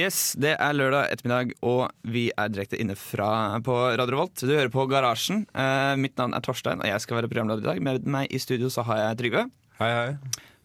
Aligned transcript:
Yes, 0.00 0.18
Det 0.38 0.52
er 0.54 0.72
lørdag 0.76 1.10
ettermiddag, 1.12 1.50
og 1.66 1.90
vi 2.08 2.30
er 2.38 2.48
direkte 2.52 2.78
inne 2.80 2.94
fra 2.96 3.58
på 3.64 3.74
Radio 3.98 4.14
Revolt. 4.14 4.38
Du 4.40 4.52
hører 4.54 4.70
på 4.72 4.86
Garasjen. 4.88 5.42
Eh, 5.52 5.96
mitt 6.00 6.14
navn 6.16 6.32
er 6.36 6.40
Torstein, 6.46 6.80
og 6.80 6.86
jeg 6.88 7.00
skal 7.04 7.16
være 7.18 7.28
programleder 7.28 7.60
i 7.64 7.68
dag. 7.72 7.80
Med 7.84 8.06
meg 8.08 8.30
i 8.32 8.38
studio 8.40 8.68
så 8.72 8.80
har 8.86 8.96
jeg 9.02 9.18
Trygve, 9.20 9.42
Hei, 9.80 9.90
hei. 9.96 10.10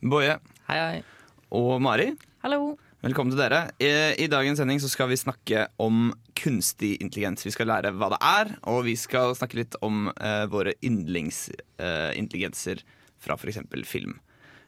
Boje 0.06 0.38
Hei, 0.70 0.78
hei. 0.78 1.04
og 1.52 1.82
Mari. 1.84 2.14
Hallo. 2.44 2.78
Velkommen 3.06 3.32
til 3.34 3.42
dere. 3.42 3.60
I, 3.82 3.90
I 4.24 4.28
dagens 4.32 4.58
sending 4.62 4.80
så 4.82 4.90
skal 4.92 5.10
vi 5.12 5.18
snakke 5.20 5.68
om 5.82 6.14
kunstig 6.38 6.94
intelligens. 7.04 7.46
Vi 7.46 7.52
skal 7.54 7.68
lære 7.70 7.92
hva 7.98 8.10
det 8.14 8.20
er, 8.22 8.54
og 8.72 8.84
vi 8.88 8.96
skal 9.00 9.36
snakke 9.38 9.58
litt 9.60 9.76
om 9.86 10.08
eh, 10.16 10.46
våre 10.52 10.74
yndlingsintelligenser 10.86 12.78
fra 13.22 13.34
f.eks. 13.38 13.60
film 13.90 14.16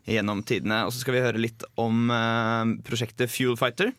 gjennom 0.07 0.43
tidene. 0.47 0.85
Og 0.87 0.91
så 0.93 0.99
skal 1.03 1.13
vi 1.17 1.23
høre 1.25 1.39
litt 1.41 1.63
om 1.79 2.09
eh, 2.13 2.65
prosjektet 2.87 3.29
Fuel 3.33 3.57
Fighter, 3.59 3.89
eh, 3.91 3.95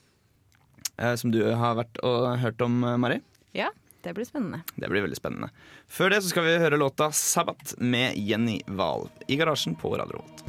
som 1.17 1.31
du 1.35 1.43
har 1.55 1.77
vært 1.79 2.01
og 2.07 2.39
hørt 2.43 2.63
om, 2.65 2.83
eh, 2.85 2.97
Mari. 2.97 3.21
Ja, 3.57 3.71
det 4.03 4.15
blir 4.15 4.25
spennende. 4.29 4.63
Det 4.77 4.89
blir 4.91 5.03
veldig 5.03 5.19
spennende. 5.19 5.51
Før 5.89 6.11
det 6.11 6.23
så 6.23 6.33
skal 6.33 6.45
vi 6.45 6.59
høre 6.59 6.79
låta 6.79 7.11
'Sabbat' 7.11 7.79
med 7.79 8.17
Jenny 8.17 8.61
Wahl 8.67 9.09
i 9.29 9.37
garasjen 9.37 9.77
på 9.77 9.97
Radio 9.99 10.19
Revolt. 10.19 10.45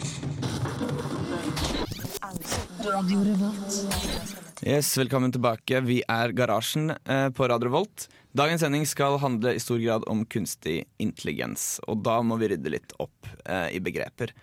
Yes, 4.63 4.97
velkommen 4.97 5.31
tilbake. 5.31 5.81
Vi 5.81 6.01
er 6.07 6.31
Garasjen 6.31 6.91
eh, 6.91 7.29
på 7.29 7.47
Radio 7.47 7.69
Volt. 7.69 8.07
Dagens 8.31 8.61
sending 8.61 8.85
skal 8.85 9.17
handle 9.19 9.53
i 9.55 9.59
stor 9.59 9.79
grad 9.79 10.03
om 10.07 10.25
kunstig 10.25 10.83
intelligens. 10.97 11.79
Og 11.87 12.03
da 12.03 12.21
må 12.21 12.37
vi 12.37 12.51
rydde 12.51 12.73
litt 12.73 12.93
opp 12.99 13.27
eh, 13.45 13.69
i 13.75 13.79
begreper. 13.79 14.33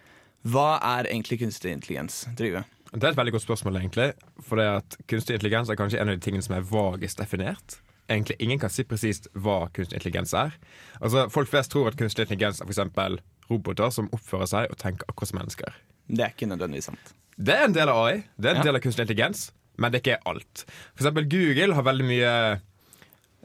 Hva 0.46 0.78
er 0.82 1.10
egentlig 1.10 1.40
kunstig 1.42 1.72
intelligens, 1.74 2.24
Trygve? 2.38 2.64
Det 2.92 3.02
er 3.04 3.10
et 3.12 3.18
veldig 3.18 3.32
godt 3.34 3.42
spørsmål, 3.46 3.76
egentlig. 3.80 4.12
For 4.46 4.56
det 4.60 4.66
at 4.78 4.96
kunstig 5.10 5.34
intelligens 5.36 5.68
er 5.72 5.76
kanskje 5.80 6.00
en 6.00 6.08
av 6.12 6.16
de 6.18 6.22
tingene 6.24 6.42
som 6.46 6.54
er 6.56 6.66
vagest 6.70 7.18
definert. 7.18 7.80
Egentlig 8.08 8.36
Ingen 8.40 8.60
kan 8.62 8.70
si 8.70 8.84
presist 8.86 9.26
hva 9.34 9.66
kunstig 9.74 9.98
intelligens 9.98 10.32
er. 10.38 10.54
Altså, 11.00 11.26
Folk 11.34 11.48
flest 11.50 11.72
tror 11.74 11.88
at 11.90 11.96
kunstig 11.98 12.22
intelligens 12.28 12.60
er 12.62 12.70
f.eks. 12.70 13.18
roboter 13.50 13.90
som 13.90 14.08
oppfører 14.14 14.46
seg 14.46 14.70
og 14.70 14.78
tenker 14.78 15.08
akkurat 15.10 15.28
som 15.32 15.40
mennesker. 15.40 15.74
Det 16.06 16.22
er 16.22 16.30
ikke 16.36 16.46
nødvendigvis 16.52 16.86
sant. 16.92 17.12
Det 17.36 17.52
er 17.56 17.64
en 17.66 17.74
del 17.74 17.90
av 17.90 17.98
AI, 18.06 18.22
det 18.38 18.46
er 18.48 18.54
en 18.54 18.62
Ja. 18.62 18.68
del 18.70 18.76
av 18.78 18.80
kunstig 18.86 19.02
intelligens, 19.08 19.50
men 19.76 19.92
det 19.92 20.00
ikke 20.00 20.14
er 20.14 20.20
ikke 20.22 20.30
alt. 20.30 20.64
For 20.94 21.02
eksempel 21.04 21.26
Google 21.28 21.74
har 21.74 21.82
veldig 21.82 22.06
mye 22.06 22.60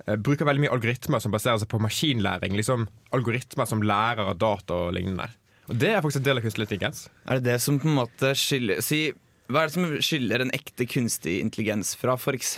eh, 0.08 0.16
bruker 0.16 0.46
veldig 0.46 0.62
mye 0.64 0.72
algoritmer 0.78 1.20
som 1.20 1.32
baserer 1.34 1.58
seg 1.60 1.68
på 1.68 1.82
maskinlæring. 1.82 2.54
Liksom 2.56 2.88
algoritmer 3.12 3.66
som 3.68 3.82
lærer 3.82 4.30
av 4.32 4.38
data 4.38 4.74
og 4.88 4.94
lignende. 4.94 5.28
Og 5.70 5.78
Det 5.78 5.90
er 5.90 6.02
faktisk 6.02 6.22
en 6.22 6.30
del 6.30 6.38
av 6.38 6.44
kunstig 6.46 6.64
intelligens. 6.68 7.10
Er 7.28 7.40
det 7.40 7.44
det 7.50 7.62
som 7.62 7.80
på 7.80 7.88
en 7.90 7.96
måte 8.00 8.32
skiller 8.38 8.82
si, 8.82 9.12
Hva 9.52 9.66
er 9.66 9.68
det 9.68 9.76
som 9.76 9.88
skiller 10.00 10.44
en 10.44 10.54
ekte 10.56 10.86
kunstig 10.88 11.42
intelligens 11.44 11.92
fra 12.00 12.14
f.eks. 12.16 12.54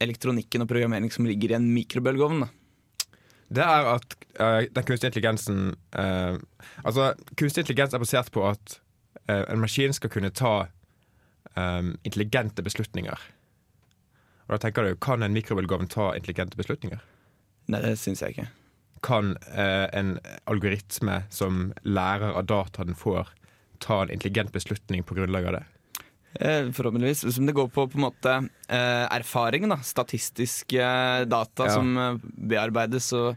elektronikken 0.00 0.64
og 0.64 0.70
programmering 0.70 1.12
som 1.12 1.28
ligger 1.28 1.52
i 1.52 1.56
en 1.58 1.66
mikrobølgeovn? 1.74 2.46
Det 3.52 3.62
er 3.62 3.88
at 3.90 4.16
uh, 4.40 4.62
den 4.64 4.86
kunstige 4.86 5.10
intelligensen 5.12 5.60
uh, 5.94 6.38
Altså, 6.82 7.12
kunstig 7.36 7.66
intelligens 7.66 7.94
er 7.94 8.02
basert 8.02 8.32
på 8.32 8.46
at 8.48 8.78
uh, 9.28 9.44
en 9.44 9.60
maskin 9.60 9.92
skal 9.94 10.10
kunne 10.10 10.32
ta 10.32 10.54
um, 11.52 11.92
intelligente 12.02 12.64
beslutninger. 12.64 13.28
Og 14.46 14.56
da 14.56 14.62
tenker 14.64 14.88
du, 14.88 14.96
Kan 14.96 15.22
en 15.22 15.36
mikrobølgeovn 15.36 15.92
ta 15.92 16.14
intelligente 16.16 16.56
beslutninger? 16.56 17.04
Nei, 17.68 17.82
det 17.82 17.96
syns 18.00 18.22
jeg 18.22 18.36
ikke. 18.36 18.48
Kan 19.04 19.34
en 19.52 20.16
algoritme 20.48 21.20
som 21.34 21.72
lærer 21.84 22.32
av 22.32 22.46
data 22.46 22.86
den 22.86 22.96
får, 22.96 23.28
ta 23.82 24.00
en 24.02 24.12
intelligent 24.14 24.54
beslutning 24.54 25.02
på 25.04 25.18
grunnlag 25.18 25.50
av 25.50 25.58
det? 25.58 25.64
Eh, 26.40 26.70
forhåpentligvis. 26.76 27.24
Som 27.34 27.46
det 27.46 27.54
går 27.56 27.68
på 27.72 27.86
på 27.90 27.98
en 27.98 28.04
måte 28.06 28.34
eh, 28.68 29.06
erfaring, 29.16 29.68
da. 29.68 29.76
Statistiske 29.82 31.24
data 31.30 31.66
Ja. 31.66 31.74
som 31.74 31.96
eh, 31.96 32.16
bearbeides 32.22 33.12
og 33.16 33.36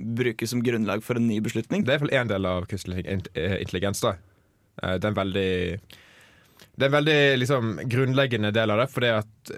brukes 0.00 0.50
som 0.50 0.62
grunnlag 0.64 1.02
for 1.04 1.16
en 1.20 1.26
ny 1.28 1.40
beslutning. 1.44 1.84
Det 1.84 1.92
er 1.94 1.98
iallfall 1.98 2.16
én 2.22 2.28
del 2.28 2.46
av 2.46 2.66
kunstig 2.66 3.04
eh, 3.06 3.56
intelligens. 3.60 4.00
da. 4.00 4.14
Eh, 4.82 4.96
Det 4.98 5.04
er 5.04 5.08
en 5.08 5.14
veldig 5.14 5.80
det 6.80 6.86
er 6.86 6.88
en 6.88 7.04
veldig 7.04 7.38
liksom, 7.38 7.76
grunnleggende 7.92 8.52
del 8.52 8.70
av 8.70 8.78
det. 8.78 8.86
For 8.90 9.00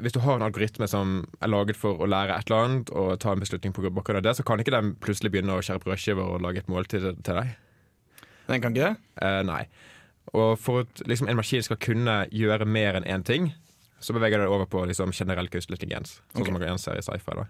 Hvis 0.03 0.13
du 0.13 0.19
har 0.21 0.37
en 0.37 0.43
algoritme 0.43 0.89
som 0.89 1.25
er 1.41 1.49
laget 1.49 1.77
for 1.77 1.95
å 2.03 2.07
lære 2.09 2.35
et 2.37 2.51
eller 2.51 2.65
annet, 2.65 2.91
og 2.91 3.19
ta 3.21 3.33
en 3.33 3.39
beslutning 3.43 3.73
på 3.73 3.83
bakgrunn 3.95 4.17
av 4.19 4.23
det, 4.27 4.35
så 4.37 4.43
kan 4.45 4.59
ikke 4.59 4.75
den 4.75 4.95
plutselig 4.97 5.31
begynne 5.31 5.55
å 5.55 5.63
skjære 5.63 5.85
brødskiver 5.85 6.23
og 6.35 6.43
lage 6.43 6.59
et 6.59 6.69
måltid 6.73 7.23
til 7.23 7.35
deg. 7.39 7.53
Den 8.49 8.61
kan 8.61 8.75
ikke 8.75 8.89
det? 8.89 8.97
Eh, 9.23 9.43
nei. 9.47 9.69
Og 10.33 10.55
for 10.61 10.85
at 10.85 11.03
liksom, 11.09 11.29
en 11.29 11.41
maskin 11.41 11.65
skal 11.67 11.81
kunne 11.83 12.23
gjøre 12.33 12.69
mer 12.69 12.99
enn 12.99 13.09
én 13.09 13.27
ting, 13.27 13.51
så 14.03 14.15
beveger 14.17 14.43
det 14.43 14.51
over 14.51 14.67
på 14.71 14.85
liksom, 14.89 15.13
generell 15.15 15.51
kunstig 15.51 15.77
intelligens. 15.77 16.21
Sånn 16.33 16.43
okay. 16.43 16.51
som 16.51 16.59
man 16.59 16.65
kan 16.67 16.81
se 16.83 16.95
i 16.99 17.05
sci-fi. 17.07 17.45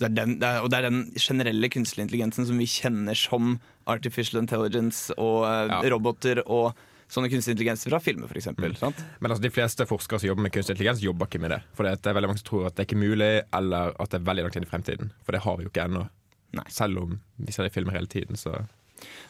det 0.00 0.10
den, 0.14 0.36
det 0.42 0.48
er, 0.48 0.60
og 0.62 0.70
det 0.70 0.78
er 0.78 0.90
den 0.90 1.00
generelle 1.16 1.70
kunstige 1.72 2.04
intelligensen 2.04 2.46
som 2.46 2.58
vi 2.60 2.68
kjenner 2.68 3.16
som 3.16 3.56
artificial 3.86 4.42
intelligence 4.42 5.14
og 5.16 5.46
eh, 5.48 5.72
Ja. 5.72 5.80
roboter 5.94 6.42
og 6.44 6.76
sånne 7.08 7.30
kunstige 7.30 7.54
intelligenser 7.54 7.90
fra 7.90 8.00
filmer, 8.02 8.26
f.eks. 8.26 8.50
Mm. 8.58 8.94
Men 9.20 9.30
altså, 9.30 9.42
de 9.42 9.50
fleste 9.54 9.86
forskere 9.86 10.20
som 10.20 10.28
jobber 10.28 10.42
med 10.42 10.52
kunstig 10.52 10.74
intelligens, 10.74 11.02
jobber 11.02 11.30
ikke 11.30 11.40
med 11.42 11.54
det. 11.54 11.60
For 11.78 11.86
det 11.86 11.94
er 12.02 12.18
veldig 12.18 12.30
mange 12.32 12.42
som 12.42 12.50
tror 12.50 12.66
at 12.66 12.76
det 12.76 12.82
er 12.82 12.88
ikke 12.90 13.02
mulig, 13.02 13.32
eller 13.54 13.94
at 13.94 14.10
det 14.10 14.20
er 14.20 14.26
veldig 14.26 14.46
langt 14.46 14.58
inn 14.58 14.66
i 14.66 14.70
fremtiden. 14.70 15.12
For 15.24 15.36
det 15.36 15.44
har 15.46 15.56
vi 15.58 15.66
jo 15.66 15.72
ikke 15.72 15.86
ennå. 15.86 16.06
Selv 16.72 16.98
om 17.02 17.18
vi 17.36 17.52
ser 17.52 17.66
det 17.66 17.72
i 17.72 17.76
filmer 17.76 17.94
hele 17.96 18.10
tiden, 18.10 18.38
så 18.40 18.58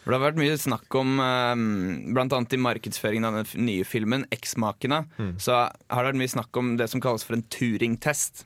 For 0.03 0.13
Det 0.13 0.21
har 0.21 0.33
vært 0.33 0.39
mye 0.39 0.59
snakk 0.59 0.95
om, 0.95 1.19
eh, 1.21 2.13
blant 2.15 2.33
annet 2.33 2.55
i 2.55 2.63
markedsføringen 2.63 3.25
av 3.27 3.39
den 3.41 3.67
nye 3.67 3.85
filmen, 3.85 4.27
'Eksmakene', 4.31 5.07
så 5.39 5.71
har 5.91 6.05
det 6.05 6.15
vært 6.15 6.23
mye 6.23 6.35
snakk 6.35 6.57
om 6.57 6.77
det 6.77 6.91
som 6.91 7.01
kalles 7.01 7.25
for 7.25 7.35
en 7.35 7.43
Turing-test. 7.43 8.45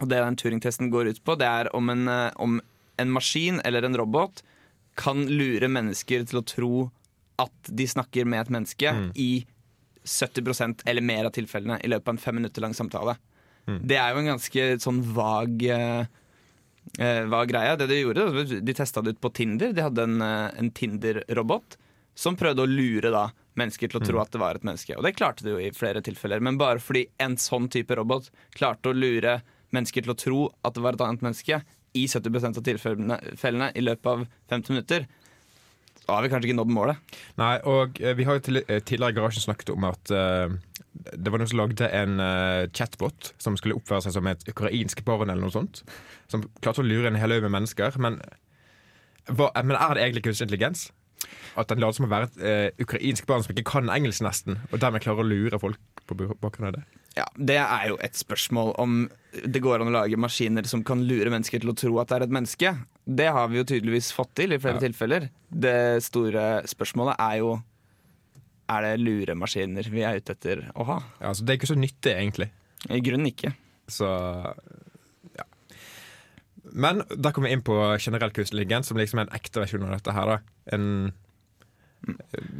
Og 0.00 0.08
det 0.08 0.22
den 0.22 0.36
Turing-testen 0.36 0.90
går 0.90 1.08
ut 1.08 1.24
på, 1.24 1.36
det 1.36 1.46
er 1.46 1.68
om 1.74 1.90
en, 1.90 2.08
eh, 2.08 2.30
om 2.36 2.60
en 2.98 3.10
maskin 3.10 3.60
eller 3.64 3.84
en 3.84 3.96
robot 3.96 4.42
kan 4.96 5.26
lure 5.26 5.68
mennesker 5.68 6.26
til 6.26 6.40
å 6.40 6.46
tro 6.46 6.90
at 7.38 7.50
de 7.72 7.84
snakker 7.86 8.26
med 8.26 8.46
et 8.46 8.50
menneske 8.50 9.12
i 9.14 9.44
70% 10.04 10.82
eller 10.86 11.02
mer 11.02 11.26
av 11.26 11.32
tilfellene 11.32 11.78
i 11.84 11.88
løpet 11.88 12.08
av 12.08 12.14
en 12.14 12.18
fem 12.18 12.34
minutter 12.34 12.60
lang 12.60 12.72
samtale. 12.72 13.16
Det 13.86 13.96
er 13.96 14.14
jo 14.14 14.18
en 14.22 14.30
ganske 14.32 14.80
sånn 14.80 15.02
vag 15.14 15.62
eh, 15.68 16.06
eh, 16.98 17.24
var 17.28 17.48
greia 17.50 17.76
Det 17.76 17.88
De 17.90 18.00
gjorde, 18.00 18.60
de 18.60 18.74
testa 18.74 19.02
det 19.02 19.16
ut 19.16 19.20
på 19.20 19.32
Tinder. 19.34 19.72
De 19.72 19.84
hadde 19.84 20.06
en, 20.06 20.22
eh, 20.22 20.50
en 20.58 20.70
Tinder-robot 20.70 21.76
som 22.18 22.36
prøvde 22.36 22.64
å 22.64 22.70
lure 22.70 23.12
da 23.14 23.28
mennesker 23.58 23.90
til 23.90 24.00
å 24.00 24.06
tro 24.06 24.20
at 24.22 24.32
det 24.34 24.40
var 24.42 24.58
et 24.58 24.66
menneske. 24.66 24.96
Og 24.96 25.04
det 25.06 25.16
klarte 25.18 25.44
de 25.46 25.54
jo 25.54 25.62
i 25.62 25.70
flere 25.74 26.02
tilfeller. 26.02 26.40
Men 26.42 26.58
bare 26.58 26.82
fordi 26.82 27.06
en 27.22 27.36
sånn 27.38 27.68
type 27.70 27.94
robot 27.94 28.30
klarte 28.56 28.90
å 28.90 28.96
lure 28.96 29.40
mennesker 29.74 30.02
til 30.06 30.14
å 30.14 30.18
tro 30.18 30.40
at 30.64 30.74
det 30.74 30.82
var 30.82 30.96
et 30.96 31.04
annet 31.04 31.24
menneske 31.26 31.60
i 31.98 32.06
70% 32.06 32.58
av 32.58 32.66
tilfellene 32.66 33.70
i 33.74 33.84
løpet 33.84 34.10
av 34.10 34.26
50 34.50 34.74
minutter, 34.74 35.06
har 36.16 36.24
vi 36.24 36.30
kanskje 36.32 36.50
ikke 36.50 36.58
nådd 36.58 36.72
målet. 36.72 37.14
Nei, 37.40 37.54
og 37.68 38.00
eh, 38.00 38.16
vi 38.16 38.26
har 38.28 38.38
jo 38.38 38.44
til, 38.46 38.60
eh, 38.64 38.80
tidligere 38.80 39.12
i 39.12 39.18
garasjen 39.18 39.44
snakket 39.44 39.72
om 39.74 39.86
at 39.88 40.12
uh, 40.14 40.48
det 41.12 41.32
var 41.32 41.40
noen 41.40 41.50
som 41.50 41.60
lagde 41.60 41.88
en 41.94 42.20
uh, 42.22 42.66
chatbot 42.74 43.32
som 43.42 43.56
skulle 43.60 43.76
oppføre 43.78 44.06
seg 44.06 44.16
som 44.16 44.28
et 44.30 44.44
ukrainsk 44.50 45.04
barn 45.06 45.28
eller 45.28 45.44
noe 45.44 45.54
sånt. 45.54 45.82
Som 46.32 46.46
klarte 46.62 46.84
å 46.84 46.86
lure 46.86 47.10
en 47.10 47.18
hel 47.20 47.36
haug 47.36 47.44
med 47.46 47.56
mennesker. 47.58 47.98
Men, 48.02 48.20
hva, 49.28 49.50
men 49.60 49.76
er 49.76 49.96
det 49.96 50.06
egentlig 50.06 50.24
kunstig 50.28 50.48
intelligens? 50.48 50.88
At 51.58 51.70
den 51.70 51.82
later 51.82 51.98
som 51.98 52.08
å 52.08 52.12
være 52.12 52.30
et 52.30 52.40
uh, 52.40 52.84
ukrainsk 52.86 53.28
barn 53.28 53.44
som 53.44 53.52
ikke 53.54 53.68
kan 53.74 53.92
engelsk 53.92 54.24
nesten, 54.24 54.62
og 54.70 54.80
dermed 54.80 55.04
klarer 55.04 55.24
å 55.24 55.28
lure 55.28 55.60
folk 55.60 56.04
på 56.08 56.16
bakgrunn 56.40 56.70
av 56.70 56.78
det? 56.78 56.86
Ja, 57.18 57.26
Det 57.34 57.56
er 57.58 57.88
jo 57.90 57.96
et 58.04 58.16
spørsmål 58.16 58.76
om 58.78 59.00
det 59.44 59.62
går 59.64 59.82
an 59.82 59.90
å 59.90 59.96
lage 59.96 60.20
maskiner 60.20 60.66
som 60.70 60.84
kan 60.86 61.02
lure 61.04 61.32
mennesker 61.32 61.62
til 61.62 61.72
å 61.72 61.76
tro 61.76 61.98
at 62.00 62.10
det 62.10 62.18
er 62.18 62.26
et 62.28 62.34
menneske. 62.34 62.72
Det 63.08 63.26
har 63.32 63.48
vi 63.48 63.56
jo 63.60 63.64
tydeligvis 63.64 64.10
fått 64.12 64.34
til 64.36 64.52
i 64.52 64.58
flere 64.60 64.76
Ja. 64.76 64.84
tilfeller. 64.84 65.28
Det 65.48 66.02
store 66.04 66.62
spørsmålet 66.68 67.16
er 67.18 67.38
jo 67.40 67.62
Er 68.68 68.82
det 68.84 69.00
luremaskiner 69.00 69.86
vi 69.88 70.02
er 70.04 70.18
ute 70.20 70.34
etter 70.34 70.70
å 70.76 70.84
ha? 70.84 70.98
Ja, 71.22 71.28
altså, 71.30 71.44
det 71.46 71.54
er 71.54 71.56
ikke 71.56 71.70
så 71.72 71.78
nyttig, 71.80 72.12
egentlig. 72.12 72.50
I 72.92 73.00
grunnen 73.00 73.30
ikke. 73.30 73.54
Så 73.88 74.04
ja. 75.38 75.44
Men 76.74 77.00
da 77.16 77.32
kommer 77.32 77.48
vi 77.48 77.54
inn 77.56 77.62
på 77.64 77.78
generell 77.98 78.30
kunstig 78.36 78.58
intelligens, 78.58 78.90
som 78.90 78.98
liksom 79.00 79.22
er 79.22 79.28
en 79.30 79.38
ekte 79.38 79.62
versjon 79.62 79.86
av 79.88 79.94
dette 79.96 80.12
her. 80.12 80.26
da 80.26 80.38
En 80.76 81.12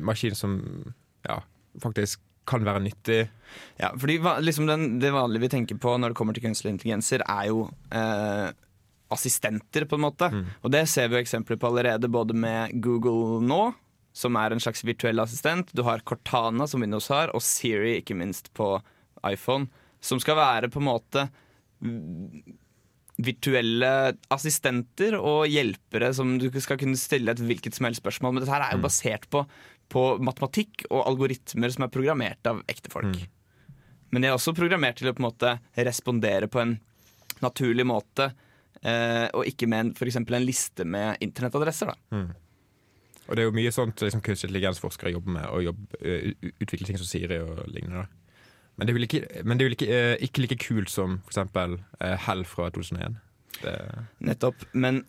maskin 0.00 0.34
som 0.34 0.54
ja, 1.28 1.42
faktisk 1.82 2.20
kan 2.48 2.64
være 2.64 2.80
nyttig. 2.86 3.28
Ja, 3.78 3.90
fordi 4.00 4.16
liksom 4.40 4.66
den, 4.66 4.98
Det 4.98 5.12
vanlige 5.12 5.40
vi 5.44 5.48
tenker 5.52 5.76
på 5.76 5.98
når 6.00 6.08
det 6.14 6.16
kommer 6.16 6.32
til 6.32 6.42
kunstige 6.46 6.72
intelligenser, 6.72 7.20
er 7.28 7.48
jo 7.50 7.66
eh, 7.92 8.48
assistenter, 9.14 9.87
på 9.88 9.99
en 9.99 10.05
måte. 10.05 10.28
Og 10.62 10.72
det 10.75 10.84
ser 10.90 11.08
vi 11.08 11.19
jo 11.19 11.25
eksempler 11.25 11.58
på 11.60 11.70
allerede, 11.70 12.10
både 12.12 12.37
med 12.37 12.76
Google 12.84 13.40
nå, 13.44 13.72
som 14.16 14.37
er 14.40 14.52
en 14.52 14.62
slags 14.62 14.84
virtuell 14.87 15.20
assistent. 15.22 15.72
Du 15.76 15.84
har 15.87 16.05
Cortana, 16.06 16.66
som 16.66 16.82
Windows 16.84 17.08
har, 17.12 17.32
og 17.37 17.44
Siri, 17.44 17.99
ikke 18.00 18.16
minst, 18.19 18.52
på 18.56 18.76
iPhone. 19.26 19.69
Som 20.00 20.20
skal 20.22 20.38
være 20.38 20.70
på 20.70 20.82
en 20.82 20.88
måte 20.88 21.25
mm, 21.82 22.43
virtuelle 23.19 23.90
assistenter 24.34 25.16
og 25.19 25.49
hjelpere 25.50 26.12
som 26.14 26.37
du 26.38 26.46
skal 26.62 26.78
kunne 26.78 26.99
stille 26.99 27.34
et 27.34 27.43
hvilket 27.43 27.78
som 27.78 27.88
helst 27.88 28.02
spørsmål. 28.02 28.37
Men 28.37 28.44
dette 28.44 28.54
her 28.54 28.66
er 28.66 28.76
jo 28.76 28.84
basert 28.84 29.26
på, 29.32 29.43
på 29.90 30.04
matematikk 30.22 30.87
og 30.90 31.02
algoritmer 31.02 31.75
som 31.75 31.87
er 31.87 31.94
programmert 31.94 32.50
av 32.50 32.62
ekte 32.70 32.93
folk. 32.93 33.19
Men 34.11 34.25
de 34.25 34.31
er 34.31 34.37
også 34.37 34.54
programmert 34.56 35.00
til 35.00 35.11
å 35.11 35.16
på 35.16 35.22
en 35.22 35.28
måte 35.28 35.56
respondere 35.76 36.49
på 36.50 36.62
en 36.62 36.78
naturlig 37.44 37.87
måte, 37.87 38.31
og 38.84 39.48
ikke 39.48 39.66
med 39.66 39.96
eksempel 40.06 40.36
en 40.38 40.44
liste 40.46 40.84
med 40.86 41.19
internettadresser. 41.25 41.90
da. 41.90 42.20
Og 43.28 43.36
det 43.36 43.42
er 43.42 43.50
jo 43.50 43.56
mye 43.56 43.72
sånt 43.75 44.00
liksom, 44.00 44.22
kunstig 44.25 44.48
intelligensforskere 44.48 45.12
jobber 45.12 45.34
med, 45.36 45.46
og 45.52 45.66
jobbe, 45.66 46.00
uh, 46.00 46.50
utvikle 46.62 46.88
ting 46.88 47.00
som 47.00 47.08
Siri 47.08 47.40
og 47.44 47.60
lignende. 47.69 48.06
Men 48.78 48.86
det 48.86 48.92
er 48.92 48.96
vel 48.96 49.08
ikke, 49.08 49.22
men 49.44 49.58
det 49.58 49.66
er 49.66 49.75
ikke, 49.75 49.88
eh, 49.90 50.12
ikke 50.22 50.44
like 50.44 50.56
kult 50.62 50.90
som 50.90 51.19
uh, 51.26 52.14
Hell 52.25 52.44
fra 52.46 52.69
2001. 52.70 53.19
Det, 53.58 53.75
Nettopp. 54.22 54.62
Men 54.72 55.02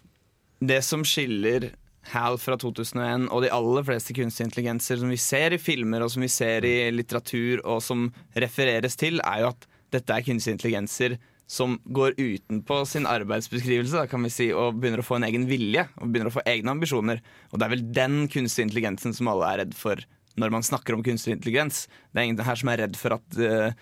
det 0.60 0.82
som 0.84 1.06
skiller 1.06 1.70
HAL 2.10 2.40
fra 2.42 2.58
2001 2.58 3.28
og 3.30 3.44
de 3.44 3.52
aller 3.54 3.86
fleste 3.86 4.16
kunstige 4.18 4.50
intelligenser 4.50 4.98
som 4.98 5.12
vi 5.12 5.20
ser 5.22 5.54
i 5.54 5.62
filmer 5.62 6.02
og 6.02 6.10
som 6.12 6.26
vi 6.26 6.32
ser 6.34 6.66
i 6.66 6.90
litteratur 6.92 7.62
og 7.62 7.84
som 7.86 8.08
refereres 8.34 8.98
til, 8.98 9.22
er 9.22 9.44
jo 9.44 9.52
at 9.54 9.68
dette 9.94 10.16
er 10.16 10.26
kunstige 10.26 10.58
intelligenser 10.58 11.20
som 11.50 11.80
går 11.90 12.14
utenpå 12.20 12.84
sin 12.86 13.08
arbeidsbeskrivelse 13.10 13.98
da, 13.98 14.06
kan 14.10 14.22
vi 14.22 14.30
si, 14.30 14.52
og 14.54 14.78
begynner 14.78 15.02
å 15.02 15.08
få 15.08 15.18
en 15.18 15.26
egen 15.26 15.48
vilje 15.50 15.88
og 15.98 16.12
begynner 16.12 16.30
å 16.30 16.36
få 16.36 16.44
egne 16.46 16.76
ambisjoner. 16.76 17.24
Og 17.50 17.58
det 17.58 17.66
er 17.66 17.74
vel 17.74 17.86
den 17.96 18.20
kunstige 18.30 18.68
intelligensen 18.68 19.16
som 19.18 19.32
alle 19.32 19.50
er 19.50 19.62
redd 19.64 19.74
for 19.78 20.04
når 20.40 20.54
man 20.54 20.66
snakker 20.66 20.94
om 20.94 21.02
kunstig 21.04 21.34
intelligens. 21.34 21.88
Det 22.14 22.22
er 22.22 22.30
ingen 22.30 22.46
her 22.46 22.60
som 22.60 22.70
er 22.70 22.84
redd 22.84 23.00
for 23.00 23.18
at 23.18 23.40
uh, 23.42 23.74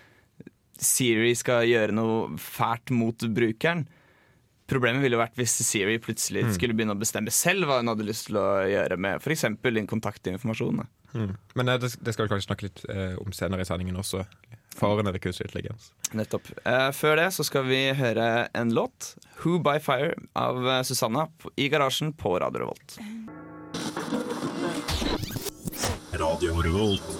Siri 0.80 1.34
skal 1.36 1.68
gjøre 1.68 1.92
noe 1.92 2.38
fælt 2.40 2.92
mot 2.94 3.28
brukeren. 3.36 3.84
Problemet 4.68 5.04
ville 5.04 5.20
vært 5.20 5.36
hvis 5.36 5.58
Siri 5.64 5.96
plutselig 6.00 6.46
skulle 6.56 6.76
begynne 6.76 6.96
å 6.96 7.00
bestemme 7.00 7.32
selv 7.32 7.68
hva 7.68 7.82
hun 7.82 7.92
hadde 7.92 8.08
lyst 8.08 8.30
til 8.30 8.40
å 8.40 8.46
gjøre 8.68 8.98
med 9.00 9.20
f.eks. 9.20 9.44
din 9.64 9.88
kontaktinformasjon. 9.88 10.82
mm. 11.12 11.36
Men 11.56 11.72
eh, 11.72 11.80
det, 11.84 11.94
det 12.00 12.16
skal 12.16 12.26
vi 12.26 12.32
kanskje 12.32 12.48
snakke 12.48 12.68
litt 12.68 12.84
eh, 12.92 13.14
om 13.20 13.32
senere 13.36 13.64
i 13.64 13.68
sendingen 13.68 14.00
også. 14.00 14.24
Farene 14.78 15.10
ved 15.14 15.22
kunstig 15.24 15.48
intelligens. 15.48 15.90
Nettopp. 16.14 16.46
Eh, 16.62 16.90
før 16.94 17.18
det 17.18 17.28
så 17.34 17.46
skal 17.46 17.66
vi 17.66 17.80
høre 17.98 18.48
en 18.54 18.70
låt, 18.74 19.16
'Who 19.38 19.58
By 19.58 19.78
Fire' 19.82 20.14
av 20.38 20.62
eh, 20.62 20.82
Susanna, 20.86 21.28
i 21.56 21.68
garasjen 21.68 22.12
på 22.14 22.38
Radio 22.38 22.62
Revolt. 22.62 22.98
Radio 26.14 26.62
Revolt. 26.62 27.14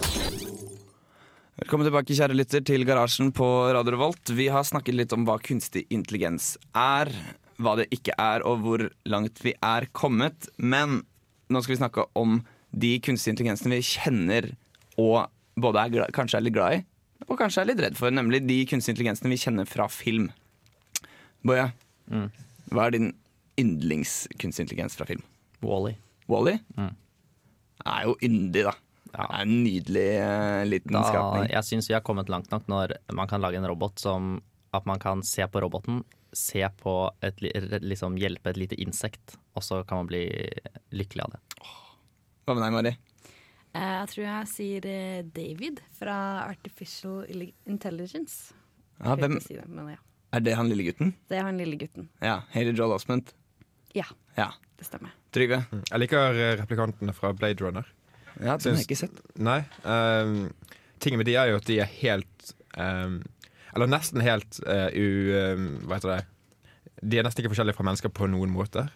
Velkommen 1.59 1.89
tilbake, 1.89 2.15
kjære 2.15 2.37
lytter, 2.39 2.63
til 2.63 2.85
Garasjen 2.87 3.33
på 3.35 3.47
Radio 3.75 3.97
Revolt. 3.97 4.31
Vi 4.31 4.47
har 4.47 4.63
snakket 4.63 4.95
litt 4.95 5.13
om 5.13 5.25
hva 5.27 5.41
kunstig 5.43 5.89
intelligens 5.91 6.53
er, 6.79 7.11
hva 7.59 7.75
det 7.81 7.89
ikke 7.91 8.15
er, 8.15 8.45
og 8.47 8.63
hvor 8.63 8.85
langt 9.11 9.43
vi 9.43 9.57
er 9.59 9.89
kommet. 9.91 10.47
Men 10.57 11.03
nå 11.51 11.63
skal 11.65 11.75
vi 11.75 11.81
snakke 11.81 12.07
om 12.15 12.39
de 12.71 12.93
kunstige 13.03 13.35
intelligensene 13.35 13.81
vi 13.81 13.89
kjenner 13.91 14.53
og 15.03 15.27
både 15.59 15.83
er 15.83 15.93
glad, 15.97 16.15
kanskje 16.15 16.39
er 16.39 16.47
litt 16.47 16.55
glad 16.55 16.79
i, 16.79 16.81
og 17.27 17.39
kanskje 17.41 17.63
er 17.65 17.71
litt 17.73 17.81
redd 17.83 17.97
for. 17.99 18.11
Nemlig 18.15 18.45
de 18.47 18.61
kunstige 18.71 18.95
intelligensene 18.95 19.33
vi 19.33 19.41
kjenner 19.43 19.67
fra 19.69 19.89
film. 19.91 20.31
Boje, 21.47 21.73
Mm. 22.09 22.31
hva 22.73 22.87
er 22.87 22.91
din 22.95 23.09
yndlingskunstig 23.61 24.65
intelligens 24.69 24.97
fra 24.97 25.05
film? 25.09 25.23
Wally. 25.61 25.97
Wally? 26.29 26.59
Mm. 26.79 26.95
Er 27.87 28.05
jo 28.07 28.15
yndig, 28.23 28.63
da. 28.65 28.73
Det 29.09 29.25
er 29.25 29.43
en 29.43 29.53
nydelig 29.65 30.07
uh, 30.21 30.65
liten 30.69 30.93
Da, 30.93 31.03
skapning. 31.09 31.49
jeg 31.51 31.65
syns 31.65 31.89
vi 31.89 31.95
har 31.97 32.03
kommet 32.05 32.29
langt 32.29 32.51
nok 32.53 32.67
når 32.69 32.93
man 33.17 33.27
kan 33.31 33.41
lage 33.41 33.57
en 33.57 33.67
robot 33.67 33.99
som 33.99 34.43
at 34.77 34.85
man 34.87 34.99
kan 35.01 35.23
se 35.25 35.47
på 35.49 35.63
roboten, 35.65 36.03
se 36.37 36.61
på 36.83 36.95
et, 37.25 37.39
liksom 37.81 38.19
hjelpe 38.21 38.51
et 38.53 38.59
lite 38.61 38.77
insekt, 38.77 39.37
og 39.57 39.63
så 39.65 39.81
kan 39.89 40.03
man 40.03 40.07
bli 40.11 40.27
lykkelig 40.93 41.25
av 41.25 41.31
det. 41.33 41.41
Hva 42.45 42.55
med 42.55 42.63
deg, 42.67 42.73
Mari? 42.77 42.93
Eh, 43.79 43.95
Jeg 44.03 44.09
tror 44.13 44.25
jeg 44.27 44.49
sier 44.51 44.87
eh, 44.91 45.21
David 45.35 45.81
fra 45.99 46.17
Artificial 46.49 47.45
Intelligence. 47.71 48.55
Ja, 48.99 49.15
hvem, 49.15 49.37
si 49.45 49.55
det, 49.55 49.67
men 49.71 49.93
ja. 49.93 50.01
er 50.35 50.43
det 50.43 50.57
han 50.59 50.67
lille 50.71 50.89
gutten? 50.89 51.13
Det 51.31 51.39
er 51.39 51.47
han 51.47 51.59
lille 51.61 51.79
gutten. 51.79 52.09
Ja, 52.25 52.41
Hayley 52.55 52.75
Joel 52.75 52.97
Osment. 52.97 53.35
Ja, 53.95 54.09
Ja. 54.37 54.51
det 54.79 54.87
stemmer. 54.87 55.15
Trygve? 55.35 55.61
Jeg 55.91 56.01
liker 56.03 56.35
eh, 56.35 56.57
replikantene 56.59 57.15
fra 57.15 57.31
Blade 57.37 57.63
Runner. 57.65 57.87
Ja, 58.39 58.57
den 58.57 58.75
har 58.75 58.83
jeg 58.83 58.87
ikke 58.89 58.99
sett. 59.01 59.23
Nei. 59.39 59.61
Um, 59.83 60.51
tingen 61.03 61.19
med 61.19 61.27
de 61.27 61.35
er 61.39 61.51
jo 61.51 61.57
at 61.59 61.67
de 61.67 61.79
er 61.83 61.89
helt 61.91 62.53
um, 62.79 63.17
Eller 63.75 63.91
nesten 63.91 64.23
helt 64.23 64.61
uh, 64.63 64.87
u... 64.95 65.07
Um, 65.35 65.65
hva 65.89 65.99
heter 65.99 66.13
det? 66.13 66.21
De 67.03 67.19
er 67.19 67.27
nesten 67.27 67.43
ikke 67.43 67.51
forskjellige 67.55 67.79
fra 67.79 67.87
mennesker 67.89 68.13
på 68.15 68.29
noen 68.31 68.51
måter. 68.55 68.91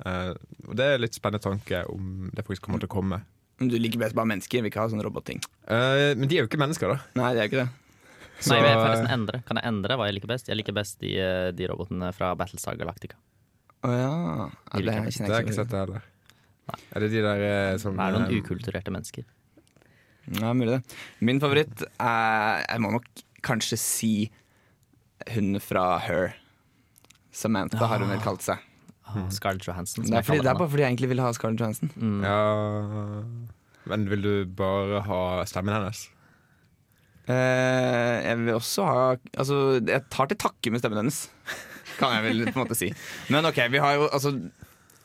Uh, 0.00 0.32
og 0.66 0.76
det 0.80 0.86
er 0.94 1.02
litt 1.02 1.16
spennende 1.16 1.44
tanke 1.44 1.82
om 1.92 2.30
det 2.32 2.44
faktisk 2.46 2.64
kommer 2.68 2.80
til 2.80 2.88
å 2.88 2.94
komme. 2.94 3.20
Men 3.60 3.68
Du 3.68 3.76
liker 3.78 4.00
best 4.00 4.16
bare 4.16 4.28
mennesker, 4.30 4.62
vil 4.64 4.72
ikke 4.72 4.80
ha 4.80 4.88
sånne 4.88 5.04
robotting. 5.04 5.42
Eh, 5.68 6.14
men 6.16 6.28
de 6.30 6.38
er 6.38 6.46
jo 6.46 6.48
ikke 6.48 6.60
mennesker, 6.60 6.94
da. 6.94 6.98
Nei, 7.20 7.32
det 7.36 7.42
er 7.42 7.50
ikke 7.50 7.60
det. 7.60 7.68
Nei, 8.40 8.56
jeg 8.56 8.64
vil 8.64 8.78
forresten 8.80 9.10
endre. 9.12 9.40
Kan 9.44 9.60
jeg 9.60 9.68
endre 9.68 9.96
hva 10.00 10.06
jeg 10.08 10.16
liker 10.16 10.30
best? 10.30 10.48
Jeg 10.48 10.56
liker 10.56 10.76
best 10.76 10.96
de, 11.04 11.10
eh, 11.20 11.50
de 11.52 11.68
robotene 11.68 12.08
fra 12.16 12.32
Battlestar 12.40 12.78
Galactica. 12.80 13.18
Å 13.84 13.90
ja. 13.92 14.08
ja. 14.08 14.46
Det 14.72 14.80
kjenner 14.80 15.10
jeg. 15.10 15.20
Det 15.20 15.28
har 15.28 15.36
jeg 15.42 15.48
ikke 15.48 15.56
så 15.58 15.62
sett 15.62 15.74
det 15.74 15.82
heller. 15.82 16.06
Er 16.94 17.04
det 17.04 17.10
de 17.12 17.22
der 17.26 17.44
eh, 17.44 17.76
som 17.82 17.96
Det 17.98 18.06
er 18.06 18.16
noen 18.16 18.28
eh, 18.30 18.40
ukulturerte 18.40 18.94
mennesker. 18.94 19.28
Ja, 20.38 20.52
mulig 20.54 20.76
det. 20.78 20.98
Min 21.26 21.40
favoritt 21.42 21.82
er 21.98 22.60
Jeg 22.62 22.82
må 22.84 22.92
nok 22.94 23.08
kanskje 23.44 23.78
si 23.80 24.12
hun 25.34 25.58
fra 25.60 25.98
Her. 26.00 26.34
Samantha 27.32 27.88
har 27.92 28.00
hun 28.02 28.12
vel 28.12 28.22
kalt 28.24 28.44
seg. 28.44 28.62
Ah, 29.10 29.26
Scarlett 29.34 29.66
Johansson. 29.66 30.06
Det 30.06 30.14
er, 30.14 30.26
fordi, 30.26 30.44
det 30.44 30.52
er 30.52 30.58
bare 30.58 30.70
fordi 30.70 30.84
jeg 30.84 30.94
egentlig 30.94 31.10
vil 31.12 31.22
ha 31.24 31.32
Scarlett 31.36 31.60
Johansson. 31.62 31.92
Mm. 31.96 32.22
Ja 32.24 32.40
Men 33.90 34.08
vil 34.10 34.22
du 34.24 34.32
bare 34.56 35.02
ha 35.06 35.20
stemmen 35.50 35.74
hennes? 35.76 36.06
Eh, 37.30 38.16
jeg 38.24 38.38
vil 38.40 38.56
også 38.56 38.86
ha 38.88 39.02
Altså, 39.36 39.58
jeg 39.78 40.06
tar 40.10 40.30
til 40.30 40.40
takke 40.40 40.72
med 40.72 40.82
stemmen 40.82 41.02
hennes. 41.02 41.22
Kan 42.00 42.16
jeg 42.16 42.26
vel 42.28 42.46
på 42.48 42.56
en 42.56 42.64
måte 42.64 42.78
si. 42.78 42.90
Men 43.32 43.48
ok, 43.48 43.64
vi 43.72 43.82
har 43.82 43.98
jo 43.98 44.08
altså 44.08 44.34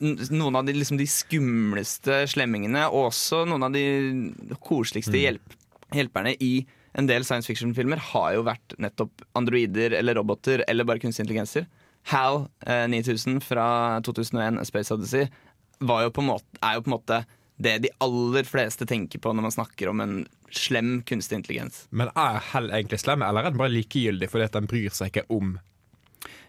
noen 0.00 0.58
av 0.58 0.66
de, 0.66 0.74
liksom, 0.76 0.98
de 1.00 1.06
skumleste 1.08 2.22
slemmingene, 2.28 2.82
og 2.92 3.10
også 3.10 3.44
noen 3.48 3.64
av 3.64 3.72
de 3.72 4.56
koseligste 4.64 5.16
hjelp, 5.16 5.54
hjelperne 5.96 6.34
i 6.44 6.66
en 6.96 7.08
del 7.08 7.24
science 7.28 7.48
fiction-filmer 7.48 8.00
har 8.12 8.34
jo 8.36 8.44
vært 8.46 8.76
nettopp 8.80 9.24
androider 9.36 9.96
eller 9.98 10.16
roboter 10.16 10.64
eller 10.68 10.88
bare 10.88 11.02
kunstig 11.02 11.24
intelligenser. 11.24 11.66
HAL 12.12 12.44
eh, 12.66 12.86
9000 12.92 13.40
fra 13.42 13.66
2001, 14.06 14.62
Space 14.68 14.94
Odyssey, 14.94 15.26
var 15.78 16.06
jo 16.06 16.12
på 16.14 16.24
måte, 16.24 16.46
er 16.62 16.78
jo 16.78 16.86
på 16.86 16.92
en 16.92 16.96
måte 16.96 17.24
det 17.56 17.78
de 17.86 17.90
aller 18.04 18.44
fleste 18.44 18.86
tenker 18.88 19.20
på 19.22 19.32
når 19.32 19.46
man 19.46 19.54
snakker 19.54 19.88
om 19.88 20.02
en 20.04 20.16
slem 20.52 21.00
kunstig 21.08 21.40
intelligens. 21.40 21.86
Men 21.90 22.12
er 22.12 22.42
Hell 22.52 22.68
egentlig 22.70 23.00
slem, 23.02 23.24
eller 23.24 23.46
er 23.46 23.54
den 23.54 23.60
bare 23.60 23.74
likegyldig 23.74 24.28
fordi 24.32 24.46
at 24.46 24.58
den 24.58 24.68
bryr 24.70 24.92
seg 24.94 25.12
ikke 25.12 25.26
om 25.32 25.56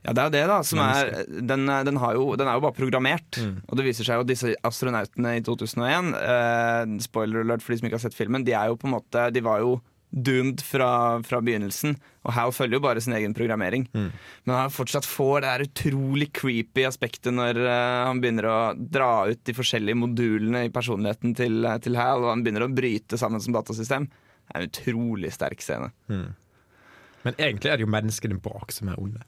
Ja, 0.03 0.13
det 0.13 0.21
er 0.21 0.27
jo 0.27 0.33
det, 0.35 0.43
da. 0.51 0.57
Som 0.67 0.81
er, 0.83 1.09
den, 1.27 1.65
den, 1.87 1.99
har 2.03 2.15
jo, 2.15 2.29
den 2.39 2.47
er 2.47 2.59
jo 2.59 2.63
bare 2.67 2.77
programmert. 2.77 3.39
Mm. 3.41 3.57
Og 3.65 3.79
det 3.79 3.85
viser 3.87 4.07
seg 4.07 4.19
jo 4.19 4.23
at 4.23 4.29
disse 4.29 4.53
astronautene 4.67 5.33
i 5.39 5.43
2001 5.43 6.13
eh, 6.21 6.93
Spoiler 7.03 7.41
alert 7.43 7.65
for 7.65 7.73
de 7.73 7.79
som 7.81 7.89
ikke 7.89 7.97
har 7.97 8.05
sett 8.05 8.17
filmen. 8.17 8.45
De 8.47 8.53
er 8.55 8.69
jo 8.69 8.77
på 8.79 8.87
en 8.87 8.95
måte 8.99 9.25
De 9.33 9.43
var 9.43 9.63
jo 9.63 9.79
doomed 10.09 10.61
fra, 10.63 10.89
fra 11.23 11.39
begynnelsen. 11.43 11.97
Og 12.27 12.33
Hal 12.35 12.53
følger 12.55 12.77
jo 12.77 12.83
bare 12.83 13.01
sin 13.03 13.15
egen 13.17 13.35
programmering. 13.35 13.87
Mm. 13.93 14.09
Men 14.47 14.55
han 14.55 14.73
fortsatt 14.73 15.07
får 15.07 15.43
det 15.43 15.51
der 15.51 15.65
utrolig 15.67 16.29
creepy 16.35 16.85
aspektet 16.87 17.35
når 17.35 17.59
uh, 17.59 18.07
han 18.07 18.21
begynner 18.23 18.47
å 18.49 18.57
dra 18.77 19.11
ut 19.31 19.43
de 19.47 19.55
forskjellige 19.57 19.99
modulene 19.99 20.65
i 20.67 20.73
personligheten 20.73 21.35
til, 21.37 21.59
uh, 21.67 21.77
til 21.83 21.99
Hal, 21.99 22.23
og 22.23 22.33
han 22.33 22.43
begynner 22.45 22.67
å 22.67 22.71
bryte 22.73 23.19
sammen 23.19 23.43
som 23.43 23.55
datasystem. 23.55 24.07
Det 24.07 24.55
er 24.55 24.63
en 24.63 24.69
utrolig 24.71 25.33
sterk 25.35 25.63
scene. 25.63 25.91
Men 26.07 27.35
egentlig 27.35 27.71
er 27.71 27.79
det 27.79 27.83
jo 27.83 27.91
menneskene 27.91 28.39
bak 28.39 28.71
som 28.75 28.91
er 28.91 29.01
onde. 29.01 29.25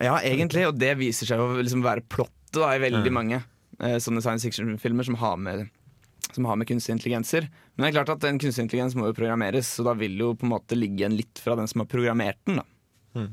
Ja, 0.00 0.16
egentlig, 0.24 0.64
og 0.66 0.78
det 0.80 0.96
viser 0.98 1.28
seg 1.28 1.42
å 1.42 1.52
liksom 1.60 1.84
være 1.84 2.04
plottet 2.10 2.62
i 2.62 2.82
veldig 2.82 3.12
mm. 3.12 3.14
mange 3.14 3.38
uh, 3.42 3.98
sånne 4.02 4.24
science 4.24 4.48
fiction-filmer 4.48 5.06
som 5.06 5.20
har 5.22 5.38
med 5.40 5.68
som 6.34 6.48
har 6.48 6.58
med 6.58 6.68
kunstige 6.68 6.96
intelligenser. 6.96 7.48
Men 7.74 7.84
det 7.84 7.92
er 7.92 7.96
klart 8.00 8.12
at 8.16 8.26
en 8.28 8.40
kunstig 8.42 8.66
intelligens 8.66 8.96
må 8.98 9.08
jo 9.10 9.16
programmeres, 9.16 9.70
så 9.76 9.86
da 9.86 9.94
vil 9.98 10.18
jo 10.20 10.32
på 10.38 10.46
en 10.48 10.54
måte 10.54 10.78
ligge 10.78 11.06
en 11.06 11.16
litt 11.16 11.40
fra 11.42 11.56
den 11.58 11.70
som 11.70 11.84
har 11.84 11.90
programmert 11.92 12.40
den. 12.48 12.62
da. 12.62 13.24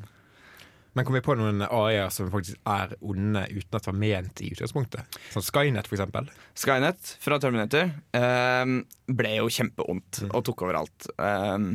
Men 0.97 1.05
kom 1.05 1.15
vi 1.15 1.21
på 1.23 1.35
noen 1.37 1.61
AI-er 1.63 2.09
som 2.11 2.31
faktisk 2.33 2.57
er 2.67 2.95
onde 3.05 3.43
uten 3.53 3.77
at 3.77 3.85
det 3.85 3.91
var 3.91 3.99
ment 4.01 4.41
i 4.43 4.49
utgangspunktet? 4.51 5.19
Som 5.31 5.45
Skynet, 5.45 5.87
eksempel. 5.87 6.31
Skynet 6.57 7.13
fra 7.21 7.37
Terminator 7.39 7.91
eh, 8.17 8.73
ble 9.21 9.35
jo 9.37 9.51
kjempeondt 9.53 10.23
og 10.31 10.43
tok 10.49 10.65
over 10.65 10.81
alt. 10.81 11.07
Eh, 11.21 11.69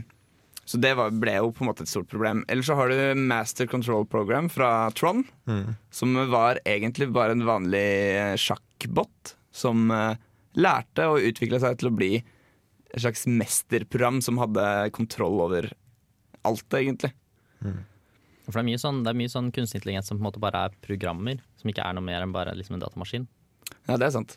så 0.64 0.80
det 0.80 0.94
var, 0.98 1.12
ble 1.12 1.36
jo 1.38 1.52
på 1.54 1.64
en 1.64 1.68
måte 1.70 1.84
et 1.84 1.92
stort 1.92 2.08
problem. 2.10 2.42
Eller 2.48 2.64
så 2.66 2.76
har 2.76 2.90
du 2.90 3.20
Master 3.20 3.68
Control 3.70 4.06
Program 4.08 4.50
fra 4.52 4.90
Tron, 4.96 5.22
som 5.92 6.14
var 6.32 6.60
egentlig 6.64 7.10
bare 7.12 7.36
en 7.36 7.44
vanlig 7.44 7.84
sjakkbot 8.40 9.34
som 9.54 9.90
eh, 9.94 10.16
lærte 10.58 11.08
og 11.10 11.24
utvikla 11.30 11.60
seg 11.62 11.80
til 11.80 11.90
å 11.90 11.94
bli 11.94 12.12
et 12.94 13.02
slags 13.02 13.26
mesterprogram 13.26 14.20
som 14.22 14.38
hadde 14.38 14.64
kontroll 14.94 15.40
over 15.42 15.72
alt, 16.46 16.76
egentlig. 16.78 17.10
For 18.44 18.58
det 18.58 18.62
er 18.62 18.68
mye 18.68 18.80
sånn, 18.80 19.02
det 19.04 19.10
er 19.10 19.18
mye 19.18 19.32
sånn 19.32 19.50
kunstig 19.54 19.80
intelligens 19.80 20.10
som 20.10 20.18
på 20.18 20.22
en 20.22 20.28
måte 20.28 20.42
bare 20.42 20.66
er 20.68 20.80
programmer, 20.84 21.40
som 21.58 21.70
ikke 21.72 21.84
er 21.86 21.96
noe 21.96 22.04
mer 22.04 22.22
enn 22.22 22.34
bare 22.34 22.54
liksom 22.56 22.76
en 22.76 22.84
datamaskin. 22.84 23.24
Ja, 23.88 23.96
det 23.96 24.06
er 24.06 24.14
sant. 24.18 24.36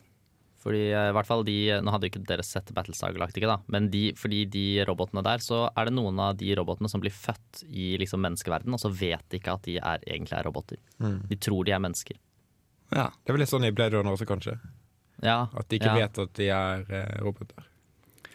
Fordi 0.64 0.88
eh, 0.90 1.10
i 1.12 1.16
hvert 1.16 1.28
fall 1.28 1.44
de, 1.48 1.58
Nå 1.84 1.92
hadde 1.94 2.08
jo 2.08 2.14
ikke 2.16 2.24
dere 2.28 2.44
sett 2.44 2.72
Battlestar 2.76 3.14
Galactica, 3.16 3.50
da, 3.52 3.58
men 3.72 3.92
de, 3.94 4.08
fordi 4.18 4.42
de 4.52 4.66
robotene 4.88 5.22
der, 5.28 5.44
så 5.44 5.68
er 5.70 5.88
det 5.90 5.96
noen 5.96 6.18
av 6.24 6.40
de 6.40 6.50
robotene 6.58 6.90
som 6.92 7.04
blir 7.04 7.14
født 7.14 7.62
i 7.68 7.94
liksom 8.02 8.24
menneskeverden, 8.26 8.74
og 8.74 8.82
så 8.82 8.92
vet 8.92 9.24
de 9.30 9.42
ikke 9.42 9.54
at 9.60 9.68
de 9.68 9.78
er, 9.78 10.02
egentlig 10.08 10.40
er 10.40 10.48
roboter. 10.48 10.82
De 11.30 11.38
tror 11.40 11.68
de 11.68 11.76
er 11.76 11.84
mennesker. 11.84 12.18
Ja. 12.96 13.10
Det 13.12 13.32
er 13.32 13.38
vel 13.38 13.44
litt 13.44 13.52
sånn 13.52 13.68
i 13.68 13.74
Blade 13.76 14.00
Runner 14.00 14.16
også, 14.16 14.28
kanskje. 14.28 14.58
Ja, 15.24 15.46
At 15.58 15.70
de 15.70 15.76
ikke 15.76 15.90
ja. 15.90 15.96
vet 16.04 16.18
at 16.18 16.38
de 16.38 16.50
er 16.50 16.84
eh, 16.90 17.24
roboter. 17.26 17.64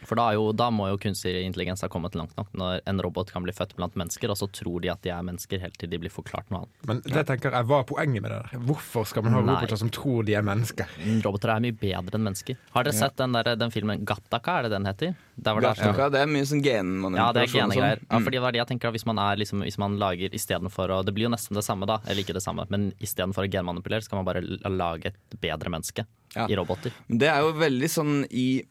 For 0.09 0.19
da, 0.19 0.29
er 0.33 0.39
jo, 0.39 0.49
da 0.57 0.69
må 0.75 0.89
jo 0.91 0.99
kunstig 1.03 1.33
intelligens 1.45 1.83
ha 1.85 1.89
kommet 1.93 2.15
langt 2.19 2.35
nok 2.39 2.49
når 2.59 2.81
en 2.91 3.01
robot 3.05 3.31
kan 3.33 3.45
bli 3.47 3.53
født 3.55 3.77
blant 3.79 3.95
mennesker, 3.99 4.31
og 4.33 4.39
så 4.41 4.49
tror 4.51 4.81
de 4.83 4.91
at 4.93 5.03
de 5.05 5.13
er 5.15 5.23
mennesker 5.27 5.61
helt 5.63 5.77
til 5.79 5.91
de 5.93 6.01
blir 6.03 6.11
forklart 6.13 6.51
noe 6.51 6.65
annet. 6.65 6.87
Men 6.91 7.03
det 7.07 7.25
tenker 7.29 7.55
jeg, 7.55 7.69
hva 7.71 7.81
er 7.83 7.89
poenget 7.89 8.23
med 8.25 8.31
det 8.35 8.41
der? 8.43 8.65
Hvorfor 8.69 9.07
skal 9.09 9.27
man 9.27 9.37
ha 9.37 9.43
Nei. 9.43 9.55
roboter 9.57 9.81
som 9.81 9.91
tror 9.95 10.25
de 10.29 10.35
er 10.39 10.47
mennesker? 10.47 10.91
Roboter 11.25 11.55
er 11.55 11.63
mye 11.65 11.77
bedre 11.79 12.19
enn 12.19 12.27
mennesker. 12.27 12.59
Har 12.75 12.89
dere 12.89 12.99
sett 12.99 13.17
den, 13.21 13.37
der, 13.39 13.53
den 13.61 13.71
filmen 13.75 14.05
Gattaka, 14.09 14.59
er 14.59 14.69
det 14.69 14.73
den 14.77 14.89
heter? 14.91 15.15
Der 15.37 15.55
var 15.57 15.65
det 15.65 15.71
Gattaca, 15.77 16.09
det 16.13 16.21
er 16.25 16.33
mye 16.33 16.49
sånn 16.49 16.63
Ja, 16.63 17.29
det 17.33 17.45
er 17.47 17.53
genegreier. 17.53 18.03
sånn. 18.03 18.11
Ja, 18.11 18.19
fordi 18.27 18.37
det 18.37 18.43
var 18.45 18.53
det 18.53 18.63
jeg 18.63 18.71
tenker 18.73 18.89
da, 18.91 18.97
hvis 18.99 19.07
man, 19.09 19.19
er 19.23 19.37
liksom, 19.41 19.63
hvis 19.65 19.79
man 19.81 19.97
lager 20.01 20.35
istedenfor 20.35 20.91
å 20.93 21.03
Det 21.07 21.15
blir 21.15 21.29
jo 21.29 21.33
nesten 21.33 21.57
det 21.57 21.65
samme, 21.65 21.87
da. 21.89 22.01
Eller 22.07 22.23
ikke 22.27 22.35
det 22.37 22.43
samme, 22.45 22.67
men 22.69 22.91
istedenfor 23.01 23.47
å 23.47 23.51
genmanipulere, 23.53 24.03
så 24.05 24.11
kan 24.13 24.21
man 24.23 24.29
bare 24.29 24.43
lage 24.69 25.13
et 25.13 25.39
bedre 25.41 25.71
menneske 25.73 26.05
Ja. 26.35 26.47
i 26.49 26.57
roboter. 26.57 26.93
Det 27.09 27.29
er 27.29 27.41
jo 27.45 27.53
veldig 27.53 27.89
sånn 27.93 28.27
i 28.31 28.63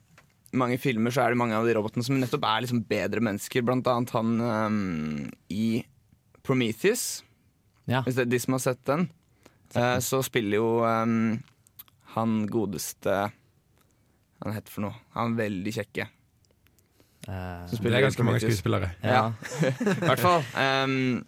mange 0.58 0.78
filmer 0.82 1.14
så 1.14 1.24
er 1.24 1.34
det 1.34 1.40
mange 1.40 1.58
av 1.58 1.68
de 1.68 1.76
robotene 1.78 2.04
som 2.06 2.18
nettopp 2.20 2.46
er 2.48 2.64
liksom 2.66 2.84
bedre 2.90 3.24
mennesker. 3.24 3.64
Blant 3.66 3.88
annet 3.88 4.14
han 4.16 4.32
um, 4.42 4.78
i 5.54 5.84
Prometheus. 6.46 7.24
Ja. 7.90 8.04
Hvis 8.06 8.18
det 8.20 8.26
er 8.28 8.32
de 8.34 8.40
som 8.44 8.56
har 8.58 8.64
sett 8.64 8.82
den, 8.88 9.08
uh, 9.76 9.98
så 10.04 10.22
spiller 10.26 10.60
jo 10.62 10.72
um, 10.86 11.40
han 12.16 12.42
godeste 12.52 13.32
Han 14.42 14.56
heter 14.56 14.74
for 14.74 14.88
noe. 14.88 14.98
Han 15.16 15.36
er 15.36 15.44
veldig 15.46 15.76
kjekke. 15.76 16.08
Uh, 17.28 17.70
Det 17.70 17.94
er 17.94 18.08
ganske 18.08 18.26
mange 18.26 18.42
skuespillere. 18.42 18.96
ja. 19.06 19.28
I 20.02 20.08
hvert 20.10 20.24
fall. 20.24 20.44
Um, 20.58 21.22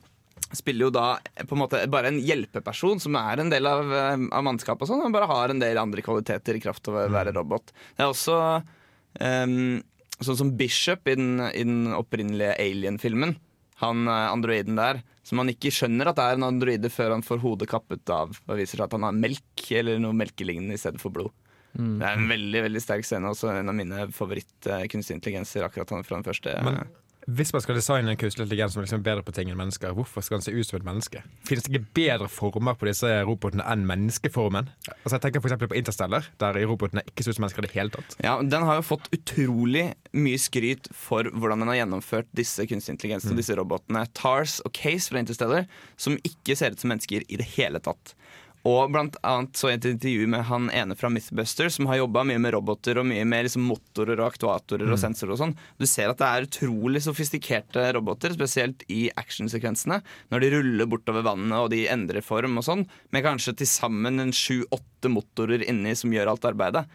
spiller 0.53 0.88
jo 0.88 0.94
da 0.94 1.08
på 1.48 1.56
en 1.56 1.62
måte 1.63 1.80
bare 1.89 2.12
en 2.12 2.20
hjelpeperson 2.22 3.00
som 3.01 3.15
er 3.18 3.42
en 3.42 3.50
del 3.50 3.65
av, 3.70 3.89
av 4.30 4.44
mannskapet 4.46 4.86
og 4.86 4.89
sånn, 4.92 5.03
og 5.08 5.15
bare 5.15 5.30
har 5.30 5.53
en 5.53 5.62
del 5.62 5.80
andre 5.82 6.03
kvaliteter 6.06 6.58
i 6.58 6.62
kraft 6.62 6.89
av 6.92 7.00
å 7.00 7.06
være 7.13 7.34
robot. 7.38 7.72
Det 7.96 8.03
er 8.06 8.12
også 8.12 8.38
ehm, 9.20 9.82
sånn 10.20 10.39
som 10.39 10.53
Bishop 10.58 11.08
i 11.10 11.17
den, 11.20 11.41
i 11.51 11.63
den 11.65 11.93
opprinnelige 11.98 12.55
Alien-filmen. 12.62 13.36
Han 13.84 14.08
eh, 14.08 14.29
androiden 14.32 14.79
der. 14.79 15.03
Som 15.24 15.39
han 15.39 15.53
ikke 15.53 15.72
skjønner 15.72 16.10
at 16.10 16.17
det 16.20 16.25
er 16.25 16.38
en 16.38 16.50
androide 16.50 16.89
før 16.91 17.15
han 17.15 17.24
får 17.24 17.39
hodet 17.39 17.70
kappet 17.72 18.10
av 18.12 18.34
og 18.36 18.58
viser 18.60 18.75
seg 18.75 18.89
at 18.89 18.98
han 18.98 19.05
har 19.08 19.15
melk 19.15 19.70
eller 19.72 20.01
noe 20.03 20.15
melkelignende 20.20 20.75
i 20.75 20.82
stedet 20.82 21.00
for 21.00 21.15
blod. 21.15 21.32
Det 21.74 22.05
er 22.05 22.20
en 22.20 22.27
veldig 22.29 22.60
veldig 22.67 22.82
sterk 22.84 23.08
scene, 23.08 23.32
også 23.32 23.50
en 23.50 23.72
av 23.72 23.74
mine 23.74 24.03
favoritt-kunstig 24.13 25.15
intelligenser. 25.15 25.63
akkurat 25.65 25.89
han 25.96 26.03
fra 26.05 26.20
den 26.20 26.27
første. 26.27 26.53
Men 26.62 26.84
hvis 27.27 27.53
man 27.56 27.63
skal 27.63 27.77
designe 27.77 28.12
en 28.12 28.20
kunstig 28.20 28.44
intelligens 28.44 28.75
som 28.75 28.84
liksom 28.84 29.00
er 29.00 29.06
bedre 29.06 29.24
på 29.25 29.34
ting 29.36 29.51
enn 29.51 29.60
mennesker, 29.60 29.94
hvorfor 29.96 30.25
skal 30.25 30.39
den 30.39 30.46
se 30.46 30.53
ut 30.53 30.68
som 30.68 30.80
et 30.80 30.88
menneske? 30.88 31.22
Finnes 31.48 31.65
det 31.65 31.72
ikke 31.72 31.94
bedre 31.96 32.30
former 32.32 32.75
på 32.80 32.89
disse 32.89 33.10
robotene 33.27 33.65
enn 33.72 33.86
menneskeformen? 33.89 34.72
Altså 34.92 35.15
jeg 35.15 35.25
tenker 35.27 35.44
for 35.44 35.56
på 35.63 35.80
Interstellar, 35.80 36.27
der 36.42 36.60
robotene 36.68 37.06
ikke 37.08 37.24
ser 37.24 37.36
ut 37.36 37.39
som 37.39 37.46
mennesker 37.48 37.63
i 37.63 37.68
det 37.70 37.75
hele 37.77 37.94
tatt. 37.94 38.18
Ja, 38.24 38.36
Den 38.42 38.68
har 38.68 38.80
jo 38.80 38.88
fått 38.94 39.08
utrolig 39.15 39.86
mye 40.12 40.42
skryt 40.42 40.89
for 40.92 41.30
hvordan 41.32 41.63
den 41.63 41.72
har 41.72 41.82
gjennomført 41.84 42.30
disse 42.36 42.68
kunstig 42.70 42.98
intelligens 42.98 43.30
og 43.30 43.39
disse 43.39 43.56
robotene. 43.58 44.06
Tars 44.18 44.60
og 44.68 44.74
Case 44.75 45.13
fra 45.13 45.24
Interstellar, 45.24 45.70
som 45.96 46.20
ikke 46.27 46.58
ser 46.60 46.75
ut 46.75 46.84
som 46.84 46.92
mennesker 46.94 47.24
i 47.27 47.39
det 47.39 47.48
hele 47.56 47.82
tatt. 47.84 48.15
Og 48.63 48.93
blant 48.93 49.17
annet 49.27 49.60
så 49.60 49.74
et 49.74 49.86
intervju 49.89 50.27
med 50.32 50.46
han 50.48 50.70
ene 50.72 50.96
fra 50.96 51.10
Mythbuster, 51.12 51.67
som 51.74 51.89
har 51.89 52.00
jobba 52.00 52.22
mye 52.27 52.39
med 52.39 52.53
roboter 52.55 53.00
og 53.01 53.08
mye 53.10 53.25
med 53.27 53.43
liksom 53.43 53.65
motorer 53.67 54.22
og 54.22 54.29
aktuatorer 54.29 54.88
og 54.88 55.00
sensorer 55.01 55.34
og 55.36 55.41
sånn. 55.41 55.55
Du 55.82 55.84
ser 55.89 56.08
at 56.13 56.22
det 56.22 56.29
er 56.29 56.48
utrolig 56.48 57.01
sofistikerte 57.03 57.84
roboter, 57.98 58.32
spesielt 58.38 58.86
i 58.88 59.10
actionsekvensene. 59.20 60.00
Når 60.32 60.46
de 60.46 60.51
ruller 60.55 60.88
bortover 60.93 61.25
vannet 61.27 61.60
og 61.60 61.74
de 61.75 61.82
endrer 61.91 62.24
form 62.24 62.62
og 62.62 62.67
sånn, 62.70 62.86
med 63.12 63.25
kanskje 63.27 63.58
til 63.60 63.67
sammen 63.67 64.24
en 64.24 64.32
sju-åtte 64.32 65.12
motorer 65.12 65.65
inni 65.67 65.91
som 66.00 66.15
gjør 66.15 66.32
alt 66.32 66.48
arbeidet. 66.48 66.86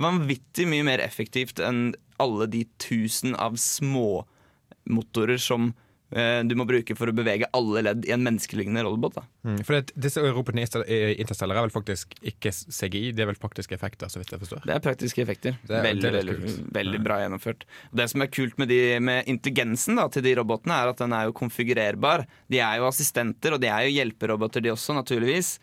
Vanvittig 0.00 0.64
mye 0.70 0.86
mer 0.88 1.04
effektivt 1.04 1.60
enn 1.60 1.92
alle 2.18 2.48
de 2.50 2.64
tusen 2.80 3.36
av 3.36 3.60
småmotorer 3.60 5.36
som 5.38 5.68
eh, 5.68 5.84
du 6.08 6.54
må 6.56 6.64
bruke 6.64 6.94
for 6.96 7.10
å 7.10 7.12
bevege 7.12 7.44
alle 7.52 7.82
ledd 7.84 8.06
i 8.08 8.12
en 8.14 8.22
menneskelignende 8.24 8.80
robot. 8.86 9.18
da. 9.18 9.24
Mm. 9.44 9.58
For 9.60 9.76
det, 9.76 9.92
disse 10.00 10.22
robotene 10.24 10.64
i 10.64 10.98
Interstellar 11.20 11.60
er 11.60 11.66
vel 11.66 11.74
faktisk 11.74 12.14
ikke 12.24 12.52
CGI, 12.54 13.10
det 13.12 13.26
er 13.26 13.28
vel 13.28 13.40
praktiske 13.40 13.76
effekter, 13.76 14.08
så 14.08 14.22
vidt 14.22 14.32
jeg 14.32 14.40
forstår. 14.40 14.64
Det 14.64 14.72
er 14.72 14.84
praktiske 14.84 15.24
effekter. 15.24 15.58
Er- 15.68 15.84
veldig, 15.84 16.12
veldig, 16.16 16.36
veldig 16.78 17.02
bra 17.04 17.20
gjennomført. 17.20 17.66
Det 17.92 18.08
som 18.08 18.24
er 18.24 18.32
kult 18.32 18.56
med, 18.56 18.72
de, 18.72 18.80
med 19.04 19.28
intelligensen 19.28 20.00
da, 20.00 20.08
til 20.12 20.24
de 20.24 20.36
robotene, 20.40 20.80
er 20.80 20.94
at 20.94 21.02
den 21.02 21.12
er 21.12 21.28
jo 21.28 21.36
konfigurerbar. 21.36 22.24
De 22.48 22.62
er 22.64 22.80
jo 22.80 22.88
assistenter, 22.88 23.56
og 23.56 23.60
de 23.62 23.68
er 23.68 23.88
jo 23.88 23.98
hjelperoboter 23.98 24.64
de 24.64 24.72
også, 24.72 24.96
naturligvis. 24.96 25.58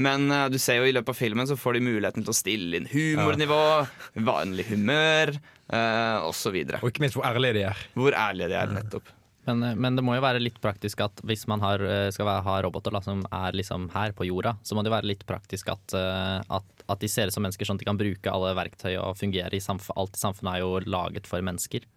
Men 0.00 0.30
uh, 0.32 0.48
du 0.48 0.56
ser 0.60 0.80
jo 0.80 0.88
i 0.88 0.94
løpet 0.96 1.12
av 1.12 1.18
filmen 1.18 1.48
så 1.48 1.58
får 1.60 1.76
de 1.76 1.86
muligheten 1.90 2.24
til 2.24 2.32
å 2.32 2.36
stille 2.36 2.78
inn 2.78 2.88
humornivå, 2.88 3.62
vanlig 4.24 4.70
humør 4.70 5.34
uh, 5.36 6.28
osv. 6.28 6.56
Og 6.80 6.88
ikke 6.88 7.04
minst 7.04 7.18
hvor 7.18 7.28
ærlige 7.28 7.58
de 7.58 7.66
er. 7.68 7.88
Hvor 7.98 8.16
ærlige 8.16 8.52
de 8.52 8.60
er, 8.62 8.76
nettopp. 8.78 9.10
Men, 9.48 9.64
men 9.80 9.96
det 9.96 10.04
må 10.04 10.14
jo 10.16 10.24
være 10.24 10.42
litt 10.42 10.58
praktisk 10.60 11.00
at 11.04 11.22
hvis 11.26 11.46
man 11.50 11.62
har, 11.64 11.80
eh, 11.80 12.08
skal 12.12 12.28
være, 12.28 12.44
ha 12.44 12.56
roboter 12.66 12.92
da, 12.92 13.00
som 13.04 13.22
er 13.24 13.56
liksom 13.56 13.88
her 13.94 14.12
på 14.16 14.26
jorda, 14.28 14.56
så 14.62 14.76
må 14.76 14.84
det 14.84 14.92
være 14.92 15.08
litt 15.08 15.24
praktisk 15.28 15.72
at, 15.72 15.94
eh, 15.96 16.42
at, 16.44 16.84
at 16.86 17.00
de 17.00 17.08
ser 17.08 17.30
ut 17.30 17.36
som 17.36 17.44
mennesker, 17.46 17.68
sånn 17.68 17.80
at 17.80 17.84
de 17.84 17.88
kan 17.88 18.00
bruke 18.00 18.34
alle 18.34 18.52
verktøy 18.58 18.92
og 19.00 19.16
fungere 19.20 19.56
i 19.56 19.62
samfunnet. 19.64 19.96
Alt 20.00 20.20
i 20.20 20.22
samfunnet 20.26 20.52
er 20.52 20.64
jo 20.64 20.84
laget 20.92 21.30
for 21.30 21.44
mennesker. 21.46 21.88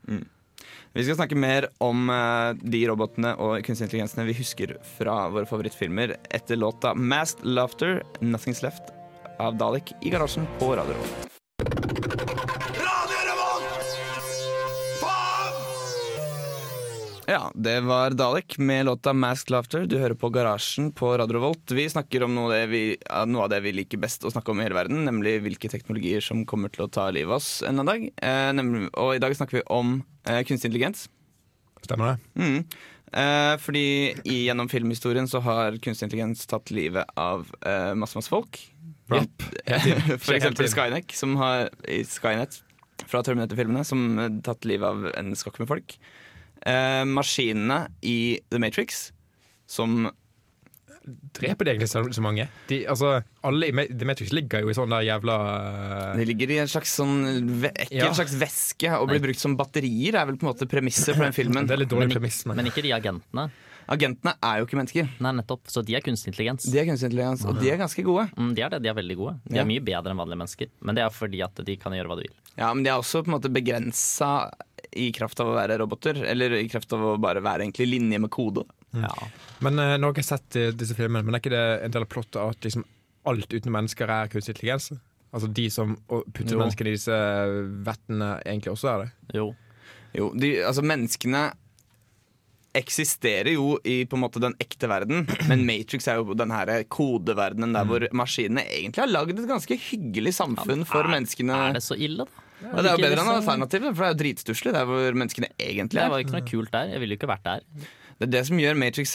Vi 0.94 1.04
skal 1.04 1.18
snakke 1.18 1.38
mer 1.40 1.68
om 1.84 2.08
eh, 2.14 2.54
de 2.62 2.84
robotene 2.90 3.34
og 3.42 3.60
kunstig 3.66 3.90
intelligensene 3.90 4.28
vi 4.30 4.38
husker 4.38 4.78
fra 4.96 5.26
våre 5.34 5.50
favorittfilmer 5.50 6.16
etter 6.30 6.60
låta 6.60 6.94
'Masked 6.96 7.44
Laughter', 7.44 8.04
'Nothing's 8.22 8.64
Left' 8.64 8.94
av 9.40 9.58
Dalek 9.58 9.96
i 10.02 10.14
garasjen 10.14 10.48
på 10.60 10.76
Radio 10.78 10.94
Revolt. 10.94 12.23
Ja, 17.34 17.52
det 17.56 17.80
var 17.82 18.14
Dalek 18.14 18.58
med 18.58 18.86
låta 18.86 19.14
'Masked 19.14 19.50
Laughter'. 19.50 19.88
Du 19.88 19.98
hører 19.98 20.14
på 20.14 20.30
Garasjen 20.30 20.92
på 20.94 21.18
Radio 21.18 21.40
Revolt. 21.40 21.72
Vi 21.72 21.88
snakker 21.90 22.28
om 22.28 22.36
noe, 22.36 22.60
vi, 22.70 22.82
noe 23.26 23.48
av 23.48 23.50
det 23.50 23.58
vi 23.66 23.72
liker 23.74 23.98
best 23.98 24.22
å 24.22 24.30
snakke 24.30 24.54
om 24.54 24.62
i 24.62 24.68
hele 24.68 24.78
verden, 24.78 25.02
nemlig 25.08 25.40
hvilke 25.42 25.72
teknologier 25.72 26.22
som 26.22 26.44
kommer 26.46 26.70
til 26.70 26.86
å 26.86 26.92
ta 26.94 27.08
livet 27.10 27.34
av 27.34 27.40
oss 27.40 27.64
en 27.66 27.82
dag. 27.82 28.06
Eh, 28.06 28.52
nemlig, 28.54 28.86
og 28.94 29.16
i 29.16 29.24
dag 29.24 29.34
snakker 29.34 29.58
vi 29.58 29.66
om 29.66 29.96
eh, 30.30 30.44
kunstig 30.46 30.70
intelligens. 30.70 31.08
Stemmer 31.82 32.14
det? 32.14 32.44
Mm. 32.44 32.60
Eh, 33.24 33.58
fordi 33.66 33.86
i, 34.30 34.38
gjennom 34.46 34.70
filmhistorien 34.70 35.26
så 35.26 35.42
har 35.42 35.82
kunstig 35.82 36.12
intelligens 36.12 36.46
tatt 36.46 36.70
livet 36.70 37.18
av 37.18 37.50
eh, 37.66 37.96
masse, 37.98 38.14
masse 38.14 38.30
folk. 38.30 38.62
Blant, 39.10 39.50
for 40.22 40.38
eksempel. 40.38 40.70
Skynet, 40.70 41.18
som 41.18 41.34
har, 41.42 41.74
i 41.90 42.04
Skynet 42.06 42.62
fra 43.10 43.26
Terminator-filmene, 43.26 43.82
som 43.82 44.12
har 44.22 44.38
tatt 44.46 44.70
livet 44.70 44.86
av 44.86 45.10
en 45.18 45.34
skokk 45.34 45.64
med 45.66 45.74
folk. 45.74 45.98
Eh, 46.66 47.04
maskinene 47.06 47.88
i 48.02 48.40
The 48.50 48.60
Matrix, 48.64 49.12
som 49.68 50.10
Dreper 51.36 51.66
de 51.68 51.72
egentlig 51.74 51.90
så, 51.92 52.00
så 52.16 52.22
mange? 52.24 52.46
De, 52.70 52.78
altså, 52.88 53.18
alle 53.44 53.68
i 53.68 53.74
Ma- 53.76 53.90
The 53.92 54.06
Matrix 54.08 54.30
ligger 54.32 54.62
jo 54.64 54.70
i 54.72 54.76
sånn 54.78 54.94
der 54.94 55.04
jævla 55.04 55.34
uh, 55.36 56.14
de 56.16 56.24
ligger 56.30 56.54
i 56.56 56.60
en 56.64 56.70
slags 56.72 56.94
sånn 56.96 57.18
ekkel 57.68 57.98
Ja. 58.06 58.14
slags 58.16 58.38
væske 58.40 58.88
og 58.96 59.10
blir 59.12 59.20
brukt 59.26 59.42
som 59.42 59.58
batterier, 59.60 60.16
er 60.16 60.30
vel 60.30 60.38
på 60.40 60.48
en 60.48 60.54
måte 60.54 60.68
premisset 60.72 61.12
for 61.18 61.26
den 61.26 61.36
filmen. 61.36 61.66
Det 61.68 61.76
er 61.76 61.82
litt 61.84 61.92
dårlig 61.92 62.08
Men- 62.08 62.16
premiss, 62.22 62.40
men 62.48 62.56
Men 62.62 62.72
ikke 62.72 62.86
de 62.88 62.94
agentene. 62.96 63.50
Agentene 63.92 64.32
er 64.40 64.62
jo 64.62 64.70
ikke 64.70 64.80
mennesker. 64.80 65.10
Nei, 65.20 65.34
nettopp. 65.42 65.68
Så 65.68 65.84
de 65.84 65.98
er 66.00 66.06
kunstig 66.06 66.32
intelligens. 66.32 66.70
De 66.72 66.80
er 66.80 66.88
kunstig 66.88 67.10
intelligens, 67.12 67.44
og 67.52 67.60
de 67.60 67.68
er 67.74 67.82
ganske 67.84 68.06
gode. 68.08 68.30
Mm, 68.40 68.54
de 68.56 68.64
er 68.64 68.70
det, 68.72 68.80
de 68.86 68.88
er 68.94 68.96
veldig 68.96 69.18
gode. 69.20 69.34
De 69.50 69.58
Ja. 69.60 69.66
er 69.66 69.68
mye 69.68 69.84
bedre 69.84 70.14
enn 70.16 70.22
vanlige 70.24 70.40
mennesker. 70.40 70.72
Men 70.80 70.96
det 70.96 71.04
er 71.04 71.10
fordi 71.12 71.44
at 71.44 71.60
de 71.68 71.76
kan 71.76 71.92
gjøre 71.92 72.08
hva 72.08 72.16
de 72.22 72.30
vil. 72.30 72.38
Ja, 72.56 72.72
men 72.74 72.86
de 72.88 72.94
er 72.94 72.96
også 73.04 73.26
på 73.26 73.28
en 73.28 73.36
måte 73.42 73.52
begrensa 73.52 74.32
i 75.00 75.10
kraft 75.16 75.40
av 75.44 75.52
å 75.52 75.56
være 75.58 75.78
roboter. 75.82 76.20
Eller 76.30 76.56
i 76.60 76.68
kraft 76.72 76.94
av 76.96 77.04
å 77.04 77.16
bare 77.22 77.44
være 77.44 77.66
egentlig 77.66 77.88
linje 77.92 78.20
med 78.24 78.32
kode. 78.34 78.66
Ja. 78.96 79.14
Men 79.66 79.80
uh, 79.82 79.96
nå 79.98 80.12
har 80.12 80.20
jeg 80.22 80.28
sett 80.30 80.60
eh, 80.60 80.70
disse 80.78 80.96
filmene, 80.98 81.26
men 81.26 81.36
er 81.38 81.42
ikke 81.44 81.54
det 81.54 81.64
en 81.88 81.96
del 81.96 82.06
av 82.06 82.12
plottet 82.14 82.40
at 82.44 82.68
liksom 82.68 82.86
alt 83.30 83.54
uten 83.56 83.74
mennesker 83.74 84.12
er 84.12 84.32
kunstig 84.32 84.56
intelligens? 84.58 84.92
Altså 85.34 85.50
de 85.50 85.66
som 85.74 85.96
putter 86.08 86.54
Jo. 86.54 86.60
menneskene 86.62 86.92
i 86.92 86.98
disse 86.98 87.20
vettene, 87.88 88.36
egentlig 88.46 88.74
også 88.76 88.92
er 88.92 89.04
det? 89.06 89.38
Jo. 89.40 89.48
Jo, 90.14 90.28
de, 90.38 90.52
altså 90.62 90.84
menneskene 90.86 91.48
eksisterer 92.74 93.54
jo 93.54 93.78
i 93.86 94.02
på 94.10 94.18
en 94.18 94.24
måte 94.24 94.42
den 94.42 94.56
ekte 94.62 94.90
verden, 94.90 95.28
men 95.50 95.66
Matrix 95.68 96.08
er 96.10 96.22
jo 96.22 96.38
den 96.38 96.54
her 96.54 96.72
kodeverdenen 96.92 97.76
der 97.76 97.88
hvor 97.90 98.06
maskinene 98.18 98.66
egentlig 98.66 99.04
har 99.04 99.12
lagd 99.12 99.38
et 99.38 99.50
ganske 99.50 99.78
hyggelig 99.90 100.36
samfunn 100.40 100.86
for 100.90 101.10
menneskene. 101.12 101.60
Er 101.70 101.78
det 101.78 101.86
så 101.86 101.98
ille, 101.98 102.26
da? 102.26 102.48
Ja, 102.64 102.78
det 102.80 102.90
er 102.90 102.94
jo 102.96 103.04
bedre 103.04 103.20
enn 103.20 103.28
liksom- 103.28 103.42
alternativet, 103.42 103.90
for 103.96 104.04
det 104.04 104.08
er 104.08 104.14
jo 104.14 104.22
dritstusslig 104.22 104.74
der 104.74 104.88
hvor 104.88 105.20
menneskene 105.20 105.50
egentlig 105.58 106.00
er. 106.00 106.04
Det 106.04 106.06
er. 106.06 106.14
var 106.14 106.24
ikke 106.24 106.38
noe 106.38 106.48
kult 106.48 106.72
der. 106.72 106.94
Jeg 106.94 107.04
ville 107.04 107.16
jo 107.16 107.20
ikke 107.20 107.34
vært 107.34 107.50
der. 107.50 107.68
Det 108.20 108.28
er 108.28 108.32
det 108.38 108.46
som 108.48 108.62
gjør 108.62 108.80
Matrix 108.80 109.14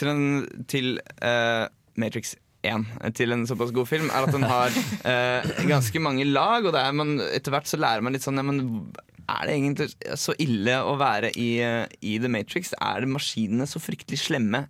til, 0.67 0.99
uh, 0.99 1.29
eh, 1.29 1.67
Matrix 1.95 2.35
1 2.63 2.85
til 3.15 3.31
en 3.31 3.45
såpass 3.47 3.71
god 3.71 3.87
film, 3.87 4.09
er 4.11 4.27
at 4.27 4.35
den 4.35 4.43
har 4.43 4.69
uh, 4.69 5.67
ganske 5.67 5.99
mange 6.03 6.27
lag, 6.27 6.65
og 6.65 6.75
det 6.75 6.81
er 6.83 6.91
man, 6.91 7.17
etter 7.31 7.55
hvert 7.55 7.67
så 7.67 7.79
lærer 7.79 8.03
man 8.05 8.13
litt 8.13 8.25
sånn 8.25 8.39
ja, 8.39 8.43
men 8.45 8.91
er 9.29 9.47
det 9.47 9.55
egentlig 9.55 10.17
så 10.19 10.35
ille 10.41 10.75
å 10.85 10.97
være 10.99 11.31
i, 11.37 11.49
eh, 11.63 11.85
i 12.01 12.17
The 12.21 12.31
Matrix? 12.31 12.73
Er 12.79 13.03
det 13.03 13.11
maskinene 13.11 13.67
så 13.69 13.81
fryktelig 13.81 14.21
slemme 14.25 14.65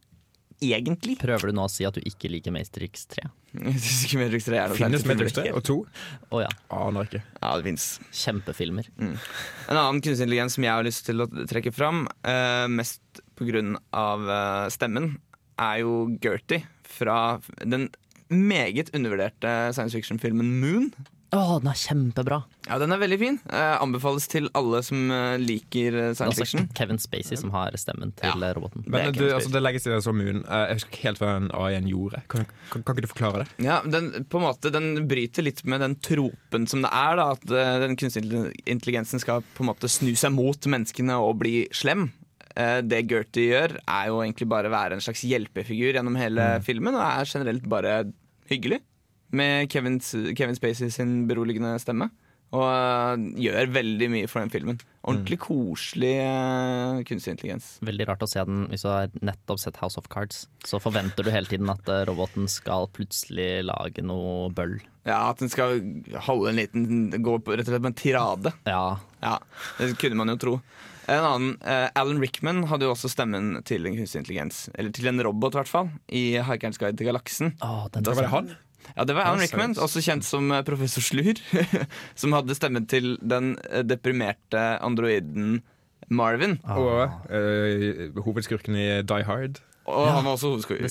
egentlig? 0.63 1.18
Prøver 1.22 1.51
du 1.51 1.58
nå 1.58 1.68
å 1.68 1.72
si 1.72 1.86
at 1.88 1.96
du 1.96 2.04
ikke 2.06 2.32
liker 2.32 2.54
Matrix 2.56 3.08
3? 3.13 3.28
Ikke 4.06 4.20
Matrix 4.20 4.46
3 4.46 4.60
er 4.60 4.72
noe 4.72 4.78
Finnes 4.78 5.06
Matrix 5.10 5.38
3 5.38 5.54
og 5.58 5.63
2? 5.66 5.78
Å 6.36 6.42
ja. 6.44 6.50
Aner 6.75 7.08
ikke. 7.08 7.24
Ja, 7.39 7.54
det 7.58 7.66
finnes. 7.66 7.88
Kjempefilmer. 8.13 8.92
En 9.00 9.16
annen 9.74 10.04
kunstig 10.04 10.28
intelligens 10.28 10.58
som 10.58 10.68
jeg 10.68 10.75
har 10.75 10.86
lyst 10.86 11.08
til 11.08 11.25
å 11.25 11.30
trekke 11.50 11.74
fram, 11.74 12.04
uh, 12.28 12.68
mest 12.70 13.24
pga. 13.39 13.63
Uh, 13.96 14.68
stemmen, 14.74 15.16
er 15.60 15.82
jo 15.82 15.96
Gertie 16.22 16.62
fra 16.89 17.39
den 17.63 17.89
meget 18.30 18.92
undervurderte 18.94 19.74
science 19.74 19.98
fiction-filmen 19.98 20.60
Moon. 20.62 20.92
Å, 21.29 21.59
den 21.62 21.69
er 21.69 21.77
kjempebra! 21.77 22.38
Ja, 22.65 22.77
Den 22.81 22.89
er 22.93 22.98
veldig 23.01 23.17
fin. 23.21 23.36
Eh, 23.53 23.75
anbefales 23.83 24.25
til 24.31 24.48
alle 24.57 24.79
som 24.86 25.12
eh, 25.13 25.36
liker 25.38 25.93
eh, 25.93 25.93
Det 25.93 26.05
er 26.09 26.15
science 26.17 26.31
også 26.33 26.45
fiction. 26.45 26.63
Kevin 26.77 26.98
Spacey 27.01 27.38
som 27.38 27.51
har 27.53 27.75
stemmen 27.77 28.12
til 28.17 28.25
Ja. 28.31 28.33
eh, 28.48 28.53
roboten. 28.57 28.83
Men 28.89 29.12
det, 29.13 29.19
du, 29.19 29.25
altså, 29.36 29.51
det 29.53 29.62
legges 29.62 29.86
i 29.86 29.91
det 29.93 30.00
som. 30.05 30.19
Eh, 30.25 30.39
Jeg 30.41 30.79
husker 30.79 30.89
ikke 30.95 31.05
helt 31.05 31.21
hva 31.21 31.29
den 31.38 31.51
AI-en 31.53 31.89
gjorde. 31.91 32.24
Kan, 32.33 32.48
kan, 32.71 32.81
kan 32.81 32.95
ikke 32.98 33.05
du 33.05 33.12
forklare 33.13 33.43
det? 33.43 33.48
Ja, 33.67 33.77
den, 33.86 34.09
på 34.25 34.41
en 34.41 34.48
måte, 34.48 34.71
den 34.74 34.89
bryter 35.09 35.45
litt 35.45 35.62
med 35.69 35.86
den 35.86 35.95
tropen 36.01 36.65
som 36.71 36.81
det 36.86 36.89
er. 36.98 37.21
Da, 37.21 37.27
at 37.38 37.45
den 37.86 37.93
kunstige 38.01 38.48
intelligensen 38.65 39.21
skal 39.21 39.45
på 39.53 39.65
en 39.65 39.69
måte 39.69 39.89
snu 39.91 40.15
seg 40.17 40.33
mot 40.33 40.65
menneskene 40.65 41.17
og 41.21 41.38
bli 41.43 41.67
slem. 41.77 42.07
Eh, 42.57 42.79
det 42.81 43.05
Gertie 43.09 43.51
gjør, 43.53 43.77
er 43.86 44.09
jo 44.09 44.24
egentlig 44.25 44.50
bare 44.50 44.74
være 44.74 44.98
en 44.98 45.05
slags 45.05 45.21
hjelpefigur 45.29 45.93
gjennom 45.93 46.17
hele 46.17 46.55
filmen, 46.65 46.98
og 46.98 47.05
er 47.05 47.29
generelt 47.29 47.69
bare 47.69 48.00
hyggelig. 48.50 48.81
Med 49.31 49.69
Kevin, 49.71 50.00
Kevin 50.36 50.57
Spacey 50.57 50.89
sin 50.93 51.27
beroligende 51.29 51.75
stemme. 51.81 52.09
Og 52.50 52.65
uh, 52.65 53.13
gjør 53.38 53.69
veldig 53.75 54.07
mye 54.09 54.29
for 54.29 54.41
den 54.41 54.50
filmen. 54.50 54.79
Ordentlig 55.05 55.38
koselig 55.43 56.15
uh, 56.17 57.01
kunstig 57.05 57.36
intelligens. 57.36 57.67
Veldig 57.86 58.07
rart 58.09 58.25
å 58.25 58.29
se 58.29 58.41
den 58.48 58.63
hvis 58.71 58.86
du 58.86 58.89
har 58.89 59.12
nettopp 59.21 59.62
sett 59.62 59.77
House 59.83 60.00
of 60.01 60.09
Cards. 60.09 60.48
Så 60.65 60.79
forventer 60.81 61.25
du 61.25 61.29
hele 61.33 61.50
tiden 61.50 61.69
at 61.69 61.86
uh, 61.91 62.01
roboten 62.09 62.50
skal 62.50 62.89
plutselig 62.95 63.67
lage 63.69 64.01
noe 64.05 64.50
bøll. 64.55 64.79
Ja, 65.05 65.29
At 65.29 65.41
den 65.41 65.50
skal 65.50 65.79
holde 66.27 66.51
en 66.51 66.57
liten 66.59 67.21
Gå 67.24 67.38
på 67.41 67.55
rett 67.55 67.65
og 67.65 67.71
slett 67.71 67.86
på 67.86 67.89
en 67.89 67.98
tirade. 67.98 68.53
Ja, 68.69 69.00
Ja, 69.24 69.38
det 69.79 69.95
kunne 70.01 70.17
man 70.19 70.33
jo 70.33 70.38
tro. 70.41 70.55
En 71.09 71.25
annen, 71.25 71.53
Alan 71.98 72.19
Rickman 72.21 72.67
hadde 72.69 72.86
jo 72.86 72.91
også 72.93 73.09
stemmen 73.09 73.63
til 73.65 73.88
en 73.89 73.95
kunstig 73.98 74.19
intelligens. 74.21 74.59
Eller 74.77 74.93
til 74.93 75.09
en 75.09 75.21
robot, 75.25 75.55
i 75.55 75.62
hvert 75.62 75.71
fall. 75.71 75.89
I 76.13 76.24
Haikerens 76.45 76.77
guide 76.77 77.00
til 77.01 77.09
galaksen. 77.09 77.55
Oh, 77.65 77.88
den 77.89 78.05
Da 78.05 78.13
var 78.13 78.27
det 78.27 78.33
han? 78.36 78.51
Ja, 78.95 79.05
det 79.05 79.15
var 79.15 79.29
Alan 79.29 79.43
Rickman, 79.43 79.75
også 79.79 80.01
kjent 80.03 80.25
som 80.27 80.51
eh, 80.51 80.63
professor 80.67 81.03
Slur. 81.03 81.39
som 82.19 82.36
hadde 82.36 82.57
stemmen 82.57 82.88
til 82.89 83.15
den 83.21 83.53
eh, 83.69 83.83
deprimerte 83.88 84.63
androiden 84.83 85.59
Marvin. 86.09 86.57
Og 86.74 87.12
uh, 87.29 88.21
hovedskurken 88.25 88.77
i 88.79 88.88
Die 89.05 89.25
Hard. 89.27 89.59
Og 89.89 90.07
han 90.09 90.25
var 90.25 90.36
også 90.36 90.53
hovedskurken 90.55 90.88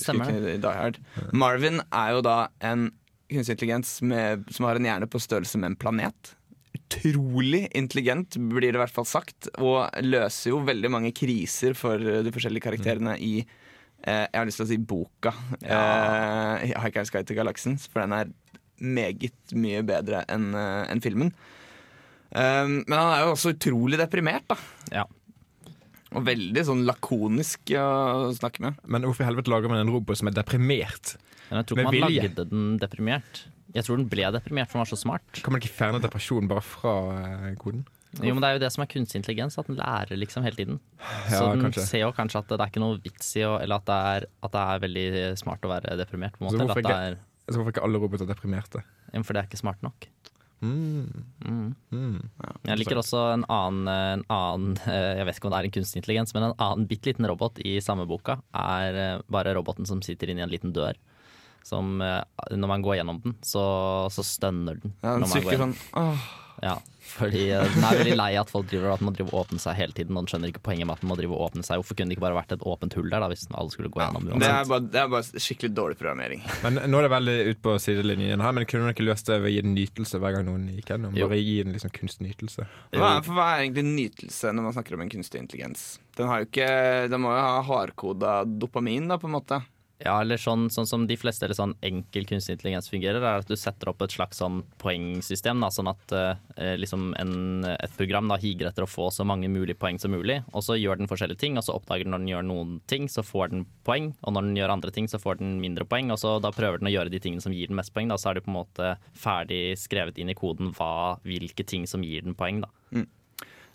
i 0.53 0.57
Die 0.61 0.75
Hard. 0.75 0.99
Marvin 1.35 1.81
er 1.91 2.15
jo 2.15 2.23
da 2.23 2.39
en 2.63 2.89
kunstig 3.29 3.57
intelligens 3.57 3.99
med, 4.01 4.47
som 4.53 4.65
har 4.65 4.79
en 4.79 4.87
hjerne 4.87 5.09
på 5.11 5.21
størrelse 5.21 5.59
med 5.61 5.73
en 5.73 5.79
planet. 5.79 6.33
Utrolig 6.79 7.67
intelligent, 7.77 8.37
blir 8.49 8.71
det 8.71 8.79
i 8.79 8.81
hvert 8.81 8.93
fall 8.93 9.07
sagt, 9.07 9.51
og 9.61 9.89
løser 10.01 10.53
jo 10.53 10.63
veldig 10.65 10.91
mange 10.93 11.13
kriser 11.15 11.75
for 11.77 11.99
de 11.99 12.33
forskjellige 12.33 12.65
karakterene 12.65 13.17
i 13.21 13.33
eh, 13.43 13.57
Jeg 14.05 14.35
har 14.35 14.47
lyst 14.47 14.61
til 14.61 14.65
å 14.65 14.69
si 14.69 14.77
boka. 14.79 15.33
Eh, 15.59 16.71
Haikerens 16.79 17.11
guide 17.11 17.27
til 17.27 17.39
galaksen, 17.39 17.75
for 17.91 18.03
den 18.03 18.15
er 18.15 18.31
meget 18.79 19.55
mye 19.59 19.83
bedre 19.83 20.23
enn 20.31 20.53
eh, 20.55 20.83
enn 20.89 21.03
filmen. 21.03 21.33
Um, 22.29 22.83
men 22.85 22.93
han 22.93 23.11
er 23.11 23.23
jo 23.25 23.33
også 23.33 23.55
utrolig 23.55 23.97
deprimert, 23.99 24.45
da. 24.51 24.57
Ja. 24.93 25.05
Og 26.13 26.25
veldig 26.25 26.61
sånn 26.65 26.83
lakonisk 26.87 27.73
å 27.77 28.29
snakke 28.37 28.63
med. 28.65 28.77
Men 28.89 29.05
hvorfor 29.05 29.25
i 29.25 29.29
helvete 29.29 29.51
lager 29.51 29.71
man 29.71 29.81
en 29.81 29.93
robot 29.93 30.21
som 30.21 30.29
er 30.29 30.37
deprimert? 30.37 31.15
Men 31.49 31.61
jeg 31.61 31.69
tror 31.69 31.81
ikke 31.81 31.89
man 31.89 31.97
vilje. 31.97 32.25
lagde 32.27 32.45
den 32.51 32.67
deprimert. 32.81 33.43
Jeg 33.75 33.85
tror 33.85 33.99
den 33.99 34.09
ble 34.09 34.29
deprimert, 34.33 34.69
for 34.69 34.79
den 34.79 34.85
var 34.85 34.89
så 34.89 34.97
smart. 34.97 35.41
Kan 35.45 35.53
man 35.53 35.61
ikke 35.61 35.75
fjerne 35.75 36.01
depresjon 36.01 36.49
bare 36.49 36.65
fra 36.65 36.93
eh, 37.17 37.51
koden? 37.61 37.83
Jo, 38.17 38.33
men 38.33 38.41
Det 38.41 38.47
er 38.49 38.55
jo 38.57 38.61
det 38.63 38.71
som 38.73 38.83
er 38.83 38.89
kunstig 38.89 39.19
intelligens, 39.21 39.57
at 39.61 39.67
den 39.69 39.77
lærer 39.77 40.17
liksom 40.17 40.41
hele 40.43 40.57
tiden. 40.57 40.79
Ja, 40.97 41.37
så 41.37 41.41
den 41.53 41.61
kanskje. 41.61 41.85
ser 41.85 42.01
jo 42.01 42.11
kanskje 42.17 42.41
at 42.41 42.47
det 42.49 42.59
er 42.59 42.71
ikke 42.71 42.81
noe 42.81 42.97
vits 43.03 43.35
i 43.37 43.43
å 43.45 43.59
Eller 43.61 43.77
at 43.77 43.85
det 43.85 43.97
er, 44.13 44.25
at 44.43 44.55
det 44.55 44.63
er 44.63 44.81
veldig 44.85 45.37
smart 45.37 45.61
å 45.67 45.69
være 45.69 45.97
deprimert. 45.99 46.37
på 46.39 46.47
en 46.47 46.55
Så 46.55 46.57
hvorfor 46.57 46.81
Eller 46.81 46.89
at 46.89 47.13
det 47.13 47.19
er, 47.19 47.19
Så 47.49 47.59
hvorfor 47.59 47.75
ikke 47.75 47.83
alle 47.85 48.01
roboter 48.01 48.25
deprimerte? 48.25 48.81
For 49.13 49.33
det 49.33 49.43
er 49.43 49.49
ikke 49.49 49.61
smart 49.61 49.81
nok. 49.85 50.09
Mm. 50.61 51.23
Mm. 51.45 51.75
Mm. 51.91 52.17
Jeg 52.67 52.79
liker 52.81 52.99
også 52.99 53.21
en 53.31 53.45
annen, 53.47 53.87
en 53.87 54.23
annen 54.33 54.73
Jeg 55.19 55.27
vet 55.29 55.37
ikke 55.37 55.47
om 55.47 55.53
det 55.53 55.61
er 55.61 55.69
en 55.69 55.75
kunstig 55.77 56.01
intelligens, 56.01 56.33
men 56.35 56.49
en 56.49 56.57
annen 56.57 56.89
bitte 56.89 57.11
liten 57.11 57.29
robot 57.29 57.61
i 57.63 57.77
samme 57.83 58.07
boka 58.09 58.41
er 58.51 58.99
eh, 58.99 59.21
bare 59.31 59.53
roboten 59.55 59.87
som 59.87 60.01
sitter 60.03 60.33
inni 60.33 60.43
en 60.43 60.51
liten 60.51 60.73
dør. 60.75 60.97
Som 61.63 62.01
eh, 62.01 62.21
Når 62.51 62.73
man 62.73 62.83
går 62.83 62.99
gjennom 62.99 63.21
den, 63.23 63.37
så, 63.45 63.63
så 64.11 64.25
stønner 64.25 64.81
den. 64.81 64.97
Ja, 65.03 65.15
når 65.15 65.27
den 65.27 65.29
man 65.29 65.47
går 65.47 65.55
gjennom. 65.55 65.75
sånn 65.79 66.03
åh. 66.03 66.29
Ja, 66.63 66.75
fordi 67.09 67.45
eh, 67.49 67.63
den 67.73 67.85
er 67.87 67.97
veldig 68.01 68.15
lei 68.19 68.29
at 68.37 68.51
folk 68.51 68.67
driver 68.69 68.91
at 68.93 69.01
man 69.05 69.15
driver 69.15 69.33
og 69.33 69.45
åpner 69.45 69.61
seg 69.63 69.77
hele 69.79 69.95
tiden. 69.97 70.13
Og 70.17 70.23
den 70.25 70.29
skjønner 70.31 70.51
ikke 70.51 70.61
poenget 70.65 70.85
med 70.89 70.97
at 70.99 71.03
man 71.05 71.13
må 71.13 71.17
drive 71.19 71.33
og 71.37 71.45
åpne 71.47 71.63
seg. 71.65 71.79
Hvorfor 71.81 71.97
kunne 71.97 72.11
det 72.11 72.17
ikke 72.17 72.25
bare 72.25 72.37
vært 72.37 72.53
et 72.55 72.65
åpent 72.69 72.97
hull 72.99 73.07
der, 73.09 73.23
da, 73.23 73.29
hvis 73.31 73.47
alle 73.49 73.73
skulle 73.73 73.91
gå 73.93 74.01
gjennom 74.03 74.27
Det 74.27 74.35
uansett? 74.35 74.57
er, 74.57 74.67
bare, 74.73 74.85
det 74.93 75.01
er 75.01 75.13
bare 75.15 75.43
skikkelig 75.47 75.71
dårlig 75.79 75.97
programmering. 76.01 76.43
Men 76.65 76.81
Nå 76.91 76.99
er 76.99 77.07
det 77.07 77.13
veldig 77.15 77.37
ut 77.49 77.63
på 77.65 77.75
sidelinjen 77.81 78.43
her, 78.45 78.55
men 78.59 78.67
kunne 78.69 78.89
man 78.89 78.93
ikke 78.97 79.07
løst 79.07 79.31
det 79.31 79.39
ved 79.39 79.49
å 79.49 79.55
gi 79.55 79.63
den 79.65 79.75
nytelse 79.77 80.21
hver 80.21 80.37
gang 80.37 80.45
noen 80.51 80.67
gikk 80.75 80.93
gjennom? 80.93 81.17
Bare 81.17 81.41
gi 81.41 81.57
den 81.63 81.73
liksom 81.77 81.95
kunstnytelse. 81.95 82.67
Hva 82.99 83.15
er, 83.15 83.25
for 83.25 83.39
hva 83.39 83.47
er 83.55 83.65
egentlig 83.65 83.87
nytelse 83.89 84.53
når 84.53 84.69
man 84.69 84.77
snakker 84.77 84.99
om 84.99 85.05
en 85.07 85.11
kunstig 85.15 85.41
intelligens? 85.41 85.87
Den, 86.19 86.27
har 86.29 86.43
jo 86.43 86.49
ikke, 86.51 86.69
den 87.09 87.23
må 87.23 87.33
jo 87.33 87.41
ha 87.41 87.59
hardkoda 87.65 88.37
dopamin, 88.45 89.07
da, 89.09 89.17
på 89.21 89.29
en 89.31 89.37
måte. 89.39 89.61
Ja, 89.99 90.13
eller 90.21 90.39
sånn, 90.39 90.69
sånn 90.71 90.87
som 90.87 91.01
de 91.09 91.17
fleste 91.19 91.43
eller 91.43 91.57
sånn 91.57 91.73
enkel 91.83 92.23
kunstig 92.27 92.53
intelligens 92.55 92.87
fungerer, 92.87 93.19
er 93.19 93.41
at 93.41 93.49
du 93.49 93.57
setter 93.59 93.89
opp 93.91 93.99
et 94.05 94.13
slags 94.15 94.39
sånn 94.39 94.61
poengsystem. 94.79 95.59
Da, 95.59 95.67
sånn 95.75 95.89
at 95.91 96.13
eh, 96.15 96.75
liksom 96.79 97.09
en, 97.19 97.65
et 97.73 97.97
program 97.97 98.31
da 98.31 98.37
higer 98.39 98.69
etter 98.69 98.85
å 98.85 98.89
få 98.89 99.09
så 99.11 99.25
mange 99.27 99.49
mulige 99.51 99.75
poeng 99.81 99.99
som 99.99 100.15
mulig. 100.15 100.37
Og 100.53 100.63
så 100.63 100.77
gjør 100.79 101.01
den 101.01 101.11
forskjellige 101.11 101.41
ting, 101.43 101.59
og 101.59 101.67
så 101.67 101.75
oppdager 101.75 102.07
den 102.07 102.15
når 102.15 102.23
den 102.23 102.31
gjør 102.31 102.47
noen 102.47 102.79
ting, 102.87 103.11
så 103.11 103.25
får 103.27 103.51
den 103.51 103.65
poeng. 103.83 104.13
Og 104.23 104.37
når 104.37 104.47
den 104.47 104.61
gjør 104.61 104.75
andre 104.77 104.95
ting, 104.95 105.11
så 105.11 105.19
får 105.19 105.41
den 105.41 105.57
mindre 105.59 105.83
poeng. 105.89 106.15
Og 106.15 106.21
så 106.23 106.37
da 106.39 106.53
prøver 106.55 106.79
den 106.79 106.91
å 106.91 106.95
gjøre 106.95 107.11
de 107.11 107.19
tingene 107.25 107.43
som 107.43 107.55
gir 107.55 107.67
den 107.67 107.79
mest 107.81 107.91
poeng. 107.91 108.07
Da, 108.07 108.15
så 108.15 108.31
er 108.31 108.39
det 108.39 108.45
på 108.47 108.53
en 108.53 108.59
måte 108.61 108.95
ferdig 109.19 109.63
skrevet 109.83 110.23
inn 110.23 110.31
i 110.31 110.37
koden 110.39 110.71
hva, 110.79 111.19
hvilke 111.27 111.67
ting 111.67 111.83
som 111.91 112.07
gir 112.07 112.23
den 112.23 112.39
poeng. 112.39 112.63
Da. 112.63 113.03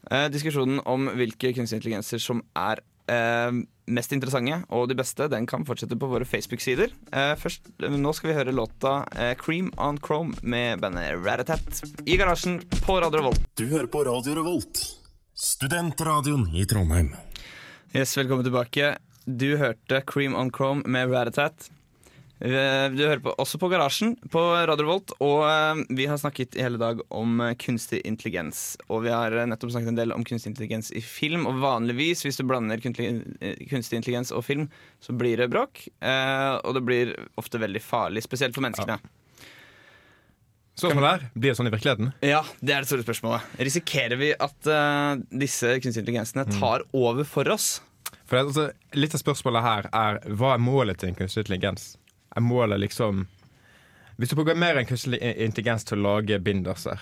Eh, 0.09 0.27
diskusjonen 0.33 0.81
om 0.89 1.09
hvilke 1.17 1.53
kunstige 1.57 1.81
intelligenser 1.81 2.21
som 2.21 2.43
er 2.57 2.81
eh, 3.11 3.51
mest 3.87 4.15
interessante 4.17 4.61
og 4.73 4.89
de 4.89 4.97
beste, 4.99 5.29
den 5.33 5.47
kan 5.51 5.67
fortsette 5.69 5.99
på 6.01 6.09
våre 6.11 6.27
Facebook-sider. 6.29 6.93
Eh, 7.13 7.35
først, 7.41 7.69
Nå 7.81 8.13
skal 8.17 8.31
vi 8.31 8.37
høre 8.39 8.55
låta 8.57 9.05
eh, 9.17 9.35
'Cream 9.37 9.71
on 9.77 9.99
Chrome' 9.99 10.35
med 10.43 10.81
bandet 10.81 11.19
Ratatat 11.25 11.83
i 12.07 12.17
garasjen 12.17 12.61
på 12.81 13.01
Radio 13.01 13.21
Revolt. 13.21 13.41
Du 13.57 13.67
hører 13.67 13.87
på 13.87 14.05
Radio 14.05 14.35
Revolt, 14.41 14.83
studentradioen 15.35 16.49
i 16.55 16.65
Trondheim. 16.65 17.15
Yes, 17.95 18.17
velkommen 18.17 18.45
tilbake. 18.45 18.97
Du 19.27 19.57
hørte 19.57 20.03
'Cream 20.03 20.35
on 20.35 20.51
Chrome' 20.51 20.87
med 20.87 21.11
Ratatat. 21.13 21.71
Eh, 22.41 22.91
Du 22.91 23.03
hører 23.07 23.21
på, 23.23 23.33
også 23.39 23.59
på 23.63 23.69
Garasjen 23.71 24.17
på 24.33 24.41
Radio 24.67 24.87
Volt, 24.89 25.13
og 25.23 25.45
eh, 25.47 25.83
vi 25.95 26.07
har 26.11 26.19
snakket 26.19 26.57
i 26.59 26.65
hele 26.65 26.81
dag 26.81 27.01
om 27.15 27.39
eh, 27.41 27.55
kunstig 27.61 28.01
intelligens. 28.09 28.75
Og 28.89 29.05
vi 29.07 29.13
har 29.15 29.37
nettopp 29.47 29.71
snakket 29.75 29.93
en 29.93 30.01
del 30.01 30.15
om 30.17 30.25
kunstig 30.27 30.51
intelligens 30.51 30.91
i 30.93 31.03
film, 31.05 31.47
og 31.51 31.61
vanligvis 31.63 32.25
hvis 32.27 32.41
du 32.41 32.45
blander 32.49 32.83
kunstig, 32.83 33.07
intelligens 34.01 34.35
og 34.35 34.45
film, 34.45 34.67
så 35.01 35.15
blir 35.15 35.39
det 35.41 35.51
bråk. 35.55 35.87
Og 36.03 36.75
det 36.77 36.83
blir 36.85 37.15
ofte 37.41 37.61
veldig 37.63 37.83
farlig, 37.85 38.25
spesielt 38.27 38.57
for 38.57 38.65
menneskene. 38.67 38.99
Spørsmålet 40.75 41.11
er, 41.13 41.27
Blir 41.39 41.53
det 41.53 41.57
sånn 41.61 41.69
i 41.71 41.73
virkeligheten? 41.73 42.13
Ja, 42.27 42.41
det 42.59 42.75
er 42.75 42.83
det 42.83 42.91
store 42.91 43.05
spørsmålet. 43.07 43.51
Risikerer 43.63 44.19
vi 44.19 44.33
at 44.35 44.71
disse 45.31 45.77
kunstige 45.79 46.03
intelligensene 46.03 46.49
tar 46.57 46.83
over 46.93 47.27
for 47.29 47.49
oss? 47.55 47.77
For 48.25 48.39
det, 48.41 48.47
altså, 48.49 48.65
Litt 48.99 49.15
av 49.15 49.23
spørsmålet 49.23 49.65
her 49.65 49.89
er 49.95 50.19
hva 50.35 50.55
er 50.57 50.65
målet 50.65 50.99
til 51.01 51.13
en 51.13 51.19
kunstig 51.19 51.45
intelligens? 51.45 51.93
Er 52.35 52.43
målet 52.43 52.81
liksom 52.83 53.27
Hvis 54.17 54.31
du 54.31 54.37
programmerer 54.39 54.81
en 54.83 54.89
kunstig 54.89 55.19
intelligens 55.19 55.87
til 55.87 55.99
å 55.99 56.05
lage 56.05 56.39
binderser, 56.39 57.01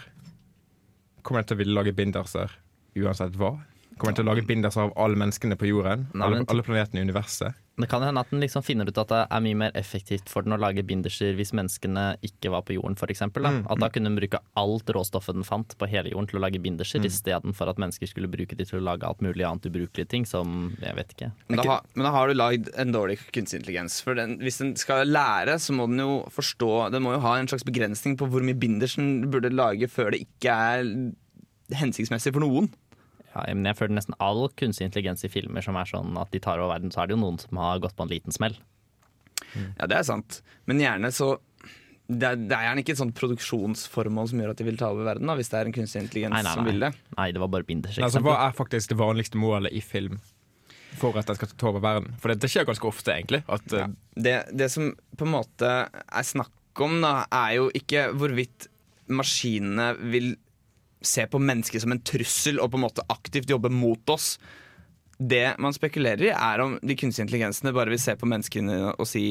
kommer 1.22 1.42
den 1.42 1.50
til 1.50 1.58
å 1.58 1.60
ville 1.60 1.76
lage 1.76 1.92
binderser 1.96 2.54
uansett 2.96 3.36
hva? 3.36 3.50
Kommer 3.98 4.14
den 4.14 4.20
til 4.20 4.24
å 4.24 4.30
lage 4.30 4.46
binderser 4.48 4.86
av 4.86 4.94
alle 4.96 5.20
menneskene 5.20 5.58
på 5.60 5.68
jorden? 5.68 6.06
Nei, 6.14 6.24
alle, 6.26 6.46
alle 6.48 6.64
planetene 6.64 7.02
i 7.02 7.04
universet? 7.04 7.58
Det 7.80 7.88
kan 7.88 8.02
hende 8.04 8.20
at 8.20 8.28
den 8.30 8.40
liksom 8.42 8.62
finner 8.62 8.84
ut 8.86 8.98
at 9.00 9.08
det 9.08 9.18
er 9.32 9.40
mye 9.40 9.56
mer 9.56 9.70
effektivt 9.74 10.28
for 10.28 10.42
den 10.44 10.52
å 10.52 10.58
lage 10.60 10.82
binderser 10.84 11.32
hvis 11.38 11.54
menneskene 11.56 12.18
ikke 12.22 12.50
var 12.52 12.60
på 12.68 12.74
jorden, 12.76 12.94
f.eks. 13.00 13.22
Mm, 13.32 13.62
At 13.72 13.80
da 13.80 13.88
kunne 13.88 14.10
den 14.10 14.18
bruke 14.18 14.40
alt 14.60 14.84
råstoffet 14.92 15.34
den 15.38 15.42
fant 15.48 15.72
på 15.80 15.88
hele 15.88 16.10
jorden 16.12 16.28
til 16.28 16.38
å 16.38 16.42
lage 16.44 16.60
binderser, 16.60 17.00
Mm. 17.00 17.06
istedenfor 17.08 17.70
at 17.72 17.78
mennesker 17.80 18.06
skulle 18.06 18.28
bruke 18.28 18.54
de 18.56 18.64
til 18.68 18.78
å 18.78 18.84
lage 18.84 19.08
alt 19.08 19.22
mulig 19.24 19.46
annet 19.48 19.64
ubrukelige 19.72 20.08
ting 20.08 20.26
som 20.28 20.76
jeg 20.82 20.94
vet 20.94 21.14
ikke. 21.16 21.32
Men 21.48 21.56
da, 21.56 21.62
har- 21.70 21.82
men 21.94 22.04
da 22.04 22.10
har 22.12 22.28
du 22.28 22.34
lagd 22.34 22.68
en 22.76 22.92
dårlig 22.92 23.18
kunstig 23.32 23.62
intelligens. 23.62 24.02
For 24.02 24.14
den, 24.14 24.36
hvis 24.38 24.58
den 24.58 24.76
skal 24.76 25.06
lære, 25.06 25.56
så 25.58 25.72
må 25.72 25.88
den 25.88 25.98
jo 26.04 26.28
forstå 26.28 26.90
Den 26.92 27.02
må 27.02 27.14
jo 27.14 27.20
ha 27.20 27.36
en 27.38 27.46
slags 27.48 27.64
begrensning 27.64 28.16
på 28.18 28.28
hvor 28.28 28.42
mye 28.44 28.54
binders 28.58 28.96
den 28.96 29.30
burde 29.30 29.48
lage 29.50 29.88
før 29.88 30.10
det 30.12 30.20
ikke 30.28 30.52
er 30.52 31.12
hensiktsmessig 31.74 32.32
for 32.34 32.44
noen. 32.44 32.68
Ja, 33.34 33.46
men 33.54 33.64
jeg 33.64 33.78
føler 33.78 33.94
nesten 33.96 34.16
all 34.20 34.44
kunstig 34.60 34.84
intelligens 34.88 35.24
i 35.24 35.30
filmer 35.32 35.64
som 35.64 35.76
er 35.80 35.88
sånn 35.88 36.16
at 36.20 36.30
de 36.34 36.40
tar 36.44 36.60
over 36.60 36.74
verden, 36.74 36.90
så 36.92 37.02
er 37.02 37.08
det 37.08 37.16
jo 37.16 37.22
noen 37.22 37.38
som 37.40 37.56
har 37.62 37.80
gått 37.80 37.96
på 37.96 38.04
en 38.04 38.10
liten 38.12 38.34
smell. 38.34 38.58
Ja, 39.78 39.86
det 39.88 39.96
er 39.98 40.04
sant. 40.08 40.42
Men 40.68 40.80
gjerne 40.80 41.10
så 41.12 41.34
det 42.12 42.26
er, 42.28 42.36
det 42.36 42.52
er 42.52 42.64
gjerne 42.66 42.82
ikke 42.82 42.92
et 42.92 42.98
sånt 43.00 43.14
produksjonsformål 43.16 44.26
som 44.28 44.40
gjør 44.42 44.50
at 44.52 44.58
de 44.60 44.64
vil 44.66 44.76
ta 44.76 44.90
over 44.92 45.06
verden, 45.06 45.30
da, 45.30 45.36
hvis 45.38 45.48
det 45.48 45.58
er 45.60 45.68
en 45.70 45.74
kunstig 45.76 46.00
intelligens 46.02 46.34
Nei, 46.34 46.42
nei, 46.44 46.52
som 46.58 46.66
vil 46.68 46.82
det. 46.82 46.90
Nei, 47.16 47.28
det 47.32 47.40
var 47.40 47.50
bare 47.54 47.64
binders. 47.68 47.96
Altså, 48.04 48.20
hva 48.26 48.34
er 48.48 48.56
faktisk 48.58 48.92
det 48.92 48.98
vanligste 49.00 49.40
målet 49.40 49.72
i 49.72 49.80
film 49.80 50.18
for 51.00 51.16
at 51.16 51.30
den 51.30 51.38
skal 51.38 51.54
ta 51.56 51.70
over 51.70 51.80
verden? 51.80 52.10
For 52.20 52.32
det, 52.34 52.40
det 52.42 52.50
skjer 52.52 52.66
ganske 52.68 52.90
ofte, 52.90 53.14
egentlig. 53.14 53.40
At, 53.48 53.64
Ja. 53.72 53.86
eh, 53.86 53.94
Det, 54.26 54.34
det 54.60 54.68
som 54.74 54.90
på 55.16 55.24
en 55.24 55.32
måte 55.38 55.70
er 55.88 56.26
snakk 56.28 56.82
om, 56.84 56.98
da, 57.00 57.14
er 57.32 57.54
jo 57.62 57.70
ikke 57.80 58.10
hvorvidt 58.12 58.68
maskinene 59.08 59.92
vil 60.12 60.34
se 61.06 61.26
på 61.26 61.40
mennesket 61.42 61.84
som 61.84 61.94
en 61.94 62.02
trussel 62.02 62.60
og 62.62 62.72
på 62.72 62.80
en 62.80 62.86
måte 62.86 63.04
aktivt 63.12 63.50
jobbe 63.50 63.70
mot 63.72 64.12
oss. 64.12 64.36
Det 65.18 65.54
man 65.62 65.74
spekulerer 65.76 66.28
i, 66.28 66.32
er 66.34 66.62
om 66.64 66.78
de 66.82 66.96
kunstige 66.98 67.26
intelligensene 67.26 67.74
bare 67.74 67.92
vil 67.92 68.02
se 68.02 68.16
på 68.18 68.28
menneskene 68.28 68.78
og 68.92 69.06
si 69.08 69.26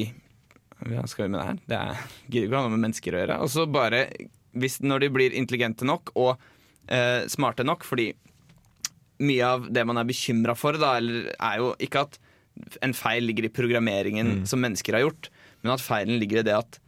Hva 0.82 1.04
skal 1.10 1.26
vi 1.26 1.34
med 1.34 1.40
det 1.40 1.46
her? 1.48 1.60
Det 1.68 1.78
er, 1.78 2.06
gidder 2.26 2.46
ikke 2.48 2.56
å 2.56 2.62
ha 2.62 2.66
noe 2.66 2.74
med 2.74 2.84
mennesker 2.88 3.14
å 3.14 3.20
gjøre. 3.22 3.38
Og 3.44 3.52
så 3.52 3.66
bare, 3.70 4.00
hvis, 4.58 4.80
når 4.82 5.04
de 5.04 5.12
blir 5.14 5.36
intelligente 5.38 5.86
nok 5.86 6.10
og 6.18 6.32
eh, 6.90 7.22
smarte 7.30 7.66
nok, 7.66 7.86
fordi 7.86 8.08
mye 9.22 9.46
av 9.46 9.68
det 9.70 9.84
man 9.86 10.00
er 10.00 10.08
bekymra 10.08 10.56
for, 10.58 10.78
da, 10.80 10.96
eller, 10.98 11.30
er 11.36 11.60
jo 11.62 11.70
ikke 11.86 12.02
at 12.08 12.18
en 12.84 12.94
feil 12.96 13.24
ligger 13.28 13.46
i 13.46 13.52
programmeringen 13.54 14.42
som 14.48 14.60
mennesker 14.60 14.98
har 14.98 15.06
gjort, 15.06 15.30
men 15.62 15.76
at 15.76 15.84
feilen 15.84 16.18
ligger 16.20 16.42
i 16.42 16.46
det 16.50 16.56
at 16.58 16.80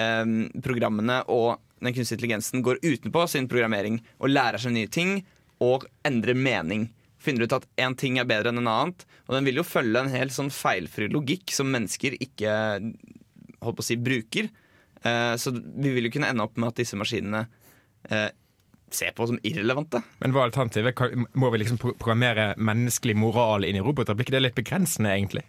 eh, 0.00 0.24
programmene 0.64 1.20
og 1.32 1.60
den 1.80 1.94
kunstige 1.94 2.16
intelligensen 2.16 2.62
går 2.64 2.80
utenpå 2.82 3.26
sin 3.28 3.48
programmering 3.50 4.00
og 4.18 4.32
lærer 4.32 4.60
seg 4.62 4.74
nye 4.76 4.90
ting 4.92 5.18
og 5.62 5.86
endrer 6.06 6.36
mening. 6.36 6.88
Finner 7.20 7.46
ut 7.46 7.56
at 7.56 7.66
én 7.80 7.96
ting 7.98 8.20
er 8.20 8.28
bedre 8.28 8.52
enn 8.52 8.62
en 8.62 8.70
annet. 8.70 9.04
Og 9.26 9.36
den 9.36 9.48
vil 9.48 9.60
jo 9.60 9.66
følge 9.66 10.02
en 10.02 10.12
helt 10.12 10.34
sånn 10.34 10.52
feilfri 10.52 11.10
logikk 11.12 11.52
som 11.54 11.70
mennesker 11.72 12.16
ikke 12.20 12.54
holdt 13.64 13.78
på 13.78 13.84
å 13.84 13.86
si, 13.86 13.98
bruker. 14.00 14.50
Eh, 15.02 15.34
så 15.40 15.52
vi 15.52 15.92
vil 15.96 16.08
jo 16.08 16.16
kunne 16.16 16.32
ende 16.32 16.44
opp 16.44 16.58
med 16.60 16.72
at 16.72 16.80
disse 16.80 16.98
maskinene 16.98 17.46
eh, 18.10 18.28
ser 18.92 19.12
på 19.16 19.26
som 19.28 19.40
irrelevante. 19.42 20.02
men 20.22 20.32
hva 20.32 20.44
er 20.44 20.52
alternativet? 20.52 21.00
Må 21.34 21.50
vi 21.52 21.62
liksom 21.62 21.80
programmere 21.82 22.52
menneskelig 22.56 23.16
moral 23.18 23.66
inn 23.66 23.80
i 23.80 23.84
roboter? 23.84 24.16
Blir 24.16 24.28
ikke 24.28 24.36
det 24.36 24.44
litt 24.44 24.58
begrensende, 24.58 25.12
egentlig? 25.12 25.44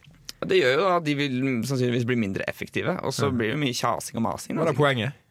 Det 0.48 0.60
gjør 0.60 0.76
jo 0.78 0.90
at 0.92 1.06
de 1.06 1.16
vil 1.18 1.38
sannsynligvis 1.66 2.06
bli 2.06 2.18
mindre 2.20 2.46
effektive, 2.50 2.94
og 3.02 3.14
så 3.16 3.32
blir 3.34 3.56
det 3.56 3.62
mye 3.62 3.74
kjasing 3.74 4.20
og 4.20 4.26
masing. 4.28 4.58
Hva 4.58 4.68
er 4.68 4.72
da 4.72 4.78
poenget? 4.78 5.24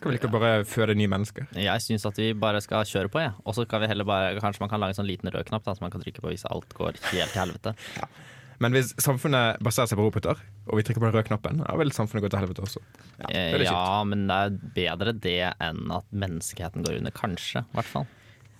Skal 0.00 0.14
vi 0.14 0.16
ikke 0.16 0.30
bare 0.32 0.64
føde 0.64 0.94
nye 0.96 1.10
mennesker? 1.12 1.44
Jeg 1.60 1.84
syns 1.84 2.06
at 2.08 2.16
vi 2.16 2.30
bare 2.32 2.62
skal 2.64 2.86
kjøre 2.88 3.10
på, 3.12 3.20
jeg. 3.20 3.34
Og 3.44 3.52
så 3.52 3.66
kan 3.68 3.82
vi 3.82 3.88
heller 3.90 4.06
bare 4.08 4.38
Kanskje 4.40 4.62
man 4.64 4.70
kan 4.72 4.80
lage 4.80 4.94
en 4.94 5.02
sånn 5.02 5.10
liten 5.10 5.28
rød 5.28 5.44
knapp 5.50 5.66
da, 5.66 5.74
som 5.76 5.84
man 5.84 5.92
kan 5.92 6.00
trykke 6.00 6.22
på 6.24 6.30
hvis 6.32 6.46
alt 6.48 6.72
går 6.78 6.96
helt 7.10 7.34
til 7.34 7.42
helvete. 7.42 7.74
Men 8.64 8.72
hvis 8.76 8.94
samfunnet 9.00 9.60
baserer 9.64 9.88
seg 9.88 10.00
på 10.00 10.06
roboter, 10.06 10.40
og 10.68 10.76
vi 10.76 10.84
trykker 10.84 11.00
på 11.00 11.08
den 11.08 11.14
røde 11.14 11.28
knappen, 11.28 11.60
da 11.64 11.76
vil 11.80 11.92
samfunnet 11.96 12.24
gå 12.24 12.30
til 12.32 12.42
helvete 12.42 12.64
også. 12.64 12.82
Ja, 13.22 13.28
det 13.32 13.62
ja 13.64 13.84
men 14.04 14.26
det 14.28 14.36
er 14.36 14.58
bedre 14.76 15.14
det 15.16 15.38
enn 15.64 15.94
at 15.96 16.08
menneskeheten 16.12 16.84
går 16.84 16.98
under. 16.98 17.14
Kanskje, 17.16 17.62
i 17.64 17.78
hvert 17.78 17.88
fall. 17.88 18.04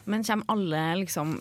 Men 0.09 0.25
kommer 0.25 0.49
alle, 0.57 0.81
liksom, 1.03 1.35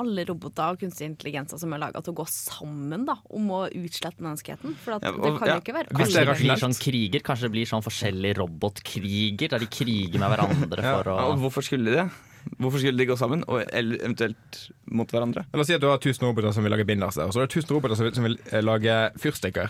alle 0.00 0.24
roboter 0.28 0.72
og 0.74 0.80
kunstig 0.80 1.06
intelligenser 1.10 1.60
som 1.60 1.72
er 1.76 1.82
laga 1.82 2.00
til 2.02 2.14
å 2.14 2.18
gå 2.22 2.26
sammen 2.32 3.04
da, 3.08 3.18
om 3.30 3.50
å 3.54 3.60
utslette 3.68 4.24
menneskeheten? 4.24 4.74
For 4.80 4.96
at 4.96 5.04
Ja, 5.06 5.12
det 5.12 5.20
og- 5.20 5.38
kan 5.38 5.48
ja, 5.52 5.58
jo 5.58 5.64
ikke 5.64 5.76
være 5.76 5.94
hvis 6.00 6.14
det 6.16 6.26
blir 6.40 6.60
sånn 6.64 6.76
kriger 6.80 7.20
Kanskje 7.26 7.48
det 7.48 7.52
blir 7.54 7.68
sånn 7.70 7.84
forskjellige 7.84 8.38
robotkriger, 8.40 9.48
der 9.54 9.58
de 9.62 9.66
kriger 9.70 10.18
med 10.18 10.32
hverandre 10.32 10.82
Ja, 10.88 10.96
for 11.02 11.12
å 11.12 11.18
Og 11.30 11.38
hvorfor 11.44 11.62
skulle 11.66 11.90
de 11.90 11.96
det? 12.00 12.08
Hvorfor 12.56 12.80
skulle 12.80 12.96
de 12.96 13.04
gå 13.04 13.16
sammen, 13.20 13.42
og 13.52 13.60
eventuelt 13.76 14.60
mot 14.88 15.06
hverandre? 15.12 15.44
La 15.52 15.60
oss 15.60 15.68
si 15.68 15.74
at 15.76 15.82
du 15.82 15.88
har 15.90 15.98
1000 16.00 16.24
roboter 16.24 16.54
som 16.56 16.64
vil 16.64 16.72
lage 16.72 16.86
binderser, 16.88 17.26
og 17.28 17.34
så 17.36 17.42
er 17.42 17.46
det 17.46 17.52
1000 17.52 17.74
roboter 17.76 17.96
som 17.98 18.06
vil, 18.08 18.14
som 18.16 18.24
vil 18.24 18.38
eh, 18.50 18.62
lage 18.64 18.94
fyrstikker. 19.20 19.68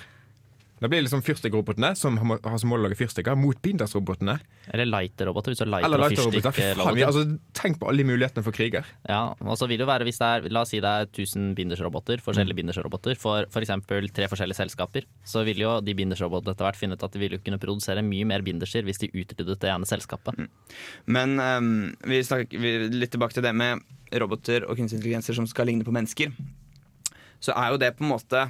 Da 0.80 0.88
blir 0.88 1.02
det 1.02 1.10
liksom 1.10 1.20
fyrstikkrobotene 1.20 1.90
som 1.98 2.16
har 2.16 2.58
som 2.58 2.70
mål 2.72 2.80
å 2.80 2.86
lage 2.86 2.96
fyrstikker, 2.96 3.36
mot 3.36 3.58
bindersrobotene. 3.60 4.38
Eller 4.72 4.88
lighter-roboter, 4.88 5.52
hvis 5.52 5.60
du 5.60 5.64
Eller 5.66 5.84
lighter- 5.84 6.24
og 6.24 6.32
lighterroboter. 6.32 7.02
Altså, 7.04 7.24
tenk 7.52 7.76
på 7.82 7.88
alle 7.90 8.06
mulighetene 8.08 8.44
for 8.46 8.56
kriger. 8.56 8.86
Ja, 9.04 9.34
og 9.44 9.58
så 9.60 9.68
vil 9.68 9.82
det 9.82 9.88
være 9.90 10.06
hvis 10.08 10.20
det 10.22 10.30
er 10.30 10.48
La 10.48 10.62
oss 10.64 10.72
si 10.72 10.80
det 10.80 10.88
er 10.88 11.04
1000 11.10 11.52
bindersroboter, 11.58 12.22
forskjellige 12.24 12.56
bindersroboter, 12.62 13.18
for 13.20 13.44
f.eks. 13.44 13.74
tre 14.16 14.28
forskjellige 14.32 14.56
selskaper. 14.56 15.04
Så 15.22 15.44
vil 15.44 15.60
jo 15.60 15.74
de 15.84 15.94
bindersrobotene 15.94 16.56
etter 16.56 16.64
hvert 16.64 16.80
finne 16.80 16.96
ut 16.96 17.04
at 17.04 17.12
de 17.12 17.20
vil 17.20 17.36
kunne 17.44 17.60
produsere 17.60 18.04
mye 18.06 18.24
mer 18.24 18.40
binderser 18.40 18.86
hvis 18.88 19.02
de 19.04 19.10
utryddet 19.12 19.60
det 19.60 19.68
ene 19.68 19.84
selskapet. 19.84 20.48
Men 21.04 21.36
um, 21.36 21.92
vi 22.08 22.22
snakker 22.24 22.56
vi, 22.56 22.72
litt 22.88 23.12
tilbake 23.12 23.36
til 23.36 23.44
det 23.44 23.52
med 23.52 23.84
roboter 24.16 24.64
og 24.64 24.80
kunstig 24.80 24.96
intelligenser 24.96 25.36
som 25.36 25.46
skal 25.46 25.68
ligne 25.68 25.84
på 25.84 25.92
mennesker. 25.92 26.32
Så 27.40 27.52
er 27.52 27.72
jo 27.72 27.80
det 27.80 27.94
på 27.98 28.04
en 28.04 28.12
måte 28.14 28.48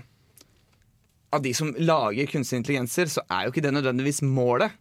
Av 1.31 1.43
de 1.43 1.53
som 1.55 1.75
lager 1.79 2.31
kunstige 2.31 2.63
intelligenser, 2.63 3.11
så 3.11 3.23
er 3.31 3.47
jo 3.47 3.53
ikke 3.53 3.63
det 3.65 3.75
nødvendigvis 3.77 4.23
målet. 4.27 4.75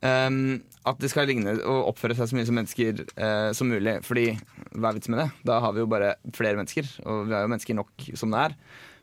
Um, 0.00 0.62
at 0.88 0.96
det 0.96 1.10
skal 1.12 1.26
ligne 1.28 1.58
og 1.58 1.90
oppføre 1.90 2.14
seg 2.16 2.30
så 2.30 2.36
mye 2.38 2.46
som 2.48 2.56
mennesker 2.56 3.02
uh, 3.20 3.50
som 3.56 3.68
mulig. 3.68 3.98
Fordi 4.06 4.30
hva 4.72 4.90
er 4.90 4.96
vitsen 4.96 5.14
med 5.14 5.20
det? 5.22 5.26
Da 5.50 5.58
har 5.60 5.74
vi 5.76 5.82
jo 5.82 5.90
bare 5.92 6.14
flere 6.36 6.56
mennesker, 6.56 6.88
og 7.04 7.26
vi 7.28 7.36
har 7.36 7.44
jo 7.44 7.50
mennesker 7.52 7.76
nok 7.76 8.06
som 8.16 8.32
det 8.32 8.46
er. 8.48 8.56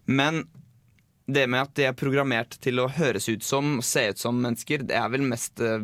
Men 0.10 0.42
det 1.28 1.44
med 1.52 1.68
at 1.68 1.76
de 1.78 1.86
er 1.90 2.00
programmert 2.00 2.56
til 2.64 2.80
å 2.80 2.88
høres 2.90 3.28
ut 3.28 3.44
som, 3.46 3.78
se 3.84 4.08
ut 4.10 4.22
som 4.22 4.38
mennesker, 4.42 4.86
det 4.88 4.96
er 4.98 5.12
vel 5.14 5.26
mest 5.28 5.62
uh, 5.62 5.78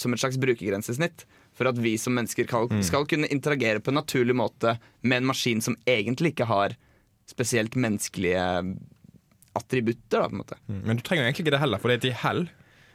som 0.00 0.16
et 0.16 0.24
slags 0.24 0.40
brukergrensesnitt. 0.40 1.26
For 1.52 1.68
at 1.68 1.76
vi 1.76 1.98
som 2.00 2.16
mennesker 2.16 2.48
skal, 2.48 2.70
skal 2.80 3.04
kunne 3.10 3.28
interagere 3.28 3.82
på 3.84 3.92
en 3.92 4.00
naturlig 4.00 4.38
måte 4.38 4.78
med 5.04 5.20
en 5.20 5.28
maskin 5.28 5.60
som 5.60 5.76
egentlig 5.84 6.32
ikke 6.32 6.48
har 6.48 6.78
spesielt 7.28 7.76
menneskelige 7.76 8.46
attributter. 9.58 10.22
Da, 10.22 10.28
på 10.28 10.36
en 10.36 10.42
måte. 10.42 10.58
Men 10.68 10.98
du 10.98 11.02
trenger 11.04 11.24
jo 11.24 11.30
egentlig 11.30 11.46
ikke 11.46 11.54
det 11.56 11.62
heller, 11.62 11.80
for 11.82 11.92
det 11.92 12.00
er 12.04 12.12
i 12.12 12.18
Hell 12.24 12.44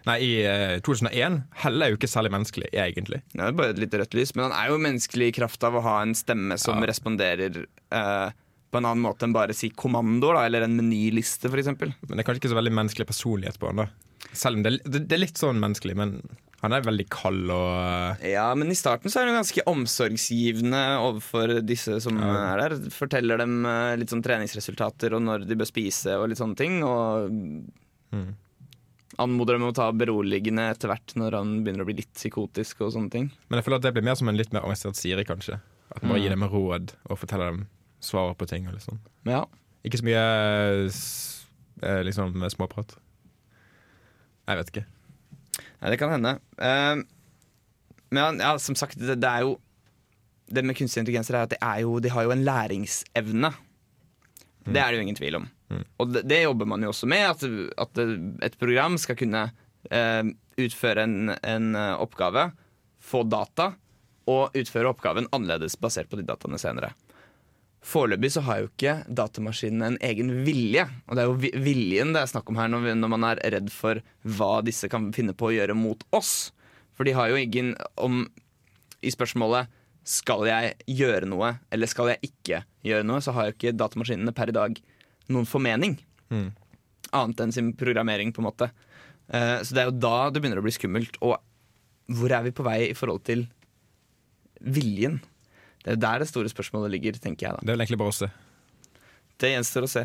Nei, 0.08 0.14
i 0.24 0.34
eh, 0.48 0.78
2001 0.88 1.34
Hell 1.66 1.84
er 1.84 1.90
jo 1.92 1.98
ikke 1.98 2.08
særlig 2.08 2.30
menneskelig, 2.32 2.70
egentlig. 2.80 3.18
Det 3.34 3.44
er 3.44 3.56
bare 3.58 3.74
et 3.74 3.80
lite 3.82 4.00
rødt 4.00 4.14
lys, 4.16 4.30
men 4.38 4.46
han 4.48 4.54
er 4.56 4.70
jo 4.72 4.78
menneskelig 4.80 5.28
i 5.28 5.34
kraft 5.36 5.66
av 5.68 5.76
å 5.76 5.82
ha 5.84 5.96
en 6.06 6.14
stemme 6.16 6.56
som 6.62 6.80
Ja. 6.80 6.88
responderer 6.88 7.58
eh, 7.66 8.30
på 8.72 8.80
en 8.80 8.88
annen 8.88 9.04
måte 9.04 9.28
enn 9.28 9.36
bare 9.36 9.56
si 9.58 9.68
kommandoer, 9.76 10.38
da, 10.40 10.46
eller 10.48 10.64
en 10.64 10.78
menyliste, 10.80 11.52
f.eks. 11.52 11.74
Men 11.76 11.92
det 12.16 12.22
er 12.24 12.28
kanskje 12.30 12.40
ikke 12.46 12.54
så 12.54 12.60
veldig 12.62 12.76
menneskelig 12.80 13.08
personlighet 13.10 13.60
på 13.60 13.68
han. 13.68 13.84
da 13.84 14.32
Selv 14.32 14.62
om 14.62 14.64
det, 14.64 14.78
det, 14.88 15.04
det 15.10 15.18
er 15.18 15.24
litt 15.26 15.42
sånn 15.44 15.60
menneskelig, 15.60 15.98
men 16.00 16.16
han 16.62 16.74
er 16.74 16.82
veldig 16.82 17.06
kald 17.14 17.52
og 17.54 18.16
eh, 18.24 18.32
Ja, 18.34 18.48
men 18.58 18.72
i 18.74 18.78
starten 18.78 19.12
så 19.14 19.22
er 19.22 19.28
han 19.30 19.38
ganske 19.38 19.62
omsorgsgivende 19.70 20.80
overfor 21.04 21.60
disse 21.66 22.00
som 22.02 22.18
Ja. 22.18 22.56
er 22.56 22.64
der. 22.70 22.76
Forteller 22.90 23.38
dem 23.44 23.60
eh, 23.66 23.96
litt 24.02 24.10
sånn 24.10 24.24
treningsresultater 24.26 25.14
og 25.14 25.22
når 25.28 25.46
de 25.48 25.56
bør 25.60 25.70
spise 25.70 26.18
og 26.18 26.30
litt 26.30 26.42
sånne 26.42 26.58
ting. 26.58 26.82
Og 26.84 27.30
Mm. 28.14 28.34
anmoder 29.20 29.54
dem 29.58 29.64
om 29.66 29.72
å 29.74 29.76
ta 29.76 29.92
beroligende 29.92 30.70
etter 30.72 30.88
hvert 30.88 31.14
når 31.20 31.36
han 31.36 31.50
begynner 31.64 31.84
å 31.84 31.88
bli 31.90 31.96
litt 32.00 32.14
psykotisk 32.16 32.82
og 32.86 32.94
sånne 32.94 33.12
ting. 33.12 33.32
Men 33.50 33.58
jeg 33.60 33.66
føler 33.66 33.78
at 33.82 33.82
det 33.88 33.94
blir 33.98 34.04
mer 34.08 34.16
som 34.16 34.30
en 34.30 34.38
litt 34.38 34.54
mer 34.54 34.62
organisert 34.64 34.96
Siri, 34.96 35.26
kanskje. 35.28 35.60
At 35.92 36.02
man 36.04 36.14
bare 36.14 36.22
gir 36.24 36.30
dem 36.30 36.44
råd 36.48 36.94
og 37.10 37.18
forteller 37.20 37.52
dem 37.52 37.68
svaret 38.00 38.38
på 38.40 38.48
ting. 38.48 38.68
og 38.68 38.74
litt 38.74 38.84
sånn 38.88 39.00
ja. 39.26 39.46
Ikke 39.86 40.00
så 40.00 40.08
mye 40.08 40.24
eh, 41.84 42.04
liksom 42.08 42.34
småprat. 42.52 42.96
Jeg 44.48 44.58
vet 44.62 44.72
ikke. 44.72 44.86
Nei, 45.82 45.92
det 45.94 46.00
kan 46.02 46.14
hende. 46.16 46.38
Uh, 46.58 47.04
men 48.16 48.42
ja, 48.42 48.56
som 48.62 48.78
sagt, 48.80 49.00
det, 49.00 49.20
det 49.20 49.30
er 49.30 49.44
jo 49.44 49.58
Det 50.48 50.64
med 50.64 50.78
kunstig 50.80 51.02
intelligens 51.04 51.28
er 51.28 51.42
at 51.42 51.52
det 51.52 51.60
er 51.60 51.82
jo, 51.84 51.98
de 52.00 52.12
har 52.14 52.24
jo 52.24 52.32
en 52.32 52.46
læringsevne. 52.48 53.50
Det 54.64 54.80
er 54.80 54.92
det 54.92 55.00
jo 55.00 55.04
ingen 55.04 55.18
tvil 55.18 55.36
om. 55.42 55.48
Og 56.00 56.14
det, 56.14 56.22
det 56.32 56.38
jobber 56.46 56.70
man 56.72 56.84
jo 56.86 56.94
også 56.94 57.10
med. 57.12 57.26
At, 57.34 57.44
at 57.84 58.00
et 58.48 58.56
program 58.60 58.96
skal 59.02 59.18
kunne 59.20 59.42
uh, 59.52 60.30
utføre 60.58 61.04
en, 61.04 61.34
en 61.36 61.76
eh, 61.78 62.00
oppgave, 62.02 62.48
få 63.04 63.22
data, 63.30 63.74
og 64.28 64.56
utføre 64.58 64.90
oppgaven 64.90 65.30
annerledes 65.36 65.78
basert 65.80 66.10
på 66.10 66.18
de 66.20 66.26
dataene 66.28 66.58
senere. 66.60 66.90
Foreløpig 67.86 68.32
så 68.34 68.42
har 68.44 68.62
jo 68.62 68.70
ikke 68.72 68.94
datamaskinene 69.16 69.92
en 69.94 70.00
egen 70.04 70.32
vilje. 70.48 70.88
Og 71.08 71.16
det 71.16 71.24
er 71.24 71.30
jo 71.30 71.62
viljen 71.64 72.14
det 72.16 72.24
er 72.24 72.32
snakk 72.32 72.50
om 72.52 72.60
her 72.60 72.72
når, 72.72 72.84
vi, 72.84 72.96
når 73.00 73.12
man 73.14 73.28
er 73.30 73.42
redd 73.56 73.72
for 73.74 74.02
hva 74.38 74.54
disse 74.66 74.90
kan 74.92 75.12
finne 75.16 75.36
på 75.38 75.50
å 75.50 75.56
gjøre 75.56 75.78
mot 75.78 76.02
oss. 76.16 76.52
For 76.98 77.08
de 77.08 77.14
har 77.16 77.30
jo 77.32 77.40
ingen 77.40 77.76
om 78.02 78.26
I 79.06 79.14
spørsmålet 79.14 79.70
skal 80.08 80.46
jeg 80.48 80.76
gjøre 80.98 81.28
noe 81.30 81.58
eller 81.74 81.90
skal 81.92 82.14
jeg 82.14 82.32
ikke 82.32 82.62
gjøre 82.88 83.06
noe, 83.06 83.20
så 83.22 83.34
har 83.36 83.50
jo 83.50 83.56
ikke 83.58 83.76
datamaskinene 83.76 84.34
per 84.36 84.52
i 84.52 84.56
dag 84.56 84.80
noen 85.32 85.48
formening. 85.48 85.98
Mm. 86.32 86.50
Annet 87.16 87.44
enn 87.44 87.54
sin 87.56 87.74
programmering, 87.78 88.32
på 88.36 88.42
en 88.42 88.48
måte. 88.48 88.70
Uh, 89.28 89.60
så 89.64 89.76
det 89.76 89.84
er 89.84 89.90
jo 89.92 90.00
da 90.00 90.16
det 90.32 90.42
begynner 90.42 90.62
å 90.62 90.66
bli 90.66 90.76
skummelt. 90.76 91.20
Og 91.24 91.36
hvor 92.18 92.34
er 92.34 92.46
vi 92.48 92.56
på 92.56 92.66
vei 92.68 92.80
i 92.88 92.96
forhold 92.98 93.26
til 93.28 93.46
viljen? 94.64 95.20
Det 95.84 95.94
er 95.96 96.00
der 96.02 96.24
det 96.24 96.28
store 96.30 96.50
spørsmålet 96.50 96.92
ligger, 96.92 97.20
tenker 97.22 97.48
jeg 97.48 97.56
da. 97.56 97.62
Det 97.62 97.70
er 97.70 97.78
vel 97.78 97.86
egentlig 97.86 98.02
bare 98.02 98.14
å 98.14 98.18
se. 98.18 98.30
Det 99.38 99.54
gjenstår 99.54 99.86
å 99.86 99.92
se. 99.92 100.04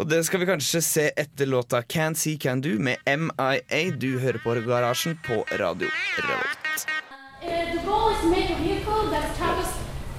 Og 0.00 0.06
det 0.08 0.20
skal 0.24 0.40
vi 0.40 0.46
kanskje 0.48 0.80
se 0.86 1.04
etter 1.18 1.50
låta 1.50 1.82
Can 1.82 2.14
See 2.14 2.38
Can 2.38 2.62
Do 2.64 2.76
med 2.78 3.02
MIA. 3.04 3.90
Du 3.90 4.20
hører 4.22 4.38
på 4.40 4.54
Garasjen 4.64 5.18
på 5.26 5.42
Radio 5.58 5.90
Revolt. 6.16 6.86
Uh, 7.42 7.72
the 7.74 7.82
goal 7.84 8.12
is 8.12 8.20
to 8.20 8.30
make 8.30 8.50
a 8.50 8.56
vehicle 8.56 9.10
that 9.10 9.36
travels 9.36 9.68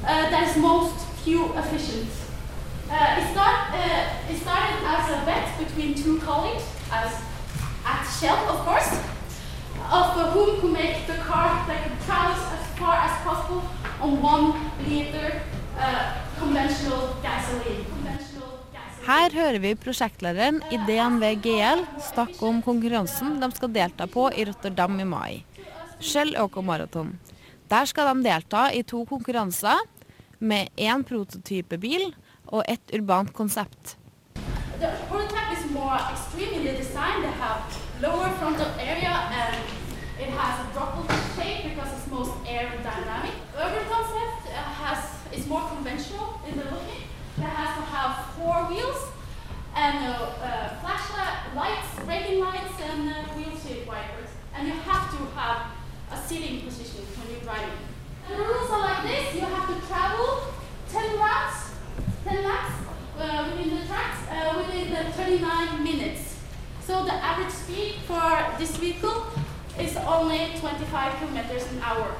uh, 0.03 0.29
that 0.29 0.49
is 0.49 0.57
most 0.57 1.05
fuel 1.23 1.57
efficient. 1.57 2.09
Uh, 2.89 3.19
it, 3.19 3.31
start, 3.31 3.71
uh, 3.73 4.31
it 4.31 4.37
started 4.41 4.77
as 4.85 5.09
a 5.15 5.25
bet 5.25 5.47
between 5.57 5.95
two 5.95 6.19
colleagues, 6.19 6.65
as 6.91 7.13
at 7.85 8.03
Shell, 8.19 8.37
of 8.49 8.65
course, 8.65 8.91
of 9.89 10.33
whom 10.33 10.59
could 10.59 10.73
make 10.73 11.07
the 11.07 11.17
car 11.23 11.65
that 11.67 11.83
could 11.83 11.97
as 12.01 12.77
far 12.77 12.95
as 12.97 13.13
possible 13.23 13.63
on 14.01 14.21
one 14.23 14.53
liter 14.87 15.41
uh, 15.77 16.17
conventional 16.39 17.15
gasoline. 17.23 17.85
Her 19.01 19.33
hører 19.33 19.57
vi 19.59 19.71
prosjektlederen 19.81 20.59
i 20.69 20.77
DNV 20.85 21.23
GL 21.41 21.81
snakke 22.11 22.45
om 22.45 22.59
konkurransen 22.61 23.39
de 23.41 23.49
skal 23.55 23.71
delta 23.73 24.05
på 24.07 24.27
i 24.37 24.45
Rotterdam 24.45 24.99
i 25.01 25.07
mai. 25.09 25.31
Shell 25.99 26.35
Eco 26.37 26.61
Marathon. 26.61 27.15
Der 27.71 27.89
skal 27.89 28.11
de 28.11 28.29
delta 28.29 28.67
i 28.73 28.83
to 28.85 29.01
konkurranser 29.09 29.81
med 30.37 30.69
én 30.77 31.01
prototypebil 31.03 32.11
og 32.53 32.63
ett 32.67 32.93
urbant 32.93 33.33
konsept. 33.33 33.97
The 34.79 34.89
and 49.81 50.05
uh, 50.05 50.69
flashlight 50.77 51.55
lights, 51.55 51.89
braking 52.05 52.39
lights, 52.39 52.79
and 52.81 53.09
uh, 53.09 53.15
windshield 53.35 53.87
wipers. 53.87 54.29
And 54.53 54.67
you 54.67 54.73
have 54.73 55.09
to 55.09 55.17
have 55.33 55.71
a 56.11 56.17
sitting 56.17 56.61
position 56.61 57.01
when 57.17 57.31
you're 57.31 57.41
driving. 57.41 57.81
And 58.29 58.39
the 58.39 58.45
rules 58.45 58.69
are 58.69 58.79
like 58.79 59.01
this: 59.01 59.33
you 59.33 59.41
have 59.41 59.67
to 59.73 59.87
travel 59.87 60.53
10 60.87 61.17
rounds, 61.17 61.57
10 62.25 62.43
laps 62.43 62.73
uh, 63.17 63.49
within 63.49 63.79
the 63.79 63.85
tracks 63.87 64.19
uh, 64.29 64.53
within 64.61 64.93
the 64.93 65.11
39 65.13 65.83
minutes. 65.83 66.37
So 66.85 67.03
the 67.03 67.13
average 67.13 67.49
speed 67.51 67.95
for 68.05 68.29
this 68.59 68.77
vehicle 68.77 69.25
is 69.79 69.97
only 69.97 70.59
25 70.59 71.17
kilometers 71.17 71.65
an 71.71 71.81
hour. 71.81 72.13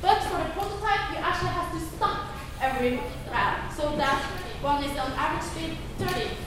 But 0.00 0.22
for 0.22 0.38
the 0.38 0.50
prototype, 0.56 1.10
you 1.12 1.18
actually 1.18 1.52
have 1.52 1.70
to 1.72 1.80
stop 1.96 2.28
every 2.62 2.98
round. 3.30 3.72
So 3.76 3.94
that 3.96 4.22
one 4.62 4.82
is 4.84 4.96
on 4.96 5.12
average 5.12 5.44
speed 5.50 5.76
30 5.98 6.12
kilometers 6.12 6.30
an 6.30 6.36
hour. 6.36 6.41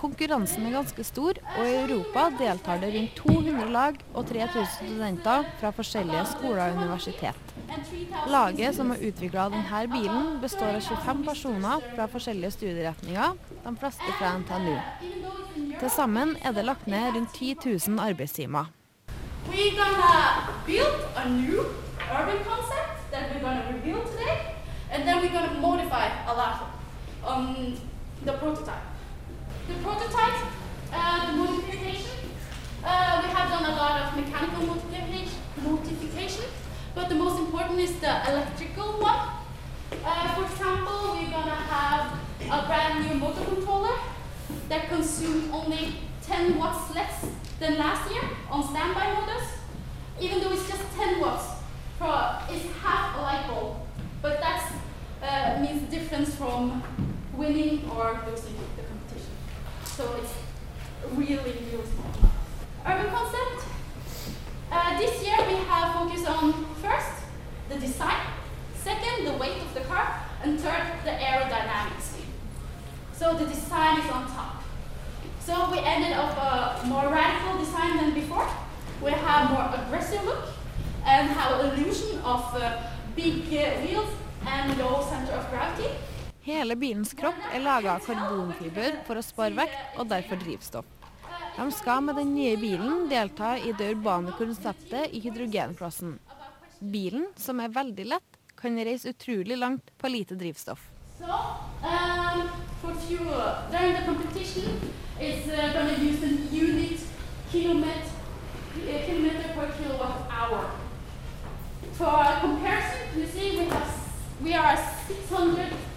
Konkurransen 0.00 0.64
er 0.64 0.72
ganske 0.72 1.04
stor, 1.04 1.36
og 1.58 1.66
i 1.68 1.74
Europa 1.76 2.22
deltar 2.38 2.78
det 2.80 2.88
rundt 2.94 3.18
200 3.18 3.66
lag 3.74 3.98
og 4.14 4.30
3000 4.30 4.70
studenter 4.78 5.44
fra 5.60 5.72
forskjellige 5.76 6.22
skoler 6.30 6.62
og 6.70 6.78
universitet. 6.80 7.50
Laget 8.32 8.78
som 8.78 8.94
har 8.94 9.02
utvikla 9.10 9.44
denne 9.52 9.82
bilen, 9.92 10.30
består 10.40 10.78
av 10.78 10.80
25 10.88 11.20
personer 11.28 11.84
fra 11.92 12.08
forskjellige 12.14 12.54
studieretninger, 12.56 13.36
de 13.66 13.74
fleste 13.82 14.16
fra 14.16 14.32
NTNU. 14.40 14.78
Til 15.82 15.92
sammen 15.92 16.32
er 16.40 16.56
det 16.56 16.64
lagt 16.64 16.88
ned 16.88 17.12
rundt 17.18 17.36
10 17.36 17.54
000 17.90 18.00
arbeidstimer. 18.00 18.72
We're 19.50 19.76
gonna 19.76 20.48
build 20.64 20.96
a 21.16 21.28
new 21.28 21.60
urban 22.08 22.40
concept 22.48 23.12
that 23.12 23.28
we're 23.34 23.44
gonna 23.44 23.68
reveal 23.68 24.00
today, 24.12 24.56
and 24.92 25.04
then 25.04 25.20
we're 25.20 25.34
gonna 25.36 25.60
modify 25.60 26.08
a 26.24 26.32
lot 26.32 26.56
on 27.26 27.76
the 28.24 28.32
prototype. 28.32 28.82
The 29.66 29.74
prototype, 29.82 30.46
uh, 30.92 31.26
the 31.26 31.36
modification, 31.38 32.18
uh, 32.84 33.22
we 33.22 33.30
have 33.32 33.48
done 33.50 33.64
a 33.64 33.76
lot 33.76 34.02
of 34.02 34.16
mechanical 34.16 34.66
modification, 35.62 36.44
but 36.94 37.08
the 37.08 37.14
most 37.14 37.38
important 37.38 37.78
is 37.80 37.98
the 38.00 38.30
electrical 38.30 39.00
one. 39.00 39.28
Uh, 40.04 40.34
for 40.34 40.44
example, 40.44 41.12
we're 41.14 41.30
gonna 41.30 41.54
have 41.54 42.18
a 42.50 42.66
brand 42.66 43.08
new 43.08 43.14
motor 43.14 43.44
controller 43.44 43.96
that 44.68 44.88
consumes 44.88 45.50
only 45.52 45.94
10 46.22 46.58
watts 46.58 46.94
less 46.94 47.26
than 47.58 47.78
last 47.78 48.10
year 48.12 48.22
on 48.50 48.62
standby 48.62 49.12
modus, 49.14 49.48
even 50.20 50.40
though 50.40 50.52
it's 50.52 50.68
just 50.68 50.82
10 50.96 51.20
watts. 51.20 51.44
It's 52.50 52.66
half 52.82 53.16
a 53.16 53.20
light 53.20 53.46
bulb, 53.46 53.76
but 54.22 54.40
that 54.40 54.72
uh, 55.22 55.60
means 55.60 55.90
difference 55.90 56.34
from 56.34 56.82
winning 57.40 57.88
or 57.90 58.20
losing 58.28 58.54
the 58.76 58.82
competition. 58.84 59.34
So 59.96 60.04
it's 60.20 60.34
really, 61.16 61.56
really 61.72 61.88
small. 61.88 62.30
Urban 62.86 63.10
concept. 63.10 63.64
Uh, 64.70 64.98
this 64.98 65.24
year 65.24 65.38
we 65.48 65.56
have 65.64 65.94
focused 65.94 66.28
on 66.28 66.52
first 66.82 67.24
the 67.70 67.78
design, 67.78 68.26
second 68.74 69.26
the 69.26 69.32
weight 69.38 69.62
of 69.62 69.72
the 69.72 69.80
car, 69.80 70.20
and 70.42 70.60
third 70.60 70.84
the 71.04 71.10
aerodynamics. 71.10 72.20
So 73.14 73.34
the 73.34 73.46
design 73.46 74.00
is 74.00 74.10
on 74.10 74.26
top. 74.26 74.62
So 75.40 75.70
we 75.72 75.78
ended 75.78 76.12
up 76.12 76.36
a 76.36 76.86
more 76.86 77.08
radical 77.08 77.58
design 77.58 77.96
than 77.96 78.12
before. 78.12 78.48
We 79.02 79.12
have 79.12 79.50
more 79.50 79.66
aggressive 79.82 80.22
look 80.24 80.44
and 81.06 81.30
have 81.30 81.64
illusion 81.64 82.18
of 82.18 82.54
uh, 82.54 82.82
big 83.16 83.46
uh, 83.48 83.80
wheels 83.80 84.10
and 84.46 84.78
low 84.78 85.06
center 85.08 85.32
of 85.32 85.48
gravity. 85.50 85.88
Hele 86.50 86.74
bilens 86.74 87.12
kropp 87.14 87.38
er 87.54 87.62
laga 87.62 87.92
av 87.94 88.06
karbonfiber 88.08 88.96
for 89.06 89.20
å 89.20 89.22
spare 89.22 89.54
vekt 89.54 89.98
og 90.02 90.08
derfor 90.10 90.40
drivstoff. 90.40 90.86
De 91.54 91.66
skal 91.76 92.02
med 92.02 92.16
den 92.18 92.32
nye 92.34 92.56
bilen 92.58 93.04
delta 93.10 93.52
i 93.58 93.70
det 93.78 93.92
urbane 93.94 94.34
konseptet 94.34 95.14
i 95.14 95.20
hydrogenklassen. 95.22 96.16
Bilen, 96.80 97.28
som 97.38 97.60
er 97.62 97.70
veldig 97.76 98.06
lett, 98.14 98.38
kan 98.58 98.78
reise 98.82 99.12
utrolig 99.14 99.58
langt 99.60 99.92
på 99.98 100.10
lite 100.10 100.34
drivstoff. 100.40 100.88
So 101.20 101.30
um, 101.86 102.50
for 102.82 102.98
fuel 103.06 103.30
during 103.70 103.94
the 103.94 104.02
competition, 104.08 104.74
it's 105.20 105.46
uh, 105.46 105.70
going 105.72 105.94
to 105.94 106.26
unit 106.56 107.00
kilometer, 107.52 108.10
per 109.54 109.70
kilowatt 109.78 110.26
hour. 110.30 110.70
For 111.92 112.40
comparison, 112.40 113.20
you 113.20 113.26
see 113.26 113.58
we 113.58 113.64
have 113.70 113.90
we 114.42 114.54
are 114.54 114.76
600. 115.06 115.89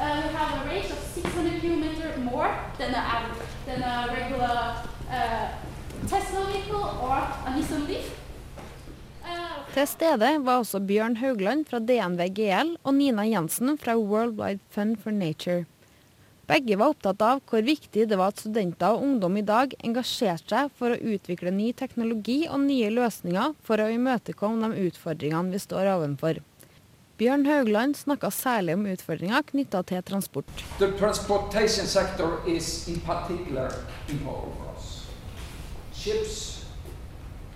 Uh, 0.00 0.16
we 0.24 0.32
have 0.32 0.52
a 0.56 0.68
range 0.68 0.90
of 0.90 0.98
600 1.12 1.60
kilometer 1.60 2.08
more 2.24 2.48
than 2.78 2.94
a 2.94 3.36
than 3.66 3.82
a 3.84 4.08
regular 4.08 4.80
uh, 5.12 5.48
Tesla 6.08 6.46
vehicle 6.46 6.86
or 7.04 7.18
a 7.20 7.50
Nissan 7.52 7.84
Leaf. 7.86 8.08
Uh, 9.20 9.60
Til 9.74 9.86
stede 9.86 10.30
var 10.46 10.62
også 10.62 10.80
Bjørn 10.80 11.18
Haugland 11.20 11.66
fra 11.68 11.82
DNV 11.84 12.30
GL 12.32 12.72
og 12.80 12.94
Nina 12.96 13.28
Jensen 13.28 13.76
fra 13.76 13.98
World 13.98 14.40
Wide 14.40 14.64
Fund 14.70 14.96
for 15.04 15.12
Nature. 15.12 15.66
Begge 16.48 16.80
var 16.80 16.94
opptatt 16.94 17.20
av 17.20 17.44
hvor 17.44 17.60
viktig 17.62 18.08
det 18.08 18.16
var 18.16 18.32
at 18.32 18.40
studenter 18.40 18.96
og 18.96 19.04
ungdom 19.04 19.36
i 19.36 19.44
dag 19.44 19.76
engasjerte 19.84 20.48
seg 20.48 20.72
for 20.80 20.96
å 20.96 21.02
utvikle 21.12 21.52
ny 21.52 21.74
teknologi 21.76 22.46
og 22.48 22.64
nye 22.64 22.88
løsninger 22.88 23.52
for 23.68 23.84
å 23.84 23.92
imøtekomme 23.92 24.72
de 24.72 24.88
utfordringene 24.88 25.52
vi 25.52 25.60
står 25.60 25.92
overfor. 25.92 26.40
Bjørn 27.20 27.42
Haugland 27.44 27.98
snakka 28.00 28.30
særlig 28.32 28.74
om 28.78 28.86
utfordringer 28.88 29.42
knytta 29.50 29.82
til 29.84 30.02
transport. 30.08 30.44
The 30.78 30.86
transportation 30.98 31.86
sector 31.86 32.40
is 32.48 32.88
in 32.88 33.00
particular 33.00 33.74
important 34.08 34.56
for 34.56 34.70
us. 34.72 34.86
Ships, 35.92 36.64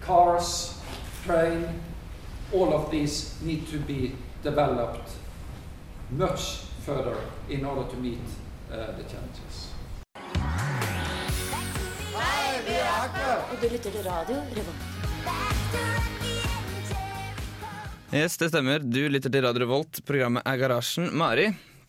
cars, 0.05 0.77
train, 1.27 1.65
all 2.53 2.75
of 2.75 2.91
these 2.91 3.43
need 3.43 3.65
to 3.73 3.79
be 3.87 4.13
developed 4.43 5.17
much 6.11 6.67
further 6.85 7.17
in 7.49 7.65
order 7.65 7.89
to 7.89 7.97
meet 7.97 8.21
uh, 8.71 8.77
the 8.99 9.05
challenges. 9.09 9.71
Og 13.51 13.63
du 13.63 13.67
lytter 13.73 13.91
til 13.91 14.03
radio 14.11 14.37
Revolt. 14.37 16.34
Yes, 18.15 18.37
det 18.39 18.53
stemmer. 18.53 18.79
Du 18.79 19.01
lytter 19.11 19.33
til 19.33 19.43
Radio 19.43 19.65
Revolt. 19.65 19.99
Programmet 20.07 20.45
er 20.47 20.59
Garasjen. 20.61 21.09
Mari, 21.19 21.49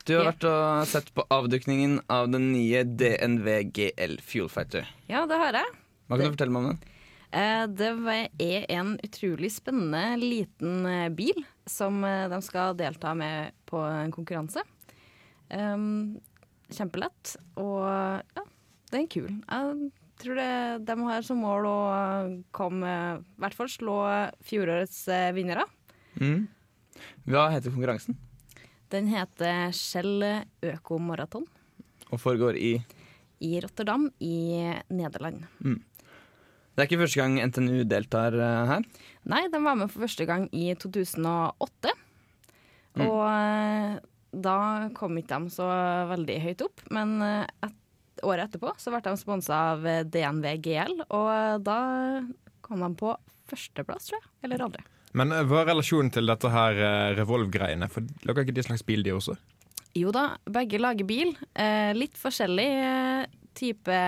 du 0.09 0.15
har 0.15 0.31
vært 0.31 0.45
og 0.49 0.87
sett 0.89 1.11
på 1.13 1.21
avdukningen 1.29 1.99
av 2.09 2.31
den 2.33 2.47
nye 2.49 2.81
DNV 2.81 3.49
GL 3.69 4.15
Fuel 4.25 4.49
Fighter. 4.49 4.87
Ja, 5.05 5.27
det 5.29 5.37
har 5.37 5.59
jeg. 5.59 5.75
Hva 6.09 6.17
kan 6.17 6.25
du 6.25 6.33
fortelle 6.33 6.55
meg 6.55 6.63
om 6.63 6.71
den? 6.71 6.95
Eh, 7.29 7.67
Det 7.77 7.91
er 8.41 8.65
en 8.73 8.95
utrolig 9.05 9.51
spennende 9.53 10.17
liten 10.17 10.89
eh, 10.89 11.11
bil 11.13 11.45
som 11.69 12.01
eh, 12.01 12.25
de 12.33 12.41
skal 12.41 12.73
delta 12.73 13.13
med 13.13 13.53
på 13.69 13.85
en 13.85 14.09
konkurranse. 14.17 14.65
Um, 15.53 16.17
kjempelett. 16.73 17.35
Og 17.61 17.85
ja, 17.85 18.47
den 18.89 19.05
er 19.05 19.13
kul. 19.13 19.29
Jeg 19.29 19.93
tror 20.25 20.41
det, 20.41 20.51
de 20.89 20.99
har 21.05 21.29
som 21.29 21.45
mål 21.45 21.69
å 21.69 21.79
komme 22.49 22.97
I 23.21 23.41
hvert 23.45 23.61
fall 23.61 23.69
slå 23.69 24.01
fjorårets 24.41 25.03
vinnere. 25.37 25.69
Mm. 26.21 26.45
Hva 27.27 27.49
heter 27.53 27.73
konkurransen? 27.73 28.17
Den 28.93 29.09
heter 29.11 29.73
Shell 29.75 30.23
økomaraton 30.63 31.47
Og 32.13 32.21
foregår 32.21 32.55
i 32.55 32.77
i 33.43 33.59
Rotterdam 33.61 34.07
i 34.19 34.63
Nederland. 34.89 35.43
Det 36.75 36.83
er 36.83 36.89
ikke 36.89 37.01
første 37.05 37.21
gang 37.21 37.37
NTNU 37.39 37.85
deltar 37.87 38.35
eh, 38.35 38.71
her. 38.71 38.87
Nei, 39.31 39.45
de 39.51 39.61
var 39.63 39.77
med 39.79 39.91
for 39.91 40.03
første 40.03 40.27
gang 40.27 40.49
i 40.55 40.67
2008. 40.79 41.93
Og 43.05 43.21
eh, 43.29 43.95
da 44.35 44.57
kom 44.95 45.19
ikke 45.19 45.39
de 45.39 45.55
så 45.55 45.67
veldig 46.11 46.39
høyt 46.43 46.65
opp, 46.65 46.83
men 46.95 47.15
eh, 47.23 47.47
et, 47.67 47.77
året 48.27 48.49
etterpå 48.49 48.73
så 48.79 48.91
ble 48.91 49.03
de 49.05 49.15
sponsa 49.19 49.61
av 49.73 49.87
DNV 50.11 50.49
GL, 50.63 50.99
og 51.05 51.63
da 51.63 51.79
kom 52.65 52.83
de 52.83 52.91
på 52.99 53.15
førsteplass, 53.47 54.09
tror 54.09 54.19
jeg. 54.19 54.29
Eller 54.47 54.67
andre. 54.67 54.83
Men 55.15 55.31
eh, 55.31 55.45
hva 55.47 55.63
er 55.63 55.71
relasjonen 55.71 56.11
til 56.13 56.27
dette 56.29 56.51
her 56.51 56.79
eh, 56.79 57.11
Revolve-greiene? 57.19 57.89
For 57.91 58.05
Lager 58.27 58.45
ikke 58.45 58.57
de 58.57 58.65
slags 58.67 58.85
bil, 58.87 59.03
de 59.05 59.15
også? 59.15 59.37
Jo 59.95 60.11
da, 60.11 60.33
begge 60.51 60.79
lager 60.81 61.07
bil. 61.07 61.31
Eh, 61.55 61.93
litt 61.95 62.17
forskjellig 62.19 62.67
eh, 62.83 63.21
type 63.55 63.99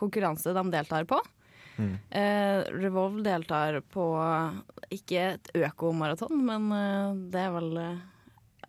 konkurranse 0.00 0.54
de 0.56 0.64
deltar 0.72 1.04
på. 1.08 1.20
Eh, 1.80 2.60
Revolve 2.76 3.22
deltar 3.24 3.78
på 3.92 4.06
ikke 4.92 5.26
et 5.34 5.52
økomaraton, 5.56 6.40
men 6.44 6.66
det 7.32 7.40
er 7.40 7.52
vel 7.54 7.70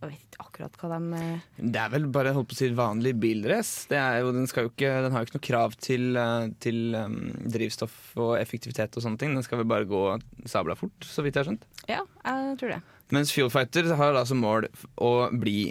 Jeg 0.01 0.09
vet 0.09 0.21
ikke 0.25 0.41
akkurat 0.47 0.77
hva 0.81 0.87
de 0.95 1.17
eh, 1.19 1.41
Det 1.61 1.77
er 1.77 1.91
vel 1.93 2.07
bare 2.09 2.31
holdt 2.33 2.49
på 2.49 2.55
å 2.55 2.57
si 2.57 2.69
vanlig 2.73 3.11
bilrace. 3.21 3.85
Den, 3.91 4.31
den 4.33 4.47
har 4.49 4.65
jo 4.65 4.71
ikke 4.73 5.35
noe 5.35 5.43
krav 5.45 5.75
til, 5.77 6.15
eh, 6.17 6.47
til 6.63 6.95
um, 6.97 7.19
drivstoff 7.53 8.15
og 8.17 8.31
effektivitet 8.39 8.97
og 8.97 9.05
sånne 9.05 9.21
ting. 9.21 9.35
Den 9.37 9.45
skal 9.45 9.61
vel 9.61 9.69
bare 9.69 9.85
gå 9.89 10.01
sabla 10.49 10.73
fort, 10.79 11.05
så 11.05 11.21
vidt 11.21 11.37
jeg 11.37 11.43
har 11.43 11.51
skjønt. 11.51 11.67
Ja, 11.85 12.01
jeg 12.25 12.57
tror 12.61 12.73
det. 12.73 12.79
Mens 13.13 13.33
Fuel 13.35 13.51
Fighter 13.53 13.91
har 13.99 14.15
da 14.17 14.23
som 14.25 14.41
mål 14.41 14.71
å 14.97 15.11
bli 15.37 15.69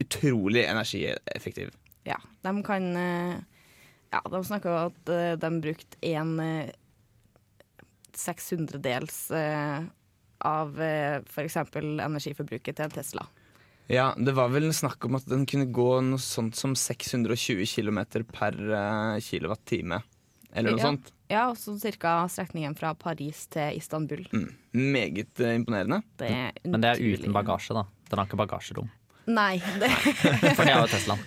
utrolig 0.00 0.64
energieffektiv. 0.64 1.74
Ja, 2.08 2.16
de 2.46 2.54
kan 2.66 2.88
eh, 2.96 3.34
Ja, 4.12 4.22
de 4.32 4.42
snakker 4.48 4.72
jo 4.72 4.80
at 4.88 5.12
de 5.44 5.52
brukte 5.60 6.00
en 6.08 6.32
eh, 6.40 6.72
600-dels 8.16 9.20
eh, 9.36 9.84
av 10.42 10.80
f.eks. 10.80 11.60
energiforbruket 11.76 12.80
til 12.80 12.88
en 12.88 12.96
Tesla. 12.96 13.28
Ja, 13.90 14.14
Det 14.16 14.32
var 14.32 14.48
vel 14.48 14.70
snakk 14.72 15.04
om 15.04 15.16
at 15.18 15.26
den 15.28 15.44
kunne 15.46 15.66
gå 15.74 15.88
noe 16.06 16.18
sånt 16.22 16.56
som 16.56 16.74
620 16.78 17.66
km 17.66 17.98
per 18.32 18.54
uh, 18.70 19.18
kilowattime. 19.20 20.02
Eller 20.54 20.70
noe 20.76 20.78
Ja. 20.80 20.84
sånt. 20.92 21.12
Ja, 21.32 21.48
og 21.48 21.56
så 21.56 21.74
ca. 21.98 22.26
strekningen 22.28 22.74
fra 22.76 22.94
Paris 22.94 23.46
til 23.48 23.76
Istanbul. 23.78 24.26
Mm. 24.32 24.50
Meget 24.74 25.40
eh, 25.40 25.54
imponerende. 25.56 26.02
Det 26.20 26.28
er 26.28 26.52
Men 26.68 26.80
det 26.82 26.90
er 26.90 27.00
uten 27.00 27.32
bagasje, 27.32 27.72
da. 27.74 27.84
Den 28.10 28.18
har 28.18 28.26
ikke 28.26 28.36
bagasjerom. 28.36 28.90
Nei. 29.26 29.56
Det, 29.80 29.88
For 30.56 30.64
det 30.64 30.74
har 30.74 30.82
jo 30.84 30.90
Teslaen. 30.92 31.22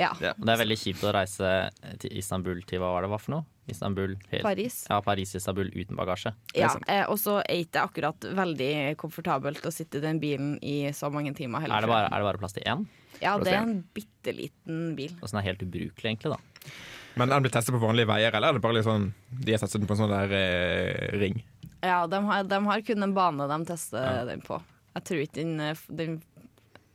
Ja. 0.00 0.10
Ja. 0.24 0.34
Det 0.36 0.52
er 0.54 0.60
veldig 0.64 0.78
kjipt 0.80 1.06
å 1.06 1.14
reise 1.14 1.54
til 2.02 2.18
Istanbul 2.20 2.62
til 2.68 2.82
hva 2.82 2.94
var 2.96 3.06
det 3.06 3.12
var 3.12 3.22
for 3.22 3.36
noe? 3.36 3.46
Istanbul 3.70 4.16
helt, 4.32 4.42
Paris. 4.42 4.84
Ja, 4.90 4.98
Paris-Istanbul 5.04 5.70
uten 5.76 5.98
bagasje. 5.98 6.32
Ja, 6.56 6.72
eh, 6.88 7.04
og 7.06 7.20
så 7.22 7.38
er 7.44 7.62
ikke 7.64 7.84
akkurat 7.86 8.26
veldig 8.36 8.72
komfortabelt 9.00 9.66
å 9.66 9.72
sitte 9.74 10.00
i 10.00 10.04
den 10.04 10.20
bilen 10.22 10.56
i 10.62 10.90
så 10.96 11.10
mange 11.12 11.34
timer. 11.38 11.68
Er 11.68 11.86
det 11.86 11.90
bare, 11.92 12.08
er 12.10 12.22
det 12.22 12.28
bare 12.32 12.42
plass 12.42 12.56
til 12.56 12.66
én? 12.66 12.86
Ja, 13.20 13.36
plass 13.36 13.46
det 13.46 13.54
er 13.54 13.62
en 13.62 13.76
bitte 13.94 14.34
liten 14.34 14.80
bil. 14.98 15.14
Og 15.20 15.28
så 15.28 15.36
den 15.36 15.42
er 15.42 15.48
helt 15.52 15.62
ubrukelig, 15.66 16.14
egentlig, 16.14 16.34
da. 16.34 16.74
Men 17.14 17.28
er 17.28 17.36
den 17.36 17.46
blitt 17.46 17.56
testet 17.58 17.74
på 17.74 17.82
vanlige 17.82 18.10
veier, 18.10 18.34
eller 18.34 18.50
er 18.50 18.58
det 18.58 18.64
bare 18.64 18.78
litt 18.78 18.86
sånn 18.86 19.10
de 19.30 19.54
har 19.54 19.62
testet 19.62 19.82
den 19.82 19.90
på 19.90 19.96
en 19.96 20.02
sånn 20.02 20.14
der 20.14 20.34
eh, 20.36 21.16
ring? 21.20 21.40
Ja, 21.80 22.02
de 22.10 22.20
har, 22.26 22.44
de 22.44 22.60
har 22.66 22.84
kun 22.86 23.06
en 23.06 23.16
bane 23.16 23.46
de 23.50 23.58
tester 23.70 24.24
den 24.28 24.42
på. 24.44 24.60
Jeg 24.96 25.06
tror 25.06 25.20
ikke 25.22 25.42
den, 25.42 26.16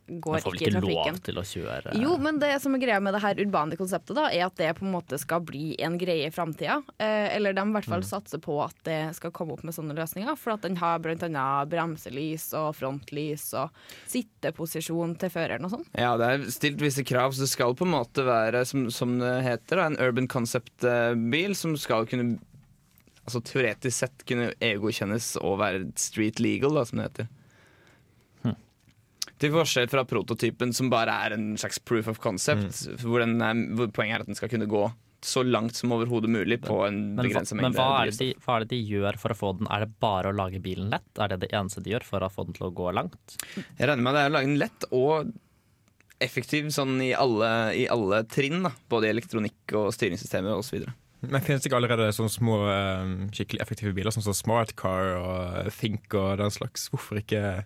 eh, 0.08 0.14
ikke 0.14 0.18
i 0.18 0.20
går 0.22 0.32
Man 0.36 0.42
får 0.42 0.52
vel 0.52 0.60
ikke 0.60 0.70
i 0.70 0.74
trafikken. 0.76 1.14
lov 1.16 1.20
til 1.26 1.36
å 1.42 1.44
kjøre 1.50 1.94
Jo, 2.02 2.18
men 2.22 2.40
det 2.40 2.62
som 2.62 2.76
er 2.76 2.80
greia 2.84 3.00
med 3.02 3.14
det 3.18 3.22
her 3.24 3.36
urbane 3.42 3.76
konseptet, 3.80 4.16
da, 4.16 4.28
er 4.30 4.46
at 4.46 4.56
det 4.56 4.70
på 4.78 4.86
en 4.86 4.92
måte 4.94 5.18
skal 5.20 5.42
bli 5.42 5.76
en 5.82 5.98
greie 5.98 6.28
i 6.28 6.32
framtida. 6.32 6.78
Eh, 7.00 7.36
eller 7.36 7.54
de 7.54 7.62
i 7.62 7.74
hvert 7.74 7.86
fall 7.90 8.02
Mm. 8.06 8.10
satser 8.10 8.40
på 8.40 8.64
at 8.64 8.76
det 8.86 9.16
skal 9.16 9.32
komme 9.32 9.54
opp 9.54 9.64
med 9.64 9.74
sånne 9.74 9.96
løsninger. 9.98 10.38
For 10.38 10.54
at 10.54 10.62
den 10.62 10.76
har 10.78 11.00
blant 11.00 11.24
annet 11.24 11.70
bremselys 11.70 12.54
og 12.54 12.76
frontlys 12.76 13.54
og 13.58 13.70
sitteposisjon 14.08 15.18
til 15.20 15.30
føreren 15.34 15.66
og 15.66 15.72
sånn. 15.76 15.86
Ja, 15.98 16.16
det 16.18 16.26
er 16.30 16.46
stilt 16.54 16.82
visse 16.84 17.04
krav, 17.08 17.34
så 17.34 17.46
det 17.46 17.50
skal 17.52 17.74
på 17.78 17.86
en 17.88 17.94
måte 17.96 18.26
være, 18.26 18.66
som, 18.68 18.88
som 18.94 19.18
det 19.20 19.44
heter, 19.46 19.78
da, 19.82 19.86
en 19.92 19.98
urban 20.02 20.28
concept-bil 20.28 21.56
som 21.56 21.76
skal 21.78 22.06
kunne 22.10 22.38
Altså 23.26 23.40
teoretisk 23.42 23.96
sett 24.04 24.22
kunne 24.30 24.52
EU-godkjennes 24.62 25.32
og 25.42 25.56
være 25.58 25.88
street 25.98 26.38
legal, 26.40 26.76
da, 26.78 26.84
som 26.86 27.00
det 27.00 27.08
heter. 27.08 27.28
Til 29.42 29.52
forskjell 29.52 29.90
fra 29.92 30.06
prototypen, 30.08 30.72
som 30.76 30.92
bare 30.92 31.16
er 31.26 31.36
en 31.36 31.50
slags 31.60 31.82
proof 31.84 32.08
of 32.12 32.22
concept, 32.24 32.86
hvor, 33.04 33.20
den 33.24 33.66
hvor 33.76 33.90
poenget 33.92 34.20
er 34.20 34.24
at 34.24 34.30
den 34.30 34.38
skal 34.38 34.52
kunne 34.52 34.70
gå 34.72 34.86
så 35.26 35.42
langt 35.44 35.76
som 35.76 35.94
overhodet 35.96 36.30
mulig 36.30 36.60
på 36.62 36.76
en 36.86 37.00
Men, 37.18 37.30
hva, 37.34 37.42
men 37.58 37.74
hva, 37.74 37.88
er 38.04 38.12
det 38.12 38.20
de, 38.20 38.28
hva 38.46 38.58
er 38.58 38.66
det 38.66 38.76
de 38.76 38.82
gjør 38.94 39.18
for 39.18 39.34
å 39.34 39.38
få 39.40 39.54
den? 39.60 39.70
Er 39.74 39.86
det 39.86 39.96
bare 40.04 40.30
å 40.30 40.36
lage 40.38 40.62
bilen 40.64 40.92
lett? 40.94 41.08
Er 41.18 41.34
det 41.34 41.42
det 41.46 41.50
eneste 41.56 41.82
de 41.82 41.96
gjør 41.96 42.06
for 42.06 42.26
å 42.26 42.30
få 42.32 42.46
den 42.46 42.58
til 42.58 42.68
å 42.68 42.74
gå 42.76 42.92
langt? 42.94 43.38
Jeg 43.58 43.90
regner 43.90 44.06
med 44.06 44.16
det 44.16 44.22
er 44.22 44.30
å 44.30 44.36
lage 44.36 44.52
den 44.52 44.62
lett 44.62 44.88
og 44.92 45.34
effektiv 46.24 46.70
sånn 46.72 47.00
i 47.04 47.12
alle, 47.18 47.50
i 47.76 47.88
alle 47.92 48.22
trinn. 48.32 48.62
Da. 48.68 48.72
Både 48.92 49.10
i 49.10 49.16
elektronikk 49.16 49.76
og 49.76 49.90
styringssystemer 49.96 50.56
osv. 50.56 50.86
Men 51.26 51.42
Finnes 51.42 51.64
det 51.64 51.72
ikke 51.72 51.80
allerede 51.80 52.12
sånne 52.14 52.32
små 52.32 52.60
eh, 52.70 53.14
skikkelig 53.34 53.64
effektive 53.64 53.96
biler, 53.98 54.14
sånn 54.14 54.28
som 54.28 54.36
Smartcar 54.38 55.16
og 55.18 55.72
Think 55.74 56.14
og 56.14 56.38
den 56.44 56.54
slags? 56.54 56.86
Hvorfor 56.94 57.24
ikke 57.24 57.66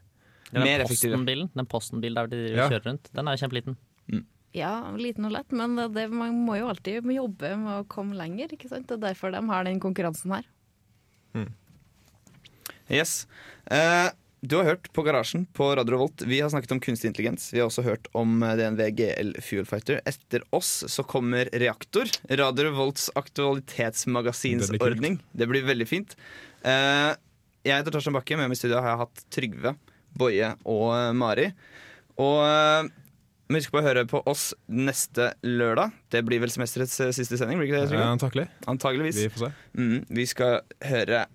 Den 0.51 0.63
Mer 0.65 0.81
effektive. 0.83 1.19
Den 1.53 1.65
Posten-bilen 1.69 2.15
der 2.15 2.27
de 2.31 2.39
Ja. 2.55 2.69
kjører 2.69 2.85
rundt, 2.91 3.09
den 3.13 3.27
er 3.27 3.35
jo 3.38 3.45
kjempeliten. 3.45 3.77
Ja, 4.51 4.89
liten 4.97 5.25
og 5.25 5.31
lett, 5.35 5.51
men 5.53 5.75
det, 5.93 6.07
man 6.09 6.33
må 6.47 6.55
jo 6.57 6.69
alltid 6.71 7.05
jobbe 7.05 7.51
med 7.55 7.83
å 7.83 7.88
komme 7.88 8.15
lenger. 8.17 8.49
ikke 8.49 8.67
sant? 8.67 8.88
Det 8.88 8.97
er 8.97 9.13
derfor 9.13 9.31
de 9.31 9.43
har 9.45 9.63
den 9.63 9.79
konkurransen 9.79 10.31
her. 10.33 10.43
Yes. 12.89 13.27
Uh, 13.69 14.09
du 14.41 14.55
har 14.57 14.63
hørt 14.71 14.88
på 14.95 15.03
Garasjen 15.05 15.43
på 15.53 15.67
Radio 15.77 15.93
Revolt. 15.93 16.23
Vi 16.25 16.39
har 16.41 16.49
snakket 16.49 16.71
om 16.71 16.79
kunstig 16.81 17.12
intelligens. 17.12 17.51
Vi 17.53 17.59
har 17.59 17.67
også 17.67 17.83
hørt 17.83 18.07
om 18.17 18.39
eh, 18.41 18.55
DNV 18.55 18.79
GL 18.95 19.33
Fuel 19.43 19.65
Fighter. 19.67 19.99
Etter 20.07 20.41
oss 20.55 20.85
så 20.88 21.03
kommer 21.03 21.49
Reaktor. 21.53 22.07
Radio 22.31 22.69
Revolts 22.69 23.09
aktualitetsmagasinsordning. 23.19 25.19
Det 25.35 25.45
blir 25.51 25.67
veldig 25.67 25.85
fint. 25.89 26.15
Uh, 26.63 27.12
jeg 27.67 27.75
heter 27.75 27.91
Torstein 27.93 28.15
Bakke. 28.15 28.39
Med 28.39 28.47
meg 28.47 28.55
i 28.55 28.62
studio 28.63 28.79
har 28.79 28.93
jeg 28.95 29.01
hatt 29.03 29.25
Trygve, 29.35 29.75
Boje 30.17 30.53
og 30.67 30.87
eh, 30.95 31.11
Mari. 31.17 31.49
Og 32.19 32.39
eh, 32.43 32.89
husk 33.55 33.73
på 33.73 33.81
å 33.81 33.85
høre 33.85 34.05
på 34.09 34.21
oss 34.29 34.51
neste 34.67 35.31
lørdag. 35.45 35.93
Det 36.11 36.23
blir 36.27 36.41
vel 36.43 36.53
semesterets 36.53 36.95
eh, 37.05 37.13
siste 37.15 37.39
sending? 37.39 37.59
blir 37.61 37.69
ikke 37.69 37.81
det, 37.81 37.91
Trygve? 37.91 38.07
Antakelig. 38.15 38.47
Antakeligvis. 38.71 39.21
Vi 39.23 39.33
får 39.33 39.45
se. 39.47 39.51
Mm, 39.79 39.99
vi 40.19 40.25
skal 40.29 40.59
høre 40.89 41.25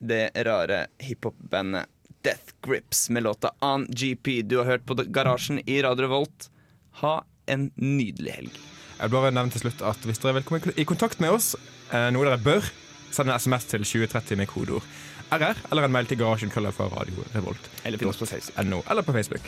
det 0.00 0.22
rare 0.46 0.84
hiphop-bandet 1.04 1.90
Death 2.24 2.54
Grips 2.64 3.06
med 3.12 3.24
låta 3.24 3.52
On 3.64 3.86
GP. 3.88 4.42
Du 4.48 4.58
har 4.60 4.68
hørt 4.74 4.86
på 4.88 4.96
Garasjen 5.08 5.62
i 5.64 5.80
Radio 5.84 6.08
Revolt. 6.08 6.50
Ha 7.00 7.20
en 7.50 7.70
nydelig 7.80 8.36
helg. 8.36 8.60
Jeg 9.00 9.08
vil 9.08 9.16
bare 9.16 9.32
nevne 9.32 9.52
til 9.54 9.62
slutt 9.62 9.80
at 9.88 10.02
Hvis 10.04 10.20
dere 10.20 10.36
vil 10.36 10.44
komme 10.44 10.74
i 10.76 10.84
kontakt 10.84 11.22
med 11.24 11.32
oss, 11.32 11.54
noe 11.88 12.26
dere 12.26 12.36
bør, 12.44 12.66
send 13.08 13.32
en 13.32 13.40
SMS 13.40 13.64
til 13.70 13.86
2030 13.88 14.36
med 14.36 14.50
kodeord 14.50 14.84
RR, 15.30 15.58
eller 15.70 15.86
en 15.86 15.92
mail 15.94 16.08
til 16.10 16.18
garasjen 16.18 16.50
fra 16.50 16.88
Radio 16.90 17.26
Revolt. 17.34 17.70
Eller 17.84 17.98
finn 18.00 18.10
oss 18.10 18.18
på. 18.18 18.26
NO, 18.66 18.82
eller 18.90 19.06
på 19.06 19.14
Facebook. 19.14 19.46